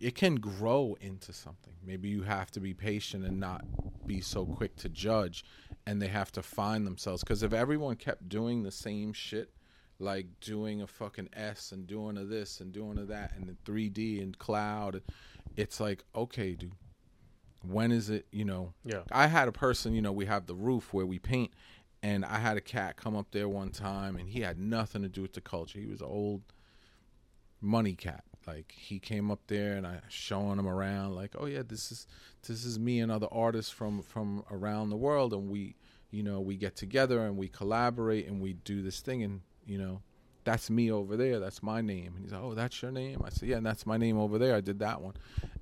it 0.00 0.14
can 0.14 0.36
grow 0.36 0.96
into 1.00 1.32
something. 1.32 1.74
Maybe 1.84 2.08
you 2.08 2.22
have 2.22 2.50
to 2.52 2.60
be 2.60 2.74
patient 2.74 3.24
and 3.24 3.38
not 3.38 3.64
be 4.06 4.20
so 4.20 4.44
quick 4.44 4.76
to 4.76 4.88
judge, 4.88 5.44
and 5.86 6.00
they 6.00 6.08
have 6.08 6.32
to 6.32 6.42
find 6.42 6.86
themselves. 6.86 7.22
Because 7.22 7.42
if 7.42 7.52
everyone 7.52 7.96
kept 7.96 8.28
doing 8.28 8.62
the 8.62 8.72
same 8.72 9.12
shit, 9.12 9.50
like 9.98 10.26
doing 10.40 10.82
a 10.82 10.86
fucking 10.86 11.28
S 11.32 11.72
and 11.72 11.86
doing 11.86 12.16
a 12.16 12.24
this 12.24 12.60
and 12.60 12.72
doing 12.72 12.98
a 12.98 13.04
that 13.04 13.32
and 13.36 13.46
the 13.48 13.70
3D 13.70 14.22
and 14.22 14.38
cloud, 14.38 15.02
it's 15.56 15.78
like, 15.78 16.04
okay, 16.14 16.54
dude, 16.54 16.72
when 17.62 17.92
is 17.92 18.10
it, 18.10 18.26
you 18.32 18.44
know? 18.44 18.74
yeah 18.84 19.02
I 19.12 19.28
had 19.28 19.48
a 19.48 19.52
person, 19.52 19.94
you 19.94 20.02
know, 20.02 20.12
we 20.12 20.26
have 20.26 20.46
the 20.46 20.54
roof 20.54 20.92
where 20.92 21.06
we 21.06 21.18
paint, 21.18 21.52
and 22.02 22.24
I 22.24 22.38
had 22.38 22.56
a 22.56 22.60
cat 22.60 22.96
come 22.96 23.16
up 23.16 23.28
there 23.30 23.48
one 23.48 23.70
time, 23.70 24.16
and 24.16 24.28
he 24.28 24.40
had 24.40 24.58
nothing 24.58 25.02
to 25.02 25.08
do 25.08 25.22
with 25.22 25.32
the 25.34 25.40
culture. 25.40 25.78
He 25.78 25.86
was 25.86 26.00
an 26.00 26.08
old 26.08 26.42
money 27.60 27.94
cat. 27.94 28.24
Like 28.46 28.72
he 28.72 28.98
came 28.98 29.30
up 29.30 29.40
there, 29.46 29.74
and 29.76 29.86
I 29.86 30.00
showing 30.08 30.58
him 30.58 30.66
around, 30.66 31.14
like, 31.14 31.34
oh 31.38 31.46
yeah, 31.46 31.62
this 31.66 31.90
is 31.90 32.06
this 32.46 32.64
is 32.64 32.78
me 32.78 33.00
and 33.00 33.10
other 33.10 33.28
artists 33.30 33.70
from 33.70 34.02
from 34.02 34.44
around 34.50 34.90
the 34.90 34.96
world, 34.96 35.32
and 35.32 35.48
we, 35.48 35.76
you 36.10 36.22
know, 36.22 36.40
we 36.40 36.56
get 36.56 36.76
together 36.76 37.24
and 37.24 37.36
we 37.36 37.48
collaborate 37.48 38.26
and 38.26 38.40
we 38.40 38.52
do 38.52 38.82
this 38.82 39.00
thing, 39.00 39.22
and 39.22 39.40
you 39.66 39.78
know, 39.78 40.02
that's 40.44 40.68
me 40.68 40.90
over 40.90 41.16
there. 41.16 41.40
That's 41.40 41.62
my 41.62 41.80
name. 41.80 42.14
And 42.16 42.24
he's 42.24 42.32
like, 42.32 42.42
oh, 42.42 42.54
that's 42.54 42.82
your 42.82 42.90
name. 42.90 43.22
I 43.24 43.30
said, 43.30 43.48
yeah, 43.48 43.56
and 43.56 43.66
that's 43.66 43.86
my 43.86 43.96
name 43.96 44.18
over 44.18 44.38
there. 44.38 44.54
I 44.54 44.60
did 44.60 44.78
that 44.80 45.00
one, 45.00 45.14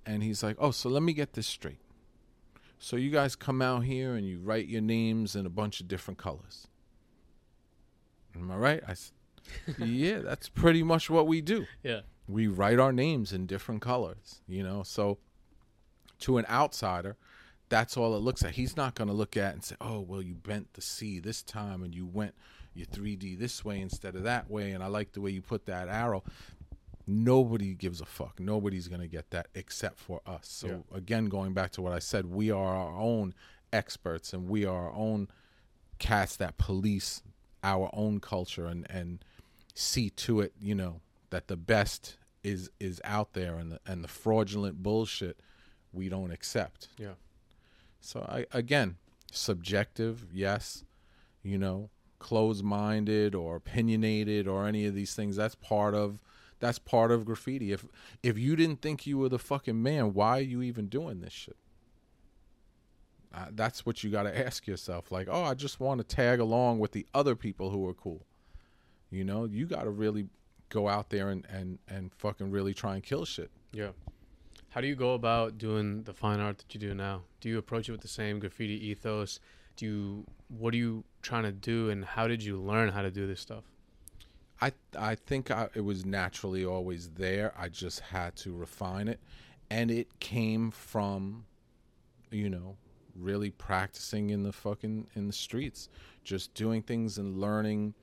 and 0.05 0.23
he's 0.23 0.42
like, 0.42 0.57
oh, 0.59 0.73
so 0.73 0.88
let 0.88 1.03
me 1.03 1.12
get 1.12 1.35
this 1.35 1.47
straight. 1.47 1.81
So 2.79 2.97
you 2.97 3.11
guys 3.11 3.37
come 3.37 3.62
out 3.62 3.85
here 3.85 4.14
and 4.16 4.27
you 4.27 4.40
write 4.40 4.66
your 4.66 4.81
names 4.81 5.37
in 5.37 5.47
a 5.47 5.51
bunch 5.51 5.81
of 5.81 5.87
different 5.87 6.18
colors. 6.18 6.66
Am 8.35 8.51
I 8.51 8.57
right? 8.57 8.83
I 8.88 8.95
said, 8.95 9.12
yeah, 9.79 10.18
that's 10.18 10.49
pretty 10.49 10.83
much 10.83 11.09
what 11.09 11.29
we 11.29 11.40
do. 11.40 11.66
yeah 11.85 12.01
We 12.33 12.47
write 12.47 12.79
our 12.79 12.92
names 12.92 13.33
in 13.33 13.47
different 13.47 13.83
colors, 13.83 14.40
you 14.47 14.62
know. 14.62 14.83
So 14.83 15.18
to 16.21 16.38
an 16.38 16.47
outsider, 16.49 17.16
that's 17.68 17.97
all 17.97 18.14
it 18.16 18.21
looks 18.21 18.45
at. 18.45 18.53
He's 18.53 18.77
not 18.77 18.95
going 18.95 19.09
to 19.09 19.14
look 19.14 19.37
at 19.37 19.55
and 19.55 19.64
say, 19.64 19.77
"Oh, 19.81 20.01
well, 20.01 20.23
you 20.23 20.35
bent 20.35 20.75
the 20.75 20.81
C 20.83 21.18
this 21.18 21.42
time 21.42 21.83
and 21.83 21.95
you 21.95 22.07
went 22.07 22.35
your 22.75 22.87
3D 22.87 23.38
this 23.38 23.64
way 23.64 23.81
instead 23.81 24.14
of 24.16 24.23
that 24.25 24.51
way, 24.51 24.73
and 24.73 24.83
I 24.83 24.87
like 24.87 25.12
the 25.12 25.21
way 25.21 25.31
you 25.31 25.42
put 25.42 25.66
that 25.66 25.88
arrow." 25.88 26.23
Nobody 27.07 27.75
gives 27.75 28.01
a 28.01 28.07
fuck. 28.07 28.38
Nobody's 28.38 28.87
going 28.87 29.01
to 29.01 29.09
get 29.09 29.31
that 29.31 29.49
except 29.55 29.99
for 29.99 30.21
us. 30.25 30.47
So 30.49 30.68
Yeah. 30.68 30.97
again, 30.97 31.27
going 31.27 31.53
back 31.53 31.73
to 31.73 31.83
what 31.83 31.92
I 31.92 31.99
said, 31.99 32.27
we 32.27 32.51
are 32.51 32.77
our 32.77 32.97
own 32.97 33.35
experts 33.73 34.33
and 34.33 34.49
we 34.49 34.64
are 34.64 34.87
our 34.88 34.92
own 34.92 35.29
cats 35.99 36.37
that 36.37 36.59
police 36.59 37.23
our 37.64 37.90
own 37.92 38.21
culture 38.21 38.66
and 38.66 38.88
and 38.90 39.25
see 39.75 40.11
to 40.11 40.40
it, 40.40 40.53
you 40.61 40.75
know, 40.75 41.01
that 41.31 41.49
the 41.49 41.57
best 41.57 42.16
is 42.42 42.70
is 42.81 43.00
out 43.05 43.33
there 43.35 43.57
and 43.57 43.72
the 43.72 43.81
and 43.87 44.02
the 44.02 44.09
fraudulent 44.09 44.83
bullshit 44.83 45.38
we 45.92 46.09
don't 46.09 46.31
accept. 46.31 46.88
yeah 46.98 47.14
So 48.00 48.20
I 48.28 48.46
again, 48.57 48.96
subjective, 49.31 50.26
yes, 50.33 50.85
you 51.42 51.59
know, 51.59 51.90
closed-minded 52.18 53.35
or 53.35 53.57
opinionated 53.57 54.46
or 54.46 54.66
any 54.66 54.87
of 54.87 54.94
these 54.94 55.14
things. 55.14 55.37
That's 55.37 55.55
part 55.55 55.94
of 55.94 56.22
that's 56.61 56.78
part 56.78 57.11
of 57.11 57.24
graffiti. 57.24 57.72
If 57.72 57.85
if 58.22 58.38
you 58.38 58.57
didn't 58.57 58.81
think 58.81 59.07
you 59.07 59.18
were 59.18 59.28
the 59.28 59.38
fucking 59.38 59.83
man, 59.83 60.14
why 60.14 60.38
are 60.38 60.42
you 60.42 60.62
even 60.62 60.87
doing 60.87 61.20
this 61.20 61.33
shit? 61.33 61.57
Uh, 63.35 63.46
that's 63.52 63.87
what 63.87 64.05
you 64.05 64.11
got 64.11 64.24
to 64.24 64.46
ask 64.46 64.66
yourself. 64.66 65.11
Like, 65.11 65.26
oh, 65.31 65.42
I 65.42 65.55
just 65.55 65.81
want 65.81 65.98
to 66.00 66.16
tag 66.16 66.38
along 66.38 66.81
with 66.81 66.92
the 66.92 67.07
other 67.14 67.35
people 67.35 67.70
who 67.70 67.88
are 67.88 67.94
cool. 67.94 68.26
You 69.11 69.24
know, 69.24 69.44
you 69.44 69.66
got 69.66 69.85
to 69.85 69.90
really 69.90 70.26
go 70.72 70.88
out 70.88 71.11
there 71.11 71.28
and 71.28 71.46
and 71.48 71.78
and 71.87 72.12
fucking 72.14 72.50
really 72.50 72.74
try 72.74 72.94
and 72.94 73.02
kill 73.02 73.24
shit. 73.24 73.50
Yeah. 73.72 73.90
How 74.70 74.80
do 74.80 74.87
you 74.87 74.96
go 74.96 75.12
about 75.12 75.58
doing 75.58 76.02
the 76.04 76.14
fine 76.14 76.40
art 76.40 76.58
that 76.58 76.72
you 76.72 76.80
do 76.80 76.94
now? 76.94 77.22
Do 77.40 77.50
you 77.50 77.58
approach 77.58 77.88
it 77.88 77.92
with 77.92 78.00
the 78.00 78.08
same 78.08 78.38
graffiti 78.38 78.88
ethos? 78.88 79.38
Do 79.76 79.87
you 79.87 80.24
what 80.48 80.72
are 80.74 80.78
you 80.78 81.04
trying 81.20 81.44
to 81.44 81.52
do 81.52 81.90
and 81.90 82.04
how 82.04 82.26
did 82.26 82.42
you 82.42 82.56
learn 82.56 82.88
how 82.88 83.02
to 83.02 83.11
do 83.11 83.26
this 83.26 83.40
stuff? 83.40 83.64
I 84.61 84.72
I 84.98 85.14
think 85.14 85.50
I, 85.50 85.68
it 85.74 85.82
was 85.82 86.06
naturally 86.06 86.64
always 86.64 87.11
there. 87.11 87.52
I 87.56 87.68
just 87.68 88.00
had 88.00 88.35
to 88.37 88.54
refine 88.54 89.08
it, 89.08 89.20
and 89.70 89.90
it 89.90 90.20
came 90.20 90.70
from, 90.70 91.44
you 92.30 92.48
know, 92.48 92.76
really 93.14 93.50
practicing 93.50 94.30
in 94.30 94.42
the 94.42 94.52
fucking 94.52 95.08
in 95.14 95.26
the 95.26 95.32
streets, 95.32 95.88
just 96.24 96.54
doing 96.54 96.80
things 96.80 97.18
and 97.18 97.38
learning 97.38 97.94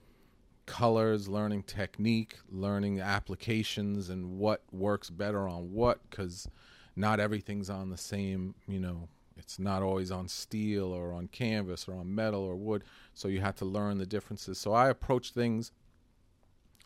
colors, 0.69 1.27
learning 1.27 1.63
technique, 1.63 2.37
learning 2.49 3.01
applications, 3.01 4.09
and 4.09 4.37
what 4.37 4.61
works 4.71 5.09
better 5.09 5.47
on 5.47 5.73
what. 5.73 5.99
Because 6.09 6.47
not 6.95 7.19
everything's 7.19 7.69
on 7.69 7.89
the 7.89 7.97
same. 7.97 8.53
You 8.67 8.79
know, 8.79 9.09
it's 9.35 9.57
not 9.57 9.81
always 9.81 10.11
on 10.11 10.27
steel 10.27 10.93
or 10.93 11.11
on 11.11 11.27
canvas 11.27 11.87
or 11.87 11.95
on 11.95 12.13
metal 12.13 12.43
or 12.43 12.55
wood. 12.55 12.83
So 13.15 13.27
you 13.27 13.41
have 13.41 13.55
to 13.55 13.65
learn 13.65 13.97
the 13.97 14.05
differences. 14.05 14.59
So 14.59 14.73
I 14.73 14.89
approach 14.89 15.31
things 15.31 15.71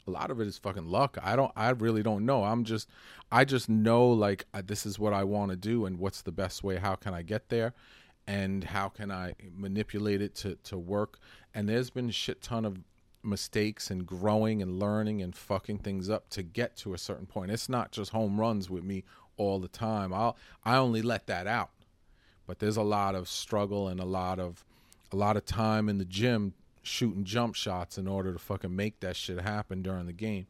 a 0.07 0.11
lot 0.11 0.31
of 0.31 0.41
it 0.41 0.47
is 0.47 0.57
fucking 0.57 0.87
luck. 0.87 1.17
I 1.21 1.35
don't 1.35 1.51
I 1.55 1.69
really 1.69 2.03
don't 2.03 2.25
know. 2.25 2.43
I'm 2.43 2.63
just 2.63 2.89
I 3.31 3.45
just 3.45 3.69
know 3.69 4.09
like 4.09 4.45
uh, 4.53 4.61
this 4.65 4.85
is 4.85 4.99
what 4.99 5.13
I 5.13 5.23
want 5.23 5.51
to 5.51 5.55
do 5.55 5.85
and 5.85 5.97
what's 5.97 6.21
the 6.21 6.31
best 6.31 6.63
way 6.63 6.77
how 6.77 6.95
can 6.95 7.13
I 7.13 7.21
get 7.21 7.49
there 7.49 7.73
and 8.27 8.63
how 8.63 8.89
can 8.89 9.11
I 9.11 9.35
manipulate 9.55 10.21
it 10.21 10.35
to 10.35 10.55
to 10.63 10.77
work 10.77 11.19
and 11.53 11.67
there's 11.69 11.89
been 11.89 12.09
a 12.09 12.13
shit 12.13 12.41
ton 12.41 12.65
of 12.65 12.79
mistakes 13.23 13.89
and 13.89 14.05
growing 14.05 14.61
and 14.61 14.79
learning 14.79 15.21
and 15.21 15.35
fucking 15.35 15.79
things 15.79 16.09
up 16.09 16.29
to 16.29 16.43
get 16.43 16.75
to 16.77 16.93
a 16.93 16.97
certain 16.97 17.25
point. 17.25 17.51
It's 17.51 17.69
not 17.69 17.91
just 17.91 18.11
home 18.11 18.39
runs 18.39 18.69
with 18.69 18.83
me 18.83 19.03
all 19.37 19.59
the 19.59 19.67
time. 19.67 20.13
I'll 20.13 20.37
I 20.63 20.77
only 20.77 21.01
let 21.01 21.27
that 21.27 21.47
out. 21.47 21.71
but 22.45 22.59
there's 22.59 22.77
a 22.77 22.83
lot 22.83 23.15
of 23.15 23.27
struggle 23.29 23.87
and 23.87 23.99
a 23.99 24.05
lot 24.05 24.39
of 24.39 24.65
a 25.11 25.15
lot 25.15 25.37
of 25.37 25.45
time 25.45 25.87
in 25.89 25.97
the 25.97 26.05
gym 26.05 26.53
shooting 26.81 27.23
jump 27.23 27.55
shots 27.55 27.97
in 27.97 28.07
order 28.07 28.33
to 28.33 28.39
fucking 28.39 28.75
make 28.75 28.99
that 28.99 29.15
shit 29.15 29.39
happen 29.39 29.81
during 29.81 30.05
the 30.05 30.13
game. 30.13 30.45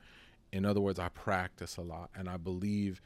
In 0.51 0.65
other 0.65 0.81
words, 0.81 0.97
I 0.99 1.09
practice 1.09 1.77
a 1.77 1.81
lot 1.81 2.09
and 2.15 2.27
I 2.29 2.37
believe 2.37 3.01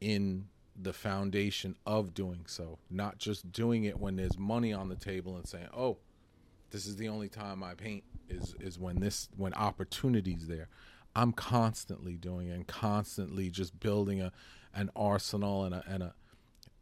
in 0.00 0.46
the 0.80 0.92
foundation 0.94 1.76
of 1.84 2.14
doing 2.14 2.44
so, 2.46 2.78
not 2.90 3.18
just 3.18 3.52
doing 3.52 3.84
it 3.84 3.98
when 4.00 4.16
there's 4.16 4.38
money 4.38 4.72
on 4.72 4.88
the 4.88 4.96
table 4.96 5.36
and 5.36 5.46
saying, 5.46 5.68
"Oh, 5.74 5.98
this 6.70 6.86
is 6.86 6.96
the 6.96 7.08
only 7.08 7.28
time 7.28 7.62
I 7.62 7.74
paint 7.74 8.04
is 8.28 8.54
is 8.60 8.78
when 8.78 9.00
this 9.00 9.28
when 9.36 9.54
opportunity's 9.54 10.46
there." 10.46 10.68
I'm 11.14 11.32
constantly 11.32 12.16
doing 12.16 12.48
it 12.48 12.52
and 12.52 12.66
constantly 12.66 13.50
just 13.50 13.78
building 13.80 14.20
a 14.20 14.32
an 14.74 14.90
arsenal 14.94 15.64
and 15.64 15.74
a 15.74 15.84
and 15.86 16.02
a 16.02 16.14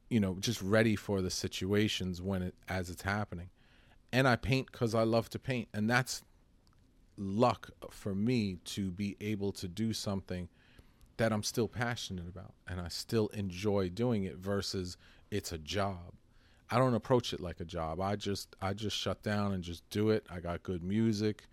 you 0.09 0.21
know 0.21 0.37
just 0.41 0.61
ready 0.61 0.97
for 0.97 1.23
the 1.23 1.31
situations 1.31 2.21
when 2.21 2.43
it 2.43 2.55
as 2.69 2.91
it's 2.91 3.03
happening. 3.03 3.51
And 4.13 4.27
I 4.29 4.37
paint 4.37 4.73
cuz 4.73 4.95
I 4.95 5.03
love 5.03 5.29
to 5.31 5.39
paint 5.39 5.69
and 5.73 5.89
that's 5.89 6.23
luck 7.17 7.71
for 7.91 8.15
me 8.15 8.59
to 8.65 8.91
be 8.91 9.17
able 9.21 9.53
to 9.53 9.67
do 9.67 9.93
something 9.93 10.49
that 11.17 11.33
I'm 11.33 11.43
still 11.43 11.69
passionate 11.69 12.29
about 12.29 12.55
and 12.67 12.81
I 12.81 12.89
still 12.89 13.29
enjoy 13.29 13.89
doing 13.89 14.25
it 14.25 14.37
versus 14.37 14.97
it's 15.31 15.53
a 15.53 15.59
job. 15.59 16.15
I 16.71 16.79
don't 16.79 16.95
approach 16.95 17.33
it 17.33 17.41
like 17.41 17.61
a 17.61 17.65
job. 17.65 18.01
I 18.01 18.17
just 18.17 18.55
I 18.61 18.75
just 18.75 18.97
shut 18.97 19.23
down 19.23 19.53
and 19.53 19.63
just 19.63 19.89
do 19.91 20.11
it. 20.11 20.27
I 20.31 20.41
got 20.41 20.63
good 20.63 20.83
music, 20.83 21.45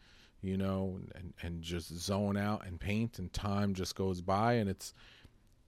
you 0.41 0.57
know, 0.57 0.99
and 1.15 1.33
and 1.41 1.61
just 1.61 1.93
zone 1.93 2.37
out 2.37 2.65
and 2.65 2.79
paint 2.79 3.19
and 3.19 3.31
time 3.31 3.73
just 3.73 3.95
goes 3.95 4.21
by 4.21 4.53
and 4.53 4.69
it's 4.69 4.93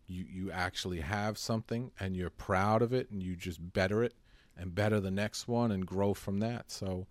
you 0.08 0.26
you 0.28 0.52
actually 0.52 1.02
have 1.02 1.38
something 1.38 1.92
and 2.00 2.16
you're 2.16 2.30
proud 2.30 2.82
of 2.82 2.94
it 2.94 3.10
and 3.12 3.22
you 3.24 3.36
just 3.36 3.74
better 3.74 4.04
it 4.04 4.14
and 4.58 4.74
better 4.74 5.00
the 5.00 5.12
next 5.12 5.48
one 5.48 5.72
and 5.72 5.86
grow 5.86 6.14
from 6.14 6.40
that. 6.40 6.72
So, 6.72 7.08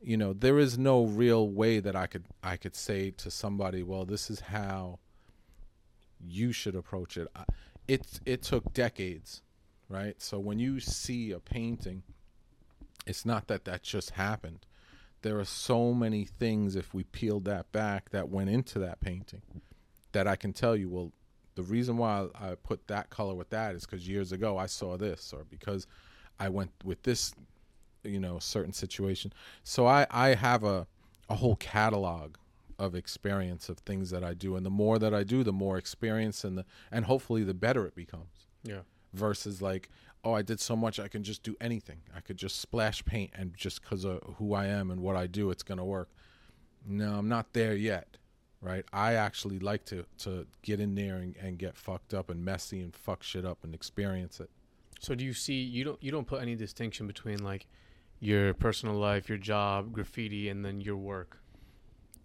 you 0.00 0.16
know, 0.16 0.32
there 0.32 0.58
is 0.58 0.78
no 0.78 1.04
real 1.04 1.48
way 1.48 1.80
that 1.80 1.94
I 1.94 2.06
could 2.06 2.24
I 2.42 2.56
could 2.56 2.74
say 2.74 3.10
to 3.12 3.30
somebody, 3.30 3.82
well, 3.82 4.04
this 4.04 4.30
is 4.30 4.40
how 4.40 4.98
you 6.20 6.52
should 6.52 6.74
approach 6.74 7.16
it. 7.16 7.28
It 7.86 8.20
it 8.24 8.42
took 8.42 8.72
decades, 8.72 9.42
right? 9.88 10.20
So 10.20 10.38
when 10.38 10.58
you 10.58 10.80
see 10.80 11.32
a 11.32 11.40
painting, 11.40 12.02
it's 13.06 13.24
not 13.24 13.48
that 13.48 13.64
that 13.64 13.82
just 13.82 14.10
happened. 14.10 14.66
There 15.22 15.38
are 15.38 15.44
so 15.44 15.92
many 15.92 16.24
things 16.24 16.76
if 16.76 16.94
we 16.94 17.04
peeled 17.04 17.44
that 17.46 17.72
back 17.72 18.10
that 18.10 18.28
went 18.28 18.50
into 18.50 18.78
that 18.80 19.00
painting 19.00 19.42
that 20.12 20.26
I 20.26 20.36
can 20.36 20.52
tell 20.52 20.76
you, 20.76 20.88
well, 20.88 21.12
the 21.54 21.62
reason 21.62 21.96
why 21.96 22.28
I 22.40 22.54
put 22.54 22.86
that 22.86 23.10
color 23.10 23.34
with 23.34 23.50
that 23.50 23.74
is 23.74 23.84
because 23.84 24.08
years 24.08 24.30
ago 24.30 24.56
I 24.56 24.66
saw 24.66 24.96
this, 24.96 25.32
or 25.32 25.44
because 25.50 25.86
I 26.38 26.48
went 26.48 26.70
with 26.84 27.02
this, 27.02 27.34
you 28.04 28.20
know, 28.20 28.38
certain 28.38 28.72
situation. 28.72 29.32
So 29.64 29.86
I 29.86 30.06
I 30.10 30.34
have 30.34 30.62
a 30.62 30.86
a 31.28 31.34
whole 31.34 31.56
catalog 31.56 32.36
of 32.78 32.94
experience 32.94 33.68
of 33.68 33.78
things 33.78 34.10
that 34.10 34.22
I 34.22 34.34
do, 34.34 34.54
and 34.54 34.64
the 34.64 34.70
more 34.70 35.00
that 35.00 35.12
I 35.12 35.24
do, 35.24 35.42
the 35.42 35.52
more 35.52 35.78
experience 35.78 36.44
and 36.44 36.58
the 36.58 36.64
and 36.92 37.06
hopefully 37.06 37.42
the 37.42 37.54
better 37.54 37.86
it 37.86 37.96
becomes. 37.96 38.46
Yeah. 38.62 38.82
Versus 39.14 39.62
like, 39.62 39.88
oh, 40.24 40.32
I 40.32 40.42
did 40.42 40.60
so 40.60 40.76
much, 40.76 41.00
I 41.00 41.08
can 41.08 41.22
just 41.22 41.42
do 41.42 41.56
anything. 41.60 42.00
I 42.14 42.20
could 42.20 42.36
just 42.36 42.60
splash 42.60 43.04
paint, 43.04 43.30
and 43.34 43.54
just 43.56 43.82
because 43.82 44.04
of 44.04 44.20
who 44.38 44.54
I 44.54 44.66
am 44.66 44.90
and 44.90 45.00
what 45.00 45.16
I 45.16 45.26
do, 45.26 45.50
it's 45.50 45.62
gonna 45.62 45.84
work. 45.84 46.10
No, 46.86 47.14
I'm 47.14 47.28
not 47.28 47.52
there 47.52 47.74
yet, 47.74 48.16
right? 48.60 48.84
I 48.92 49.14
actually 49.14 49.58
like 49.58 49.84
to 49.86 50.04
to 50.18 50.46
get 50.62 50.80
in 50.80 50.94
there 50.94 51.16
and, 51.16 51.36
and 51.36 51.58
get 51.58 51.76
fucked 51.76 52.14
up 52.14 52.30
and 52.30 52.44
messy 52.44 52.80
and 52.80 52.94
fuck 52.94 53.22
shit 53.22 53.44
up 53.44 53.64
and 53.64 53.74
experience 53.74 54.40
it. 54.40 54.50
So 55.00 55.14
do 55.14 55.24
you 55.24 55.32
see 55.32 55.54
you 55.54 55.84
don't 55.84 56.02
you 56.02 56.10
don't 56.10 56.26
put 56.26 56.42
any 56.42 56.54
distinction 56.56 57.06
between 57.06 57.42
like 57.42 57.66
your 58.20 58.52
personal 58.54 58.96
life, 58.96 59.28
your 59.28 59.38
job, 59.38 59.92
graffiti, 59.92 60.48
and 60.48 60.64
then 60.64 60.80
your 60.80 60.96
work? 60.96 61.38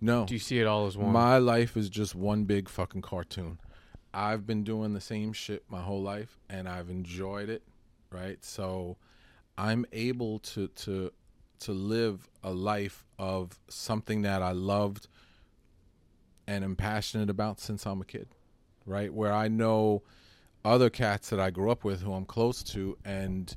No. 0.02 0.26
Do 0.26 0.34
you 0.34 0.40
see 0.40 0.60
it 0.60 0.68
all 0.68 0.88
as 0.88 0.98
one? 0.98 1.12
My 1.12 1.38
life 1.38 1.78
is 1.78 1.90
just 1.90 2.16
one 2.16 2.44
big 2.44 2.68
fucking 2.68 3.02
cartoon. 3.04 3.60
I've 4.14 4.46
been 4.46 4.64
doing 4.64 4.94
the 4.94 5.02
same 5.02 5.34
shit 5.34 5.64
my 5.70 5.82
whole 5.82 6.02
life 6.02 6.38
and 6.50 6.68
I've 6.68 6.90
enjoyed 6.90 7.50
it, 7.50 7.64
right? 8.12 8.44
So 8.44 8.98
I'm 9.58 9.86
able 9.92 10.40
to 10.40 10.68
to 10.68 11.12
to 11.60 11.72
live 11.72 12.30
a 12.44 12.52
life 12.52 13.06
of 13.18 13.58
something 13.70 14.22
that 14.24 14.42
I 14.42 14.52
loved 14.52 15.08
and 16.46 16.64
am 16.64 16.76
passionate 16.76 17.30
about 17.30 17.60
since 17.60 17.86
I'm 17.86 18.02
a 18.02 18.06
kid, 18.06 18.28
right? 18.86 19.14
Where 19.14 19.32
I 19.34 19.48
know 19.48 20.04
other 20.66 20.90
cats 20.90 21.30
that 21.30 21.40
I 21.40 21.50
grew 21.50 21.72
up 21.72 21.84
with 21.84 22.02
who 22.02 22.14
I'm 22.14 22.26
close 22.26 22.64
to 22.64 22.98
and 23.06 23.56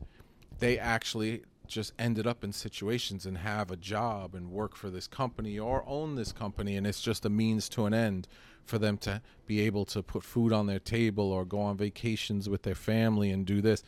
they 0.58 0.78
actually 0.78 1.42
just 1.66 1.92
ended 1.98 2.26
up 2.26 2.44
in 2.44 2.52
situations 2.52 3.26
and 3.26 3.38
have 3.38 3.70
a 3.70 3.76
job 3.76 4.34
and 4.34 4.50
work 4.50 4.76
for 4.76 4.88
this 4.88 5.06
company 5.06 5.58
or 5.58 5.84
own 5.86 6.14
this 6.14 6.32
company 6.32 6.76
and 6.76 6.86
it's 6.86 7.00
just 7.00 7.24
a 7.24 7.30
means 7.30 7.68
to 7.70 7.86
an 7.86 7.94
end 7.94 8.28
for 8.66 8.78
them 8.78 8.98
to 8.98 9.22
be 9.46 9.60
able 9.60 9.84
to 9.86 10.02
put 10.02 10.22
food 10.22 10.52
on 10.52 10.66
their 10.66 10.78
table 10.78 11.32
or 11.32 11.44
go 11.44 11.60
on 11.60 11.76
vacations 11.76 12.48
with 12.48 12.62
their 12.62 12.74
family 12.74 13.30
and 13.30 13.46
do 13.46 13.60
this. 13.60 13.82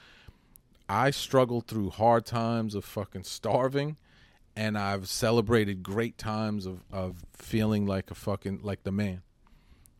I 0.88 1.10
struggled 1.10 1.66
through 1.66 1.90
hard 1.90 2.24
times 2.24 2.74
of 2.74 2.84
fucking 2.84 3.24
starving 3.24 3.96
and 4.58 4.76
I've 4.76 5.08
celebrated 5.08 5.84
great 5.84 6.18
times 6.18 6.66
of, 6.66 6.82
of 6.90 7.24
feeling 7.32 7.86
like 7.86 8.10
a 8.10 8.14
fucking 8.14 8.60
like 8.62 8.82
the 8.82 8.90
man. 8.90 9.22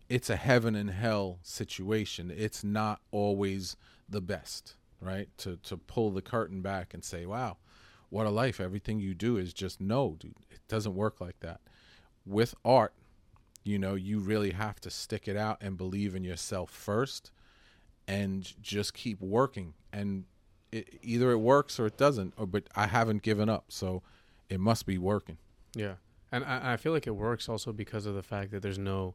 It's 0.08 0.30
a 0.30 0.36
heaven 0.36 0.74
and 0.74 0.90
hell 0.90 1.38
situation. 1.42 2.32
It's 2.34 2.64
not 2.64 3.00
always 3.12 3.76
the 4.08 4.20
best, 4.20 4.74
right? 5.00 5.28
To 5.38 5.58
to 5.62 5.76
pull 5.76 6.10
the 6.10 6.22
curtain 6.22 6.60
back 6.60 6.92
and 6.92 7.04
say, 7.04 7.24
"Wow, 7.24 7.58
what 8.10 8.26
a 8.26 8.30
life. 8.30 8.60
Everything 8.60 8.98
you 8.98 9.14
do 9.14 9.36
is 9.36 9.52
just 9.52 9.80
no, 9.80 10.16
dude. 10.18 10.34
It 10.50 10.60
doesn't 10.66 10.96
work 10.96 11.20
like 11.20 11.38
that. 11.40 11.60
With 12.26 12.54
art, 12.64 12.94
you 13.68 13.78
know, 13.78 13.94
you 13.94 14.18
really 14.18 14.52
have 14.52 14.80
to 14.80 14.90
stick 14.90 15.28
it 15.28 15.36
out 15.36 15.58
and 15.60 15.76
believe 15.76 16.14
in 16.14 16.24
yourself 16.24 16.70
first 16.70 17.30
and 18.06 18.52
just 18.62 18.94
keep 18.94 19.20
working. 19.20 19.74
And 19.92 20.24
it, 20.72 20.98
either 21.02 21.30
it 21.30 21.38
works 21.38 21.78
or 21.78 21.86
it 21.86 21.96
doesn't. 21.96 22.34
Or, 22.36 22.46
but 22.46 22.64
I 22.74 22.86
haven't 22.86 23.22
given 23.22 23.48
up. 23.48 23.66
So 23.68 24.02
it 24.48 24.60
must 24.60 24.86
be 24.86 24.98
working. 24.98 25.38
Yeah. 25.74 25.94
And 26.32 26.44
I, 26.44 26.74
I 26.74 26.76
feel 26.76 26.92
like 26.92 27.06
it 27.06 27.16
works 27.16 27.48
also 27.48 27.72
because 27.72 28.06
of 28.06 28.14
the 28.14 28.22
fact 28.22 28.50
that 28.52 28.62
there's 28.62 28.78
no 28.78 29.14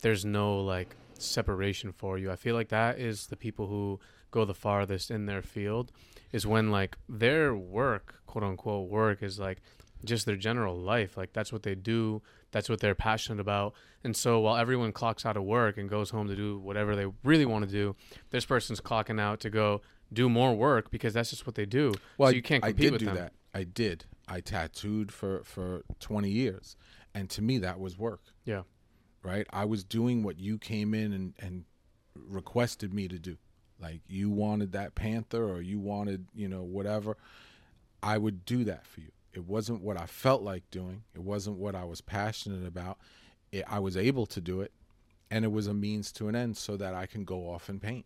there's 0.00 0.24
no 0.24 0.58
like 0.58 0.96
separation 1.14 1.92
for 1.92 2.18
you. 2.18 2.30
I 2.30 2.36
feel 2.36 2.54
like 2.54 2.68
that 2.68 2.98
is 2.98 3.28
the 3.28 3.36
people 3.36 3.68
who 3.68 4.00
go 4.30 4.44
the 4.44 4.54
farthest 4.54 5.10
in 5.10 5.26
their 5.26 5.42
field 5.42 5.92
is 6.32 6.46
when 6.46 6.70
like 6.70 6.96
their 7.08 7.54
work, 7.54 8.14
quote 8.26 8.42
unquote 8.42 8.88
work 8.88 9.22
is 9.22 9.38
like 9.38 9.62
just 10.04 10.26
their 10.26 10.36
general 10.36 10.76
life. 10.76 11.16
Like 11.16 11.32
that's 11.32 11.52
what 11.52 11.62
they 11.62 11.74
do, 11.74 12.22
that's 12.50 12.68
what 12.68 12.80
they're 12.80 12.94
passionate 12.94 13.40
about. 13.40 13.74
And 14.04 14.16
so 14.16 14.40
while 14.40 14.56
everyone 14.56 14.92
clocks 14.92 15.24
out 15.24 15.36
of 15.36 15.44
work 15.44 15.76
and 15.78 15.88
goes 15.88 16.10
home 16.10 16.28
to 16.28 16.36
do 16.36 16.58
whatever 16.58 16.96
they 16.96 17.06
really 17.24 17.46
want 17.46 17.64
to 17.64 17.70
do, 17.70 17.96
this 18.30 18.44
person's 18.44 18.80
clocking 18.80 19.20
out 19.20 19.40
to 19.40 19.50
go 19.50 19.80
do 20.12 20.28
more 20.28 20.54
work 20.54 20.90
because 20.90 21.14
that's 21.14 21.30
just 21.30 21.46
what 21.46 21.54
they 21.54 21.66
do. 21.66 21.94
Well, 22.18 22.30
so 22.30 22.36
you 22.36 22.42
can't 22.42 22.62
compete 22.62 22.80
I 22.80 22.82
did 22.82 22.92
with 22.92 23.00
do 23.00 23.06
them. 23.06 23.14
that. 23.16 23.32
I 23.54 23.64
did. 23.64 24.04
I 24.28 24.40
tattooed 24.40 25.12
for 25.12 25.42
for 25.44 25.82
20 26.00 26.30
years. 26.30 26.76
And 27.14 27.28
to 27.30 27.42
me 27.42 27.58
that 27.58 27.78
was 27.78 27.98
work. 27.98 28.22
Yeah 28.44 28.62
right? 29.22 29.46
I 29.52 29.64
was 29.64 29.84
doing 29.84 30.22
what 30.22 30.38
you 30.38 30.58
came 30.58 30.94
in 30.94 31.12
and, 31.12 31.34
and 31.40 31.64
requested 32.14 32.92
me 32.92 33.08
to 33.08 33.18
do. 33.18 33.36
Like 33.80 34.00
you 34.06 34.30
wanted 34.30 34.72
that 34.72 34.94
panther 34.94 35.44
or 35.44 35.60
you 35.60 35.78
wanted, 35.78 36.26
you 36.34 36.48
know, 36.48 36.62
whatever. 36.62 37.16
I 38.02 38.18
would 38.18 38.44
do 38.44 38.64
that 38.64 38.86
for 38.86 39.00
you. 39.00 39.10
It 39.32 39.46
wasn't 39.46 39.82
what 39.82 39.96
I 39.96 40.06
felt 40.06 40.42
like 40.42 40.70
doing. 40.70 41.04
It 41.14 41.22
wasn't 41.22 41.56
what 41.56 41.74
I 41.74 41.84
was 41.84 42.00
passionate 42.00 42.66
about. 42.66 42.98
It, 43.50 43.64
I 43.68 43.78
was 43.78 43.96
able 43.96 44.26
to 44.26 44.40
do 44.40 44.60
it, 44.60 44.72
and 45.30 45.44
it 45.44 45.52
was 45.52 45.66
a 45.66 45.74
means 45.74 46.12
to 46.12 46.28
an 46.28 46.36
end 46.36 46.56
so 46.56 46.76
that 46.76 46.94
I 46.94 47.06
can 47.06 47.24
go 47.24 47.50
off 47.50 47.68
and 47.68 47.80
paint, 47.80 48.04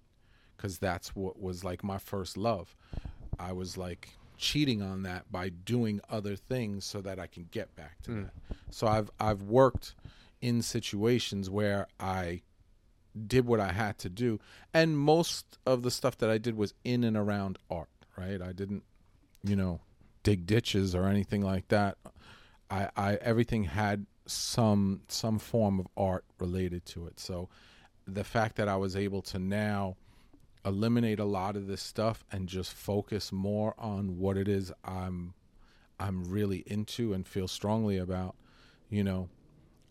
because 0.57 0.79
that's 0.79 1.17
what 1.17 1.41
was 1.41 1.65
like 1.65 1.83
my 1.83 1.99
first 1.99 2.37
love. 2.37 2.75
I 3.39 3.53
was 3.53 3.77
like 3.77 4.11
cheating 4.37 4.83
on 4.83 5.03
that 5.05 5.31
by 5.33 5.49
doing 5.49 6.01
other 6.11 6.37
things 6.37 6.85
so 6.85 7.01
that 7.01 7.19
I 7.19 7.27
can 7.27 7.49
get 7.51 7.75
back 7.75 8.03
to 8.03 8.11
mm. 8.11 8.23
that. 8.25 8.57
So 8.71 8.87
I've 8.87 9.11
I've 9.19 9.43
worked 9.43 9.95
in 10.41 10.63
situations 10.63 11.49
where 11.49 11.87
I 11.99 12.43
did 13.27 13.47
what 13.47 13.61
I 13.61 13.73
had 13.73 13.99
to 13.99 14.09
do. 14.11 14.39
And 14.75 14.99
most 14.99 15.59
of 15.65 15.83
the 15.83 15.91
stuff 15.91 16.19
that 16.19 16.31
I 16.31 16.39
did 16.39 16.57
was 16.57 16.75
in 16.85 17.03
and 17.05 17.17
around 17.17 17.59
art, 17.71 17.89
right? 18.17 18.43
I 18.43 18.53
didn't, 18.53 18.83
you 19.43 19.57
know, 19.57 19.81
dig 20.27 20.45
ditches 20.45 20.93
or 20.93 21.05
anything 21.05 21.41
like 21.41 21.69
that. 21.69 21.97
I, 22.69 22.89
I 22.97 23.15
everything 23.17 23.63
had 23.63 24.07
some 24.27 25.03
some 25.07 25.39
form 25.39 25.79
of 25.79 25.87
art 25.97 26.25
related 26.41 26.85
to 26.87 27.07
it. 27.07 27.21
So 27.21 27.49
the 28.09 28.25
fact 28.25 28.57
that 28.57 28.69
I 28.69 28.75
was 28.75 28.97
able 28.97 29.23
to 29.23 29.39
now 29.39 29.97
eliminate 30.65 31.21
a 31.21 31.25
lot 31.25 31.55
of 31.55 31.69
this 31.69 31.81
stuff 31.81 32.25
and 32.33 32.49
just 32.49 32.73
focus 32.73 33.31
more 33.31 33.77
on 33.79 34.19
what 34.19 34.37
it 34.37 34.49
is 34.49 34.73
I'm 34.85 35.35
I'm 36.01 36.25
really 36.25 36.65
into 36.67 37.13
and 37.15 37.27
feel 37.27 37.47
strongly 37.47 37.97
about, 37.97 38.35
you 38.91 39.05
know, 39.05 39.29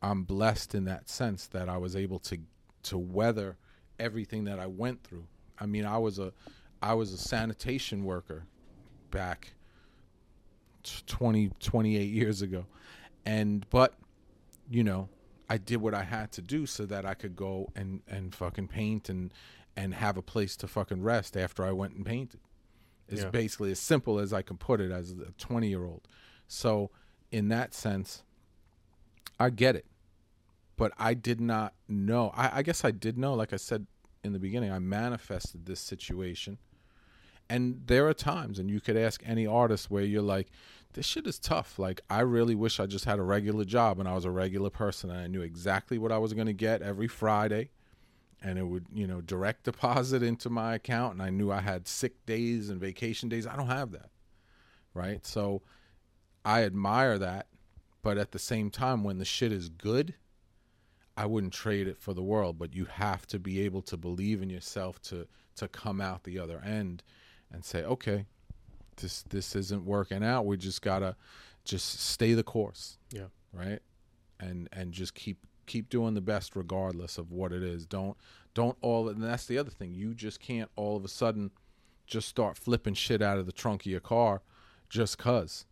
I'm 0.02 0.24
blessed 0.24 0.76
in 0.76 0.84
that 0.84 1.08
sense 1.10 1.48
that 1.48 1.70
I 1.70 1.78
was 1.78 1.96
able 1.96 2.20
to 2.20 2.40
to 2.84 2.98
weather 2.98 3.56
everything 4.00 4.44
that 4.44 4.60
I 4.60 4.68
went 4.68 5.02
through. 5.02 5.28
I 5.58 5.66
mean, 5.66 5.86
I 5.86 5.98
was 5.98 6.20
a 6.20 6.34
I 6.82 6.94
was 6.94 7.14
a 7.14 7.18
sanitation 7.18 8.04
worker 8.04 8.44
back 9.12 9.54
20 11.06 11.50
28 11.60 12.04
years 12.12 12.42
ago. 12.42 12.66
And 13.26 13.66
but 13.70 13.94
you 14.70 14.84
know, 14.84 15.10
I 15.50 15.58
did 15.58 15.78
what 15.78 15.94
I 15.94 16.04
had 16.04 16.32
to 16.34 16.42
do 16.42 16.66
so 16.66 16.86
that 16.86 17.06
I 17.06 17.14
could 17.14 17.36
go 17.36 17.72
and 17.76 18.02
and 18.08 18.34
fucking 18.34 18.68
paint 18.68 19.10
and 19.10 19.34
and 19.78 19.94
have 19.94 20.18
a 20.18 20.22
place 20.22 20.56
to 20.58 20.68
fucking 20.68 21.02
rest 21.04 21.36
after 21.36 21.64
I 21.64 21.72
went 21.72 21.96
and 21.96 22.06
painted. 22.06 22.40
It's 23.08 23.24
Yeah. 23.24 23.30
basically 23.30 23.72
as 23.72 23.80
simple 23.80 24.20
as 24.20 24.32
I 24.34 24.42
can 24.42 24.58
put 24.58 24.80
it 24.82 24.92
as 24.92 25.12
a 25.12 25.32
20 25.38 25.68
year 25.68 25.84
old. 25.84 26.08
So 26.48 26.92
in 27.32 27.50
that 27.50 27.74
sense, 27.74 28.24
I 29.40 29.50
get 29.50 29.76
it. 29.76 29.86
But 30.78 30.92
I 30.98 31.14
did 31.14 31.40
not 31.40 31.74
know. 31.88 32.32
I, 32.36 32.60
I 32.60 32.62
guess 32.62 32.84
I 32.84 32.92
did 32.92 33.18
know, 33.18 33.34
like 33.34 33.54
I 33.54 33.58
said 33.58 33.86
in 34.24 34.34
the 34.34 34.40
beginning, 34.40 34.72
I 34.72 34.80
manifested 34.80 35.66
this 35.66 35.80
situation. 35.80 36.58
And 37.50 37.84
there 37.86 38.08
are 38.08 38.14
times, 38.14 38.58
and 38.58 38.70
you 38.70 38.82
could 38.82 38.98
ask 38.98 39.22
any 39.26 39.46
artist 39.46 39.92
where 39.92 40.04
you're 40.04 40.22
like, 40.22 40.48
this 40.94 41.06
shit 41.06 41.28
is 41.28 41.38
tough. 41.38 41.78
Like, 41.78 42.02
I 42.10 42.22
really 42.22 42.56
wish 42.56 42.80
I 42.80 42.86
just 42.86 43.06
had 43.06 43.20
a 43.20 43.24
regular 43.24 43.66
job 43.66 44.00
and 44.00 44.08
I 44.08 44.16
was 44.16 44.26
a 44.26 44.32
regular 44.32 44.70
person 44.70 45.10
and 45.10 45.20
I 45.20 45.28
knew 45.28 45.42
exactly 45.42 45.98
what 45.98 46.12
I 46.12 46.18
was 46.18 46.34
going 46.34 46.48
to 46.48 46.54
get 46.54 46.82
every 46.82 47.08
Friday. 47.08 47.70
And 48.42 48.58
it 48.58 48.64
would, 48.64 48.86
you 48.94 49.06
know, 49.06 49.22
direct 49.22 49.66
deposit 49.66 50.24
into 50.24 50.50
my 50.50 50.76
account. 50.76 51.14
And 51.14 51.22
I 51.22 51.30
knew 51.30 51.52
I 51.52 51.62
had 51.62 51.88
sick 51.88 52.26
days 52.26 52.70
and 52.70 52.80
vacation 52.80 53.30
days. 53.30 53.46
I 53.46 53.56
don't 53.56 53.68
have 53.68 53.92
that. 53.92 54.10
Right. 54.94 55.26
So 55.26 55.62
I 56.44 56.64
admire 56.64 57.20
that. 57.20 57.48
But 58.02 58.18
at 58.18 58.32
the 58.32 58.40
same 58.40 58.70
time, 58.70 59.04
when 59.04 59.18
the 59.18 59.26
shit 59.26 59.52
is 59.52 59.68
good, 59.68 60.14
I 61.18 61.26
wouldn't 61.26 61.54
trade 61.54 61.88
it 61.88 61.98
for 61.98 62.14
the 62.14 62.24
world. 62.24 62.58
But 62.58 62.74
you 62.74 62.86
have 62.86 63.26
to 63.28 63.40
be 63.40 63.62
able 63.62 63.82
to 63.84 63.98
believe 63.98 64.42
in 64.42 64.50
yourself 64.50 65.02
to 65.04 65.28
to 65.56 65.68
come 65.70 66.02
out 66.02 66.24
the 66.24 66.38
other 66.38 66.62
end 66.66 67.02
and 67.56 67.64
say, 67.66 67.84
okay, 67.84 68.26
this 68.98 69.24
this 69.24 69.56
isn't 69.56 69.86
working 69.86 70.24
out. 70.24 70.46
We 70.46 70.58
just 70.58 70.82
gotta 70.82 71.16
just 71.64 72.00
stay 72.00 72.34
the 72.34 72.44
course. 72.44 72.98
Yeah. 73.12 73.28
Right. 73.52 73.80
And 74.40 74.70
and 74.72 74.92
just 74.92 75.16
keep 75.16 75.40
keep 75.66 75.90
doing 75.90 76.14
the 76.14 76.22
best 76.22 76.56
regardless 76.56 77.18
of 77.18 77.32
what 77.32 77.52
it 77.52 77.64
is. 77.64 77.86
Don't 77.86 78.18
don't 78.54 78.78
all 78.82 79.10
and 79.10 79.24
that's 79.24 79.46
the 79.46 79.58
other 79.58 79.72
thing. 79.72 79.94
You 79.94 80.14
just 80.14 80.40
can't 80.40 80.70
all 80.76 80.96
of 80.96 81.06
a 81.06 81.08
sudden 81.08 81.52
just 82.06 82.28
start 82.28 82.58
flipping 82.58 82.94
shit 82.94 83.22
out 83.22 83.40
of 83.40 83.48
the 83.48 83.52
trunk 83.52 83.82
of 83.82 83.88
your 83.88 84.02
car 84.02 84.42
just 84.90 85.18
cuz. 85.18 85.66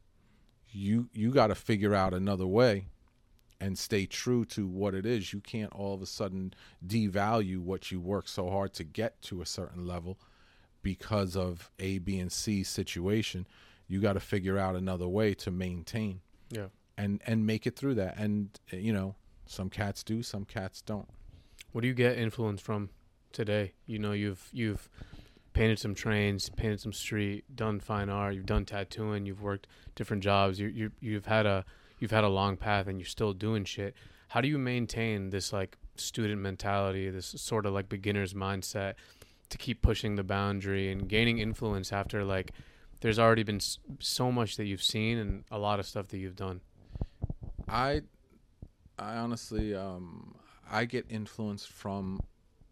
You 0.71 1.09
you 1.13 1.31
got 1.31 1.47
to 1.47 1.55
figure 1.55 1.93
out 1.93 2.13
another 2.13 2.47
way 2.47 2.87
and 3.59 3.77
stay 3.77 4.05
true 4.05 4.43
to 4.45 4.65
what 4.65 4.95
it 4.95 5.05
is. 5.05 5.33
You 5.33 5.39
can't 5.39 5.71
all 5.73 5.93
of 5.93 6.01
a 6.01 6.05
sudden 6.05 6.53
devalue 6.85 7.59
what 7.59 7.91
you 7.91 7.99
work 7.99 8.27
so 8.27 8.49
hard 8.49 8.73
to 8.73 8.83
get 8.83 9.21
to 9.23 9.41
a 9.41 9.45
certain 9.45 9.85
level 9.85 10.17
because 10.83 11.35
of 11.35 11.71
A, 11.79 11.97
B, 11.97 12.19
and 12.19 12.31
C 12.31 12.61
situation. 12.63 13.47
You 13.87 13.99
got 14.01 14.13
to 14.13 14.19
figure 14.19 14.57
out 14.57 14.75
another 14.75 15.07
way 15.07 15.33
to 15.35 15.51
maintain 15.51 16.21
Yeah. 16.49 16.67
and 16.97 17.21
and 17.25 17.45
make 17.45 17.65
it 17.65 17.75
through 17.75 17.95
that. 17.95 18.17
And 18.17 18.49
you 18.71 18.93
know, 18.93 19.15
some 19.45 19.69
cats 19.69 20.03
do, 20.03 20.21
some 20.21 20.45
cats 20.45 20.81
don't. 20.81 21.09
What 21.71 21.81
do 21.81 21.87
you 21.87 21.93
get 21.93 22.17
influence 22.17 22.61
from 22.61 22.89
today? 23.31 23.73
You 23.87 23.99
know, 23.99 24.11
you've 24.11 24.49
you've 24.53 24.89
painted 25.53 25.79
some 25.79 25.93
trains, 25.95 26.49
painted 26.49 26.79
some 26.81 26.93
street, 26.93 27.43
done 27.55 27.79
fine 27.79 28.09
art, 28.09 28.33
you've 28.35 28.45
done 28.45 28.65
tattooing, 28.65 29.25
you've 29.25 29.41
worked 29.41 29.67
different 29.95 30.23
jobs. 30.23 30.59
You 30.59 30.67
you 30.67 30.91
you've 30.99 31.25
had 31.25 31.45
a 31.45 31.65
you've 31.99 32.11
had 32.11 32.23
a 32.23 32.29
long 32.29 32.57
path, 32.57 32.87
and 32.87 32.99
you're 32.99 33.05
still 33.07 33.33
doing 33.33 33.63
shit. 33.65 33.95
How 34.29 34.41
do 34.41 34.47
you 34.47 34.57
maintain 34.57 35.29
this 35.29 35.53
like 35.53 35.77
student 35.95 36.41
mentality, 36.41 37.09
this 37.11 37.27
sort 37.37 37.65
of 37.67 37.73
like 37.73 37.87
beginner's 37.89 38.33
mindset, 38.33 38.95
to 39.53 39.57
keep 39.59 39.83
pushing 39.83 40.15
the 40.15 40.23
boundary 40.23 40.91
and 40.91 41.07
gaining 41.07 41.37
influence 41.37 41.93
after 41.93 42.23
like 42.23 42.51
there's 43.01 43.19
already 43.19 43.43
been 43.43 43.59
so 43.99 44.31
much 44.31 44.57
that 44.57 44.65
you've 44.65 44.81
seen 44.81 45.19
and 45.19 45.43
a 45.51 45.59
lot 45.59 45.79
of 45.79 45.85
stuff 45.85 46.07
that 46.07 46.17
you've 46.17 46.35
done. 46.35 46.59
I 47.69 48.01
I 48.97 49.17
honestly 49.17 49.75
um 49.75 50.35
I 50.69 50.85
get 50.85 51.05
influenced 51.07 51.69
from 51.69 52.19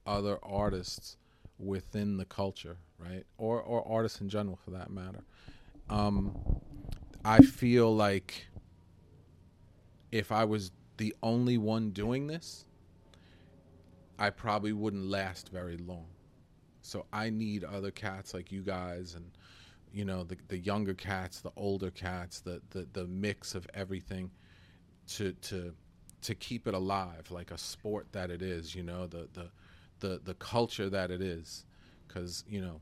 other 0.08 0.40
artists 0.42 1.18
within 1.60 2.18
the 2.18 2.26
culture, 2.26 2.78
right? 2.98 3.26
Or 3.38 3.62
or 3.62 3.88
artists 3.88 4.20
in 4.20 4.28
general 4.28 4.56
for 4.56 4.72
that 4.72 4.90
matter. 4.90 5.24
Um 5.88 6.36
I 7.24 7.42
feel 7.42 7.96
like 7.96 8.48
if 10.12 10.32
I 10.32 10.46
was 10.46 10.72
the 10.98 11.14
only 11.22 11.60
one 11.60 11.92
doing 11.92 12.26
this, 12.26 12.66
I 14.18 14.32
probably 14.32 14.74
wouldn't 14.74 15.06
last 15.06 15.50
very 15.50 15.78
long. 15.78 16.08
So 16.82 17.06
I 17.14 17.30
need 17.30 17.64
other 17.64 17.92
cats 17.92 18.34
like 18.34 18.52
you 18.52 18.62
guys 18.62 19.16
and 19.16 19.32
you 19.94 20.06
know 20.06 20.24
the 20.24 20.38
the 20.48 20.58
younger 20.58 20.94
cats, 20.94 21.42
the 21.42 21.52
older 21.56 21.92
cats, 21.92 22.40
the 22.40 22.62
the 22.72 22.88
the 22.94 23.06
mix 23.08 23.56
of 23.56 23.68
everything 23.74 24.32
to 25.10 25.34
to 25.34 25.74
to 26.22 26.36
keep 26.36 26.68
it 26.68 26.74
alive 26.74 27.30
like 27.32 27.52
a 27.52 27.58
sport 27.58 28.08
that 28.12 28.30
it 28.30 28.42
is 28.42 28.76
you 28.76 28.84
know 28.84 29.08
the 29.08 29.28
the 29.34 29.50
the, 30.00 30.20
the 30.24 30.34
culture 30.36 30.90
that 30.90 31.12
it 31.12 31.22
is. 31.22 31.66
Because 32.08 32.44
you 32.48 32.62
know 32.62 32.82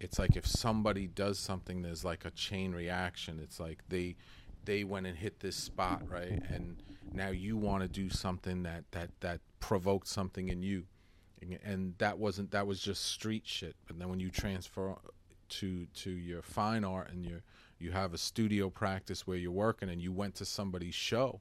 it's 0.00 0.18
like 0.18 0.36
if 0.36 0.46
somebody 0.46 1.06
does 1.06 1.38
something 1.38 1.82
there's 1.82 2.04
like 2.04 2.24
a 2.24 2.30
chain 2.30 2.72
reaction. 2.72 3.40
It's 3.42 3.60
like 3.60 3.82
they 3.88 4.16
they 4.64 4.84
went 4.84 5.06
and 5.06 5.16
hit 5.16 5.40
this 5.40 5.56
spot 5.56 6.02
right? 6.08 6.42
And 6.50 6.82
now 7.12 7.30
you 7.30 7.56
want 7.56 7.82
to 7.82 7.88
do 7.88 8.10
something 8.10 8.62
that 8.64 8.84
that 8.92 9.10
that 9.20 9.40
provoked 9.60 10.08
something 10.08 10.48
in 10.48 10.62
you 10.62 10.84
and, 11.64 11.94
that 11.98 12.18
wasn't 12.18 12.50
that 12.50 12.66
was 12.66 12.80
just 12.80 13.04
street 13.04 13.42
shit 13.46 13.74
but 13.86 13.98
then 13.98 14.08
when 14.08 14.20
you 14.20 14.30
transfer 14.30 14.94
to 15.48 15.86
to 15.94 16.10
your 16.10 16.42
fine 16.42 16.84
art 16.84 17.10
and 17.10 17.24
you 17.24 17.40
you 17.78 17.90
have 17.92 18.12
a 18.12 18.18
studio 18.18 18.68
practice 18.68 19.26
where 19.26 19.36
you're 19.36 19.50
working 19.50 19.88
and 19.88 20.02
you 20.02 20.12
went 20.12 20.34
to 20.34 20.44
somebody's 20.44 20.94
show 20.94 21.40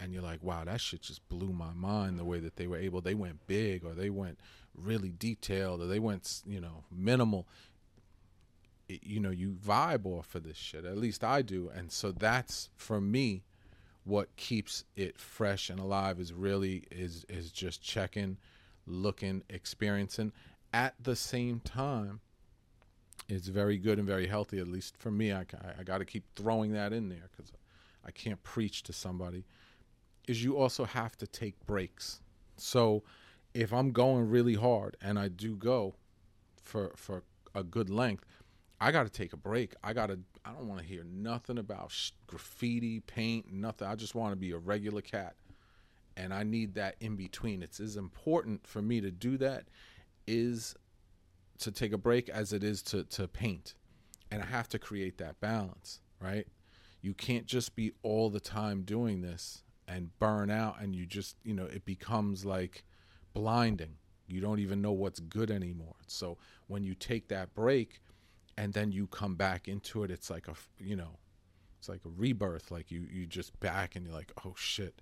and 0.00 0.12
you're 0.12 0.22
like, 0.22 0.42
wow, 0.42 0.64
that 0.64 0.80
shit 0.80 1.02
just 1.02 1.26
blew 1.28 1.52
my 1.52 1.72
mind 1.74 2.18
the 2.18 2.24
way 2.24 2.40
that 2.40 2.56
they 2.56 2.66
were 2.66 2.76
able. 2.78 3.00
They 3.00 3.14
went 3.14 3.46
big, 3.46 3.84
or 3.84 3.94
they 3.94 4.10
went 4.10 4.38
really 4.74 5.12
detailed, 5.16 5.82
or 5.82 5.86
they 5.86 5.98
went, 5.98 6.42
you 6.46 6.60
know, 6.60 6.84
minimal. 6.90 7.46
It, 8.88 9.02
you 9.02 9.20
know, 9.20 9.30
you 9.30 9.56
vibe 9.64 10.06
off 10.06 10.34
of 10.34 10.44
this 10.44 10.56
shit. 10.56 10.84
At 10.84 10.96
least 10.96 11.24
I 11.24 11.42
do, 11.42 11.70
and 11.74 11.90
so 11.90 12.12
that's 12.12 12.70
for 12.76 13.00
me 13.00 13.42
what 14.04 14.34
keeps 14.36 14.84
it 14.96 15.18
fresh 15.18 15.68
and 15.68 15.80
alive. 15.80 16.20
Is 16.20 16.32
really 16.32 16.84
is 16.90 17.26
is 17.28 17.50
just 17.50 17.82
checking, 17.82 18.38
looking, 18.88 19.42
experiencing. 19.48 20.32
At 20.72 20.94
the 21.02 21.16
same 21.16 21.60
time, 21.60 22.20
it's 23.28 23.48
very 23.48 23.78
good 23.78 23.98
and 23.98 24.06
very 24.06 24.26
healthy. 24.26 24.58
At 24.58 24.68
least 24.68 24.96
for 24.96 25.10
me, 25.10 25.32
I 25.32 25.40
I, 25.40 25.80
I 25.80 25.82
got 25.84 25.98
to 25.98 26.04
keep 26.04 26.24
throwing 26.34 26.72
that 26.72 26.92
in 26.92 27.08
there 27.08 27.28
because 27.30 27.52
I 28.04 28.10
can't 28.10 28.42
preach 28.42 28.82
to 28.84 28.92
somebody 28.92 29.44
is 30.28 30.44
you 30.44 30.56
also 30.56 30.84
have 30.84 31.16
to 31.16 31.26
take 31.26 31.58
breaks. 31.66 32.20
So 32.56 33.02
if 33.54 33.72
I'm 33.72 33.90
going 33.90 34.28
really 34.28 34.54
hard 34.54 34.96
and 35.00 35.18
I 35.18 35.28
do 35.28 35.56
go 35.56 35.94
for 36.62 36.92
for 36.94 37.24
a 37.54 37.64
good 37.64 37.90
length, 37.90 38.24
I 38.80 38.92
got 38.92 39.04
to 39.04 39.10
take 39.10 39.32
a 39.32 39.36
break. 39.36 39.74
I 39.82 39.92
got 39.92 40.06
to 40.06 40.20
I 40.44 40.52
don't 40.52 40.68
want 40.68 40.80
to 40.80 40.86
hear 40.86 41.04
nothing 41.04 41.58
about 41.58 41.90
sh- 41.90 42.12
graffiti, 42.26 43.00
paint, 43.00 43.52
nothing. 43.52 43.88
I 43.88 43.96
just 43.96 44.14
want 44.14 44.32
to 44.32 44.36
be 44.36 44.52
a 44.52 44.58
regular 44.58 45.00
cat. 45.00 45.34
And 46.18 46.34
I 46.34 46.42
need 46.42 46.74
that 46.74 46.96
in 47.00 47.16
between. 47.16 47.62
It's 47.62 47.80
as 47.80 47.96
important 47.96 48.66
for 48.66 48.82
me 48.82 49.00
to 49.00 49.10
do 49.10 49.38
that 49.38 49.68
is 50.26 50.74
to 51.60 51.70
take 51.70 51.92
a 51.92 51.98
break 51.98 52.28
as 52.28 52.52
it 52.52 52.62
is 52.62 52.82
to 52.82 53.04
to 53.04 53.26
paint. 53.26 53.74
And 54.30 54.42
I 54.42 54.46
have 54.46 54.68
to 54.70 54.78
create 54.78 55.16
that 55.18 55.40
balance, 55.40 56.00
right? 56.20 56.46
You 57.00 57.14
can't 57.14 57.46
just 57.46 57.74
be 57.76 57.92
all 58.02 58.28
the 58.28 58.40
time 58.40 58.82
doing 58.82 59.22
this 59.22 59.62
and 59.88 60.16
burn 60.18 60.50
out 60.50 60.76
and 60.80 60.94
you 60.94 61.06
just 61.06 61.36
you 61.42 61.54
know 61.54 61.64
it 61.64 61.84
becomes 61.84 62.44
like 62.44 62.84
blinding 63.32 63.96
you 64.26 64.40
don't 64.40 64.58
even 64.60 64.82
know 64.82 64.92
what's 64.92 65.18
good 65.18 65.50
anymore 65.50 65.96
so 66.06 66.36
when 66.66 66.84
you 66.84 66.94
take 66.94 67.28
that 67.28 67.54
break 67.54 68.00
and 68.58 68.74
then 68.74 68.92
you 68.92 69.06
come 69.06 69.34
back 69.34 69.66
into 69.66 70.04
it 70.04 70.10
it's 70.10 70.28
like 70.28 70.46
a, 70.46 70.54
you 70.78 70.94
know 70.94 71.16
it's 71.78 71.88
like 71.88 72.04
a 72.04 72.10
rebirth 72.16 72.70
like 72.70 72.90
you 72.90 73.06
you 73.10 73.24
just 73.26 73.58
back 73.60 73.96
and 73.96 74.04
you're 74.04 74.14
like 74.14 74.32
oh 74.44 74.54
shit 74.56 75.00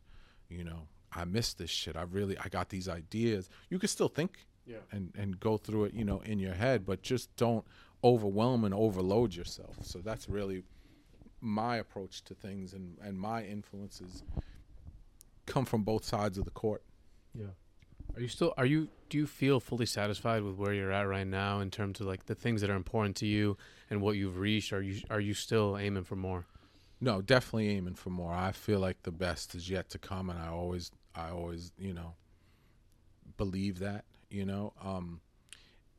you 0.49 0.63
know 0.63 0.87
i 1.13 1.25
missed 1.25 1.59
this 1.59 1.71
shit 1.71 1.97
i 1.97 2.03
really 2.03 2.37
i 2.39 2.49
got 2.49 2.69
these 2.69 2.89
ideas 2.89 3.49
you 3.71 3.79
can 3.79 3.89
still 3.89 4.09
think 4.09 4.47
Yeah. 4.67 4.77
and 4.93 5.13
and 5.17 5.39
go 5.41 5.57
through 5.57 5.85
it 5.85 5.95
you 5.95 6.05
know 6.05 6.21
in 6.21 6.39
your 6.39 6.55
head 6.55 6.85
but 6.87 7.03
just 7.03 7.35
don't 7.37 7.65
overwhelm 8.05 8.65
and 8.65 8.75
overload 8.75 9.35
yourself 9.35 9.77
so 9.83 9.99
that's 10.01 10.29
really 10.29 10.63
my 11.41 11.77
approach 11.77 12.23
to 12.25 12.35
things 12.35 12.73
and 12.73 12.97
and 13.03 13.19
my 13.19 13.45
influences 13.45 14.23
come 15.47 15.65
from 15.65 15.83
both 15.83 16.05
sides 16.05 16.39
of 16.39 16.45
the 16.45 16.51
court. 16.51 16.83
Yeah. 17.35 17.47
Are 18.15 18.21
you 18.21 18.29
still 18.29 18.53
are 18.57 18.67
you 18.67 18.89
do 19.11 19.19
you 19.19 19.27
feel 19.27 19.61
fully 19.61 19.87
satisfied 19.87 20.43
with 20.43 20.57
where 20.57 20.73
you're 20.73 20.91
at 20.93 21.07
right 21.07 21.27
now 21.27 21.61
in 21.61 21.71
terms 21.71 22.01
of 22.01 22.07
like 22.07 22.27
the 22.27 22.35
things 22.35 22.61
that 22.63 22.71
are 22.71 22.75
important 22.75 23.15
to 23.17 23.27
you 23.27 23.57
and 23.91 24.01
what 24.01 24.17
you've 24.17 24.39
reached? 24.39 24.73
Are 24.73 24.83
you 24.83 25.01
are 25.11 25.21
you 25.21 25.35
still 25.35 25.77
aiming 25.79 26.05
for 26.05 26.17
more? 26.17 26.47
No, 27.01 27.21
definitely 27.21 27.71
aiming 27.71 27.95
for 27.95 28.11
more. 28.11 28.33
I 28.33 28.53
feel 28.53 28.81
like 28.81 29.03
the 29.03 29.13
best 29.13 29.55
is 29.55 29.69
yet 29.69 29.91
to 29.91 29.99
come, 29.99 30.31
and 30.31 30.39
I 30.39 30.49
always, 30.49 30.91
I 31.15 31.31
always, 31.31 31.73
you 31.79 31.93
know, 31.93 32.15
believe 33.37 33.79
that. 33.81 34.05
You 34.31 34.45
know, 34.45 34.73
um, 34.83 35.21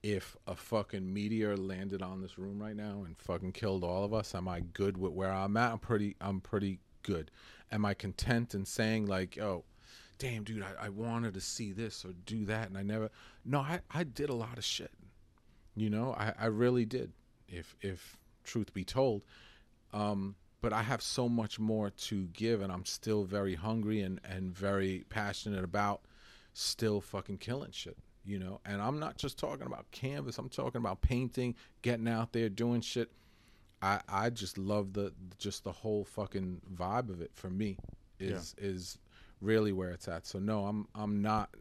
if 0.03 0.35
a 0.47 0.55
fucking 0.55 1.13
meteor 1.13 1.57
landed 1.57 2.01
on 2.01 2.21
this 2.21 2.37
room 2.37 2.61
right 2.61 2.75
now 2.75 3.03
and 3.05 3.17
fucking 3.17 3.51
killed 3.51 3.83
all 3.83 4.03
of 4.03 4.13
us, 4.13 4.35
am 4.35 4.47
I 4.47 4.61
good 4.61 4.97
with 4.97 5.13
where 5.13 5.31
I'm 5.31 5.57
at? 5.57 5.71
I'm 5.73 5.79
pretty 5.79 6.15
I'm 6.21 6.39
pretty 6.39 6.79
good. 7.03 7.31
Am 7.71 7.85
I 7.85 7.93
content 7.93 8.55
in 8.55 8.65
saying 8.65 9.05
like, 9.07 9.37
oh, 9.37 9.63
damn 10.17 10.43
dude, 10.43 10.63
I, 10.63 10.85
I 10.85 10.89
wanted 10.89 11.33
to 11.33 11.41
see 11.41 11.71
this 11.71 12.05
or 12.05 12.13
do 12.25 12.45
that 12.45 12.69
and 12.69 12.77
I 12.77 12.83
never 12.83 13.09
No, 13.43 13.59
I, 13.59 13.81
I 13.91 14.03
did 14.03 14.29
a 14.29 14.35
lot 14.35 14.57
of 14.57 14.63
shit. 14.63 14.91
You 15.75 15.89
know, 15.89 16.13
I, 16.17 16.33
I 16.39 16.45
really 16.47 16.85
did. 16.85 17.11
If 17.47 17.75
if 17.81 18.17
truth 18.43 18.73
be 18.73 18.83
told. 18.83 19.23
Um, 19.93 20.35
but 20.61 20.73
I 20.73 20.83
have 20.83 21.01
so 21.01 21.29
much 21.29 21.59
more 21.59 21.89
to 21.89 22.25
give 22.27 22.61
and 22.61 22.71
I'm 22.71 22.85
still 22.85 23.23
very 23.23 23.55
hungry 23.55 24.01
and, 24.01 24.19
and 24.23 24.55
very 24.55 25.05
passionate 25.09 25.63
about 25.63 26.01
still 26.53 27.01
fucking 27.01 27.37
killing 27.37 27.71
shit 27.71 27.97
you 28.27 28.37
know? 28.37 28.59
And 28.65 28.81
i'm 28.81 28.99
not 28.99 29.17
just 29.17 29.39
talking 29.39 29.65
about 29.65 29.89
canvas 29.91 30.37
i'm 30.37 30.49
talking 30.49 30.79
about 30.79 31.01
painting 31.01 31.55
getting 31.81 32.07
out 32.07 32.33
there 32.33 32.49
doing 32.49 32.81
shit. 32.81 33.09
I 33.81 34.01
i 34.09 34.29
just 34.29 34.57
love 34.57 34.93
the 34.93 35.13
just 35.39 35.63
the 35.63 35.71
whole 35.71 36.03
fucking 36.03 36.61
vibe 36.75 37.09
of 37.09 37.21
it 37.21 37.31
for 37.33 37.49
me 37.49 37.77
is 38.19 38.53
yeah. 38.59 38.67
is 38.67 38.97
really 39.39 39.71
where 39.71 39.91
it's 39.91 40.07
at. 40.07 40.27
So 40.27 40.39
no 40.39 40.65
i'm 40.65 40.87
i'm 40.93 41.21
not 41.21 41.55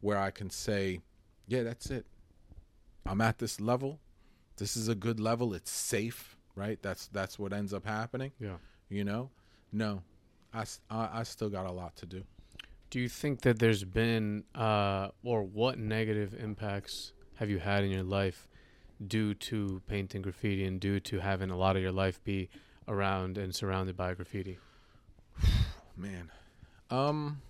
where 0.00 0.18
i 0.18 0.30
can 0.30 0.50
say 0.50 1.00
yeah 1.46 1.62
that's 1.62 1.90
it. 1.90 2.06
I'm 3.04 3.20
at 3.20 3.38
this 3.38 3.60
level. 3.60 4.00
This 4.56 4.76
is 4.76 4.88
a 4.88 4.94
good 4.94 5.20
level. 5.20 5.54
It's 5.54 5.70
safe 5.70 6.37
right? 6.58 6.78
That's 6.82 7.06
that's 7.08 7.38
what 7.38 7.52
ends 7.52 7.72
up 7.72 7.86
happening. 7.86 8.32
Yeah. 8.40 8.56
You 8.88 9.04
know? 9.04 9.30
No. 9.72 10.02
I 10.52 10.64
i, 10.90 11.20
I 11.20 11.22
still 11.22 11.48
got 11.48 11.66
a 11.66 11.72
lot 11.72 11.96
to 11.96 12.06
do. 12.06 12.24
Do 12.90 13.00
you 13.00 13.08
think 13.08 13.42
that 13.42 13.58
there's 13.58 13.84
been, 13.84 14.44
uh, 14.54 15.08
or 15.22 15.42
what 15.42 15.78
negative 15.78 16.34
impacts 16.38 17.12
have 17.34 17.50
you 17.50 17.58
had 17.58 17.84
in 17.84 17.90
your 17.90 18.02
life 18.02 18.48
due 19.06 19.34
to 19.34 19.82
painting 19.86 20.22
graffiti 20.22 20.64
and 20.64 20.80
due 20.80 20.98
to 21.00 21.18
having 21.20 21.50
a 21.50 21.56
lot 21.56 21.76
of 21.76 21.82
your 21.82 21.92
life 21.92 22.24
be 22.24 22.48
around 22.88 23.36
and 23.36 23.54
surrounded 23.54 23.94
by 23.94 24.14
graffiti? 24.14 24.58
Man, 25.96 26.30
um, 26.88 27.42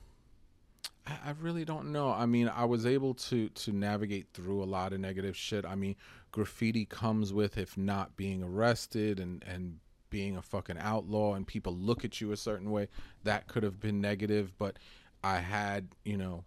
I, 1.06 1.12
I 1.26 1.34
really 1.40 1.64
don't 1.64 1.92
know. 1.92 2.10
I 2.10 2.26
mean, 2.26 2.48
I 2.48 2.64
was 2.64 2.84
able 2.84 3.14
to 3.14 3.48
to 3.48 3.72
navigate 3.72 4.26
through 4.34 4.62
a 4.62 4.66
lot 4.66 4.92
of 4.92 4.98
negative 4.98 5.36
shit. 5.36 5.64
I 5.64 5.76
mean, 5.76 5.94
graffiti 6.32 6.84
comes 6.84 7.32
with 7.32 7.56
if 7.56 7.76
not 7.76 8.16
being 8.16 8.42
arrested 8.42 9.18
and 9.20 9.42
and 9.46 9.78
being 10.10 10.36
a 10.36 10.42
fucking 10.42 10.78
outlaw 10.78 11.34
and 11.34 11.46
people 11.46 11.74
look 11.74 12.02
at 12.02 12.18
you 12.18 12.32
a 12.32 12.36
certain 12.36 12.70
way 12.70 12.88
that 13.24 13.46
could 13.46 13.62
have 13.62 13.78
been 13.78 14.00
negative 14.00 14.52
but 14.58 14.78
I 15.22 15.38
had, 15.38 15.88
you 16.04 16.16
know, 16.16 16.44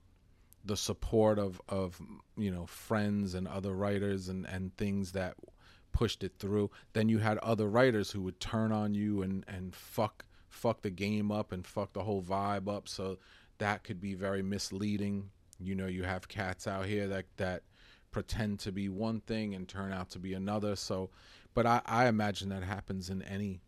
the 0.63 0.77
support 0.77 1.39
of 1.39 1.59
of 1.67 1.99
you 2.37 2.51
know 2.51 2.67
friends 2.67 3.33
and 3.33 3.47
other 3.47 3.73
writers 3.73 4.29
and 4.29 4.45
and 4.45 4.75
things 4.77 5.13
that 5.13 5.35
pushed 5.91 6.23
it 6.23 6.33
through. 6.39 6.71
Then 6.93 7.09
you 7.09 7.17
had 7.17 7.37
other 7.39 7.67
writers 7.67 8.11
who 8.11 8.21
would 8.21 8.39
turn 8.39 8.71
on 8.71 8.93
you 8.93 9.21
and 9.21 9.43
and 9.47 9.75
fuck 9.75 10.25
fuck 10.49 10.81
the 10.81 10.91
game 10.91 11.31
up 11.31 11.51
and 11.51 11.65
fuck 11.65 11.93
the 11.93 12.03
whole 12.03 12.21
vibe 12.21 12.69
up. 12.69 12.87
So 12.87 13.17
that 13.57 13.83
could 13.83 13.99
be 13.99 14.13
very 14.13 14.41
misleading. 14.41 15.31
You 15.59 15.75
know, 15.75 15.87
you 15.87 16.03
have 16.03 16.27
cats 16.27 16.67
out 16.67 16.85
here 16.85 17.07
that 17.07 17.25
that 17.37 17.63
pretend 18.11 18.59
to 18.59 18.71
be 18.71 18.89
one 18.89 19.21
thing 19.21 19.55
and 19.55 19.67
turn 19.67 19.91
out 19.91 20.09
to 20.11 20.19
be 20.19 20.33
another. 20.33 20.75
So, 20.75 21.09
but 21.53 21.65
I, 21.65 21.81
I 21.85 22.07
imagine 22.07 22.49
that 22.49 22.63
happens 22.63 23.09
in 23.09 23.21
any 23.23 23.61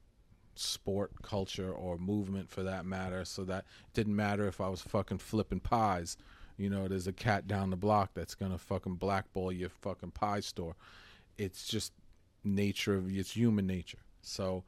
sport 0.55 1.11
culture 1.21 1.71
or 1.71 1.97
movement 1.97 2.49
for 2.49 2.63
that 2.63 2.85
matter. 2.85 3.25
So 3.25 3.43
that 3.45 3.65
didn't 3.93 4.15
matter 4.15 4.47
if 4.47 4.61
I 4.61 4.69
was 4.69 4.81
fucking 4.81 5.19
flipping 5.19 5.59
pies. 5.59 6.17
You 6.57 6.69
know, 6.69 6.87
there's 6.87 7.07
a 7.07 7.13
cat 7.13 7.47
down 7.47 7.71
the 7.71 7.75
block 7.75 8.11
that's 8.13 8.35
gonna 8.35 8.57
fucking 8.57 8.95
blackball 8.95 9.51
your 9.51 9.69
fucking 9.69 10.11
pie 10.11 10.41
store. 10.41 10.75
It's 11.37 11.67
just 11.67 11.93
nature 12.43 12.95
of 12.95 13.11
it's 13.11 13.31
human 13.31 13.65
nature. 13.65 13.99
So 14.21 14.63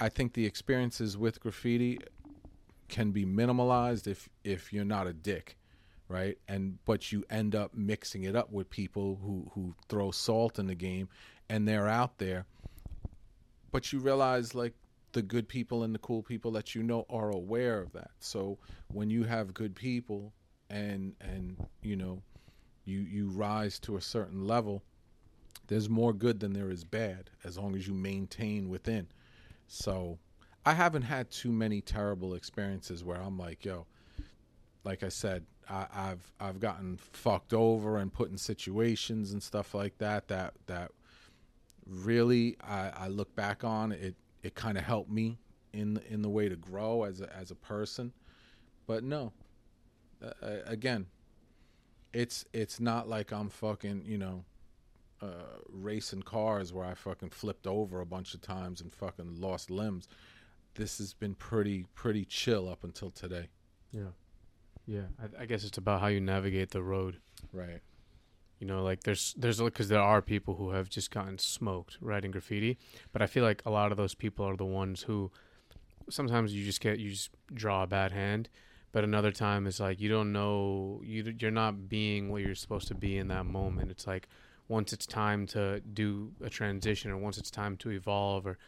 I 0.00 0.08
think 0.08 0.32
the 0.32 0.46
experiences 0.46 1.16
with 1.16 1.40
graffiti 1.40 2.00
can 2.88 3.12
be 3.12 3.24
minimalized 3.24 4.08
if 4.08 4.28
if 4.42 4.72
you're 4.72 4.84
not 4.84 5.06
a 5.06 5.12
dick 5.12 5.56
right 6.10 6.36
and 6.48 6.78
but 6.84 7.12
you 7.12 7.24
end 7.30 7.54
up 7.54 7.72
mixing 7.72 8.24
it 8.24 8.34
up 8.34 8.52
with 8.52 8.68
people 8.68 9.18
who 9.22 9.50
who 9.54 9.74
throw 9.88 10.10
salt 10.10 10.58
in 10.58 10.66
the 10.66 10.74
game 10.74 11.08
and 11.48 11.66
they're 11.66 11.88
out 11.88 12.18
there 12.18 12.44
but 13.70 13.92
you 13.92 14.00
realize 14.00 14.54
like 14.54 14.74
the 15.12 15.22
good 15.22 15.48
people 15.48 15.82
and 15.82 15.94
the 15.94 15.98
cool 15.98 16.22
people 16.22 16.52
that 16.52 16.74
you 16.74 16.82
know 16.82 17.04
are 17.10 17.30
aware 17.30 17.80
of 17.80 17.92
that. 17.92 18.10
So 18.18 18.58
when 18.88 19.10
you 19.10 19.24
have 19.24 19.54
good 19.54 19.74
people 19.74 20.32
and 20.68 21.14
and 21.20 21.56
you 21.82 21.96
know 21.96 22.22
you 22.84 23.00
you 23.00 23.28
rise 23.28 23.78
to 23.80 23.96
a 23.96 24.00
certain 24.00 24.46
level, 24.46 24.82
there's 25.66 25.88
more 25.88 26.12
good 26.12 26.40
than 26.40 26.52
there 26.52 26.70
is 26.70 26.84
bad 26.84 27.30
as 27.44 27.58
long 27.58 27.74
as 27.74 27.86
you 27.86 27.94
maintain 27.94 28.68
within. 28.68 29.08
So 29.66 30.18
I 30.64 30.74
haven't 30.74 31.02
had 31.02 31.30
too 31.30 31.50
many 31.50 31.80
terrible 31.80 32.34
experiences 32.34 33.02
where 33.02 33.20
I'm 33.20 33.38
like, 33.38 33.64
yo, 33.64 33.86
like 34.84 35.02
I 35.02 35.08
said, 35.08 35.44
I, 35.70 35.86
have 36.08 36.32
I've 36.40 36.60
gotten 36.60 36.96
fucked 36.96 37.54
over 37.54 37.98
and 37.98 38.12
put 38.12 38.30
in 38.30 38.36
situations 38.38 39.32
and 39.32 39.42
stuff 39.42 39.74
like 39.74 39.98
that 39.98 40.28
that 40.28 40.54
that 40.66 40.90
really 41.86 42.56
I, 42.62 42.90
I 42.96 43.08
look 43.08 43.34
back 43.36 43.64
on 43.64 43.92
it 43.92 44.16
it 44.42 44.54
kind 44.54 44.76
of 44.78 44.84
helped 44.84 45.10
me 45.10 45.38
in 45.72 46.00
in 46.08 46.22
the 46.22 46.28
way 46.28 46.48
to 46.48 46.56
grow 46.56 47.04
as 47.04 47.20
a, 47.20 47.34
as 47.34 47.50
a 47.50 47.54
person. 47.54 48.12
But 48.86 49.04
no, 49.04 49.32
uh, 50.22 50.58
again, 50.66 51.06
it's 52.12 52.44
it's 52.52 52.80
not 52.80 53.08
like 53.08 53.32
I'm 53.32 53.48
fucking 53.48 54.02
you 54.04 54.18
know 54.18 54.44
uh, 55.22 55.58
racing 55.68 56.22
cars 56.22 56.72
where 56.72 56.84
I 56.84 56.94
fucking 56.94 57.30
flipped 57.30 57.66
over 57.66 58.00
a 58.00 58.06
bunch 58.06 58.34
of 58.34 58.40
times 58.40 58.80
and 58.80 58.92
fucking 58.92 59.40
lost 59.40 59.70
limbs. 59.70 60.08
This 60.74 60.98
has 60.98 61.14
been 61.14 61.34
pretty 61.34 61.86
pretty 61.94 62.24
chill 62.24 62.68
up 62.68 62.84
until 62.84 63.10
today. 63.10 63.48
Yeah, 63.92 64.12
yeah. 64.90 65.02
I, 65.22 65.42
I 65.42 65.46
guess 65.46 65.62
it's 65.62 65.78
about 65.78 66.00
how 66.00 66.08
you 66.08 66.20
navigate 66.20 66.70
the 66.70 66.82
road. 66.82 67.18
Right. 67.52 67.80
You 68.58 68.66
know, 68.66 68.82
like 68.82 69.04
there's 69.04 69.34
there's 69.38 69.60
because 69.60 69.88
there 69.88 70.00
are 70.00 70.20
people 70.20 70.56
who 70.56 70.70
have 70.70 70.90
just 70.90 71.12
gotten 71.12 71.38
smoked 71.38 71.96
writing 72.00 72.32
graffiti, 72.32 72.76
but 73.12 73.22
I 73.22 73.26
feel 73.26 73.44
like 73.44 73.62
a 73.64 73.70
lot 73.70 73.92
of 73.92 73.96
those 73.96 74.14
people 74.14 74.44
are 74.44 74.56
the 74.56 74.64
ones 74.64 75.02
who 75.02 75.30
sometimes 76.10 76.52
you 76.52 76.64
just 76.64 76.80
get 76.80 76.98
you 76.98 77.10
just 77.10 77.30
draw 77.54 77.84
a 77.84 77.86
bad 77.86 78.10
hand, 78.10 78.48
but 78.90 79.04
another 79.04 79.30
time 79.30 79.68
it's 79.68 79.78
like 79.80 80.00
you 80.00 80.08
don't 80.08 80.32
know 80.32 81.00
you 81.04 81.34
you're 81.38 81.52
not 81.52 81.88
being 81.88 82.28
what 82.28 82.42
you're 82.42 82.56
supposed 82.56 82.88
to 82.88 82.94
be 82.94 83.16
in 83.16 83.28
that 83.28 83.46
moment. 83.46 83.92
It's 83.92 84.08
like 84.08 84.28
once 84.66 84.92
it's 84.92 85.06
time 85.06 85.46
to 85.46 85.80
do 85.80 86.32
a 86.44 86.50
transition 86.50 87.12
or 87.12 87.16
once 87.16 87.38
it's 87.38 87.50
time 87.50 87.76
to 87.78 87.90
evolve 87.90 88.44
or 88.46 88.58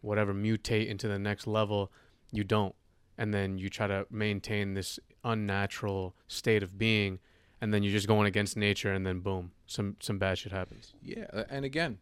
whatever 0.00 0.32
mutate 0.32 0.88
into 0.88 1.06
the 1.06 1.18
next 1.18 1.46
level, 1.46 1.92
you 2.32 2.44
don't, 2.44 2.74
and 3.18 3.32
then 3.32 3.58
you 3.58 3.68
try 3.68 3.86
to 3.86 4.06
maintain 4.10 4.74
this 4.74 4.98
unnatural 5.24 6.14
state 6.28 6.62
of 6.62 6.78
being 6.78 7.18
and 7.60 7.72
then 7.72 7.82
you're 7.82 7.92
just 7.92 8.06
going 8.06 8.26
against 8.26 8.56
nature, 8.56 8.92
and 8.92 9.06
then 9.06 9.20
boom, 9.20 9.52
some 9.66 9.96
some 10.00 10.18
bad 10.18 10.38
shit 10.38 10.52
happens. 10.52 10.94
Yeah, 11.02 11.44
and 11.48 11.64
again, 11.64 11.98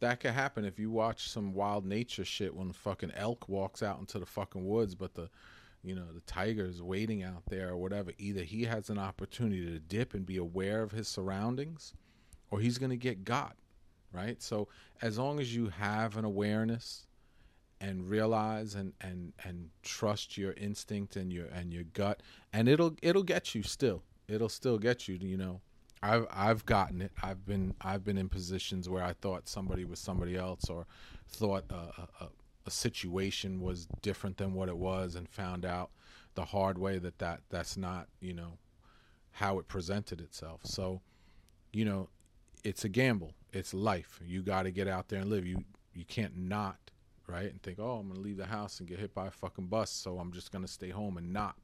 that 0.00 0.20
could 0.20 0.32
happen 0.32 0.64
if 0.64 0.78
you 0.78 0.90
watch 0.90 1.28
some 1.28 1.54
wild 1.54 1.86
nature 1.86 2.24
shit 2.24 2.54
when 2.54 2.72
fucking 2.72 3.12
elk 3.12 3.48
walks 3.48 3.82
out 3.82 3.98
into 3.98 4.18
the 4.18 4.26
fucking 4.26 4.66
woods, 4.66 4.94
but 4.94 5.14
the 5.14 5.30
you 5.82 5.94
know 5.94 6.12
the 6.12 6.20
tiger 6.20 6.66
is 6.66 6.82
waiting 6.82 7.22
out 7.22 7.42
there 7.48 7.70
or 7.70 7.76
whatever. 7.76 8.12
Either 8.18 8.42
he 8.42 8.64
has 8.64 8.90
an 8.90 8.98
opportunity 8.98 9.64
to 9.66 9.78
dip 9.78 10.14
and 10.14 10.26
be 10.26 10.36
aware 10.36 10.82
of 10.82 10.92
his 10.92 11.08
surroundings, 11.08 11.94
or 12.50 12.60
he's 12.60 12.78
gonna 12.78 12.96
get 12.96 13.24
got. 13.24 13.56
Right. 14.12 14.40
So 14.40 14.68
as 15.02 15.18
long 15.18 15.40
as 15.40 15.54
you 15.54 15.70
have 15.70 16.16
an 16.16 16.24
awareness 16.24 17.06
and 17.84 18.08
realize 18.08 18.74
and 18.74 18.92
and 19.00 19.32
and 19.44 19.70
trust 19.82 20.38
your 20.38 20.52
instinct 20.52 21.16
and 21.16 21.32
your 21.32 21.46
and 21.46 21.72
your 21.72 21.84
gut 21.84 22.22
and 22.52 22.68
it'll 22.68 22.94
it'll 23.02 23.22
get 23.22 23.54
you 23.54 23.62
still 23.62 24.02
it'll 24.28 24.48
still 24.48 24.78
get 24.78 25.08
you. 25.08 25.16
You 25.16 25.36
know, 25.36 25.60
I've 26.02 26.26
I've 26.30 26.66
gotten 26.66 27.02
it. 27.02 27.12
I've 27.22 27.44
been 27.46 27.74
I've 27.80 28.04
been 28.04 28.18
in 28.18 28.28
positions 28.28 28.88
where 28.88 29.04
I 29.04 29.14
thought 29.14 29.48
somebody 29.48 29.84
was 29.84 29.98
somebody 29.98 30.36
else, 30.36 30.68
or 30.68 30.86
thought 31.28 31.64
a, 31.70 32.24
a, 32.24 32.28
a 32.66 32.70
situation 32.70 33.60
was 33.60 33.86
different 34.02 34.36
than 34.36 34.54
what 34.54 34.68
it 34.68 34.76
was, 34.76 35.14
and 35.14 35.28
found 35.28 35.64
out 35.64 35.90
the 36.34 36.44
hard 36.44 36.78
way 36.78 36.98
that 36.98 37.18
that 37.18 37.40
that's 37.50 37.76
not 37.76 38.08
you 38.20 38.32
know 38.32 38.58
how 39.32 39.58
it 39.58 39.66
presented 39.66 40.20
itself. 40.20 40.60
So, 40.62 41.00
you 41.72 41.84
know, 41.84 42.08
it's 42.62 42.84
a 42.84 42.88
gamble. 42.88 43.32
It's 43.52 43.74
life. 43.74 44.20
You 44.24 44.42
got 44.42 44.62
to 44.62 44.70
get 44.70 44.86
out 44.86 45.08
there 45.08 45.20
and 45.20 45.30
live. 45.30 45.46
You 45.46 45.64
you 45.92 46.04
can't 46.04 46.36
not 46.36 46.78
right 47.26 47.50
and 47.50 47.62
think, 47.62 47.78
oh, 47.78 47.98
I'm 47.98 48.08
gonna 48.08 48.20
leave 48.20 48.36
the 48.36 48.46
house 48.46 48.80
and 48.80 48.88
get 48.88 48.98
hit 48.98 49.14
by 49.14 49.26
a 49.26 49.30
fucking 49.30 49.66
bus, 49.66 49.90
so 49.90 50.18
I'm 50.18 50.32
just 50.32 50.52
gonna 50.52 50.68
stay 50.68 50.90
home 50.90 51.16
and 51.16 51.32
not 51.32 51.56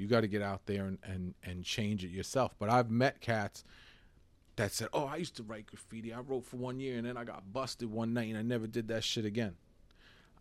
you 0.00 0.06
got 0.06 0.22
to 0.22 0.28
get 0.28 0.40
out 0.40 0.64
there 0.64 0.86
and, 0.86 0.98
and, 1.04 1.34
and 1.44 1.62
change 1.62 2.04
it 2.04 2.10
yourself. 2.10 2.54
But 2.58 2.70
I've 2.70 2.90
met 2.90 3.20
cats 3.20 3.64
that 4.56 4.72
said, 4.72 4.88
"Oh, 4.92 5.04
I 5.04 5.16
used 5.16 5.36
to 5.36 5.42
write 5.42 5.66
graffiti. 5.66 6.12
I 6.12 6.20
wrote 6.20 6.46
for 6.46 6.56
one 6.56 6.80
year, 6.80 6.96
and 6.96 7.06
then 7.06 7.16
I 7.16 7.24
got 7.24 7.52
busted 7.52 7.90
one 7.90 8.14
night, 8.14 8.30
and 8.30 8.38
I 8.38 8.42
never 8.42 8.66
did 8.66 8.88
that 8.88 9.04
shit 9.04 9.26
again." 9.26 9.56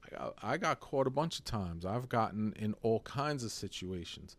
I 0.05 0.17
got, 0.17 0.33
I 0.41 0.57
got 0.57 0.79
caught 0.79 1.07
a 1.07 1.11
bunch 1.11 1.39
of 1.39 1.45
times. 1.45 1.85
I've 1.85 2.07
gotten 2.07 2.53
in 2.57 2.73
all 2.81 3.01
kinds 3.01 3.43
of 3.43 3.51
situations. 3.51 4.37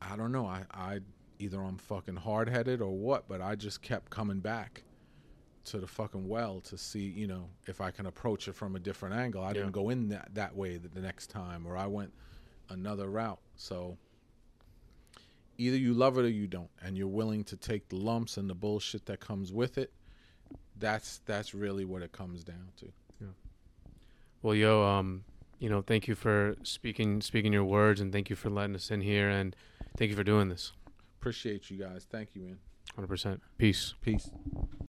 I 0.00 0.16
don't 0.16 0.30
know. 0.30 0.46
I, 0.46 0.62
I 0.72 1.00
either 1.40 1.60
I'm 1.60 1.76
fucking 1.76 2.16
hard 2.16 2.48
headed 2.48 2.80
or 2.80 2.96
what, 2.96 3.26
but 3.28 3.40
I 3.40 3.56
just 3.56 3.82
kept 3.82 4.10
coming 4.10 4.38
back 4.38 4.84
to 5.64 5.78
the 5.78 5.86
fucking 5.86 6.28
well 6.28 6.60
to 6.62 6.76
see, 6.76 7.00
you 7.08 7.26
know, 7.26 7.48
if 7.66 7.80
I 7.80 7.90
can 7.90 8.06
approach 8.06 8.48
it 8.48 8.54
from 8.54 8.74
a 8.76 8.78
different 8.80 9.14
angle. 9.14 9.42
I 9.42 9.48
Yeah. 9.48 9.52
didn't 9.54 9.72
go 9.72 9.90
in 9.90 10.08
that 10.08 10.34
that 10.34 10.56
way 10.56 10.76
the, 10.78 10.88
the 10.88 11.00
next 11.00 11.28
time, 11.28 11.66
or 11.66 11.76
I 11.76 11.86
went 11.86 12.12
another 12.68 13.08
route. 13.08 13.40
So 13.56 13.96
either 15.58 15.76
you 15.76 15.94
love 15.94 16.18
it 16.18 16.24
or 16.24 16.28
you 16.28 16.46
don't, 16.46 16.70
and 16.82 16.96
you're 16.96 17.06
willing 17.08 17.44
to 17.44 17.56
take 17.56 17.88
the 17.88 17.96
lumps 17.96 18.36
and 18.36 18.48
the 18.50 18.54
bullshit 18.54 19.06
that 19.06 19.20
comes 19.20 19.52
with 19.52 19.78
it. 19.78 19.92
That's 20.78 21.18
that's 21.26 21.54
really 21.54 21.84
what 21.84 22.02
it 22.02 22.12
comes 22.12 22.42
down 22.42 22.72
to. 22.78 22.92
Yeah. 23.20 23.26
Well, 24.42 24.54
yo, 24.54 24.82
um, 24.84 25.24
you 25.60 25.68
know, 25.68 25.80
thank 25.82 26.08
you 26.08 26.14
for 26.16 26.56
speaking 26.64 27.20
speaking 27.20 27.52
your 27.52 27.64
words, 27.64 28.00
and 28.00 28.12
thank 28.12 28.30
you 28.30 28.36
for 28.36 28.50
letting 28.50 28.74
us 28.74 28.90
in 28.90 29.00
here, 29.02 29.28
and 29.28 29.54
thank 29.96 30.10
you 30.10 30.16
for 30.16 30.24
doing 30.24 30.48
this. 30.48 30.72
Appreciate 31.20 31.70
you 31.70 31.78
guys. 31.78 32.04
Thank 32.10 32.34
you, 32.34 32.42
man. 32.42 32.58
Hundred 32.96 33.06
percent. 33.06 33.40
Peace. 33.58 33.94
Peace. 34.02 34.28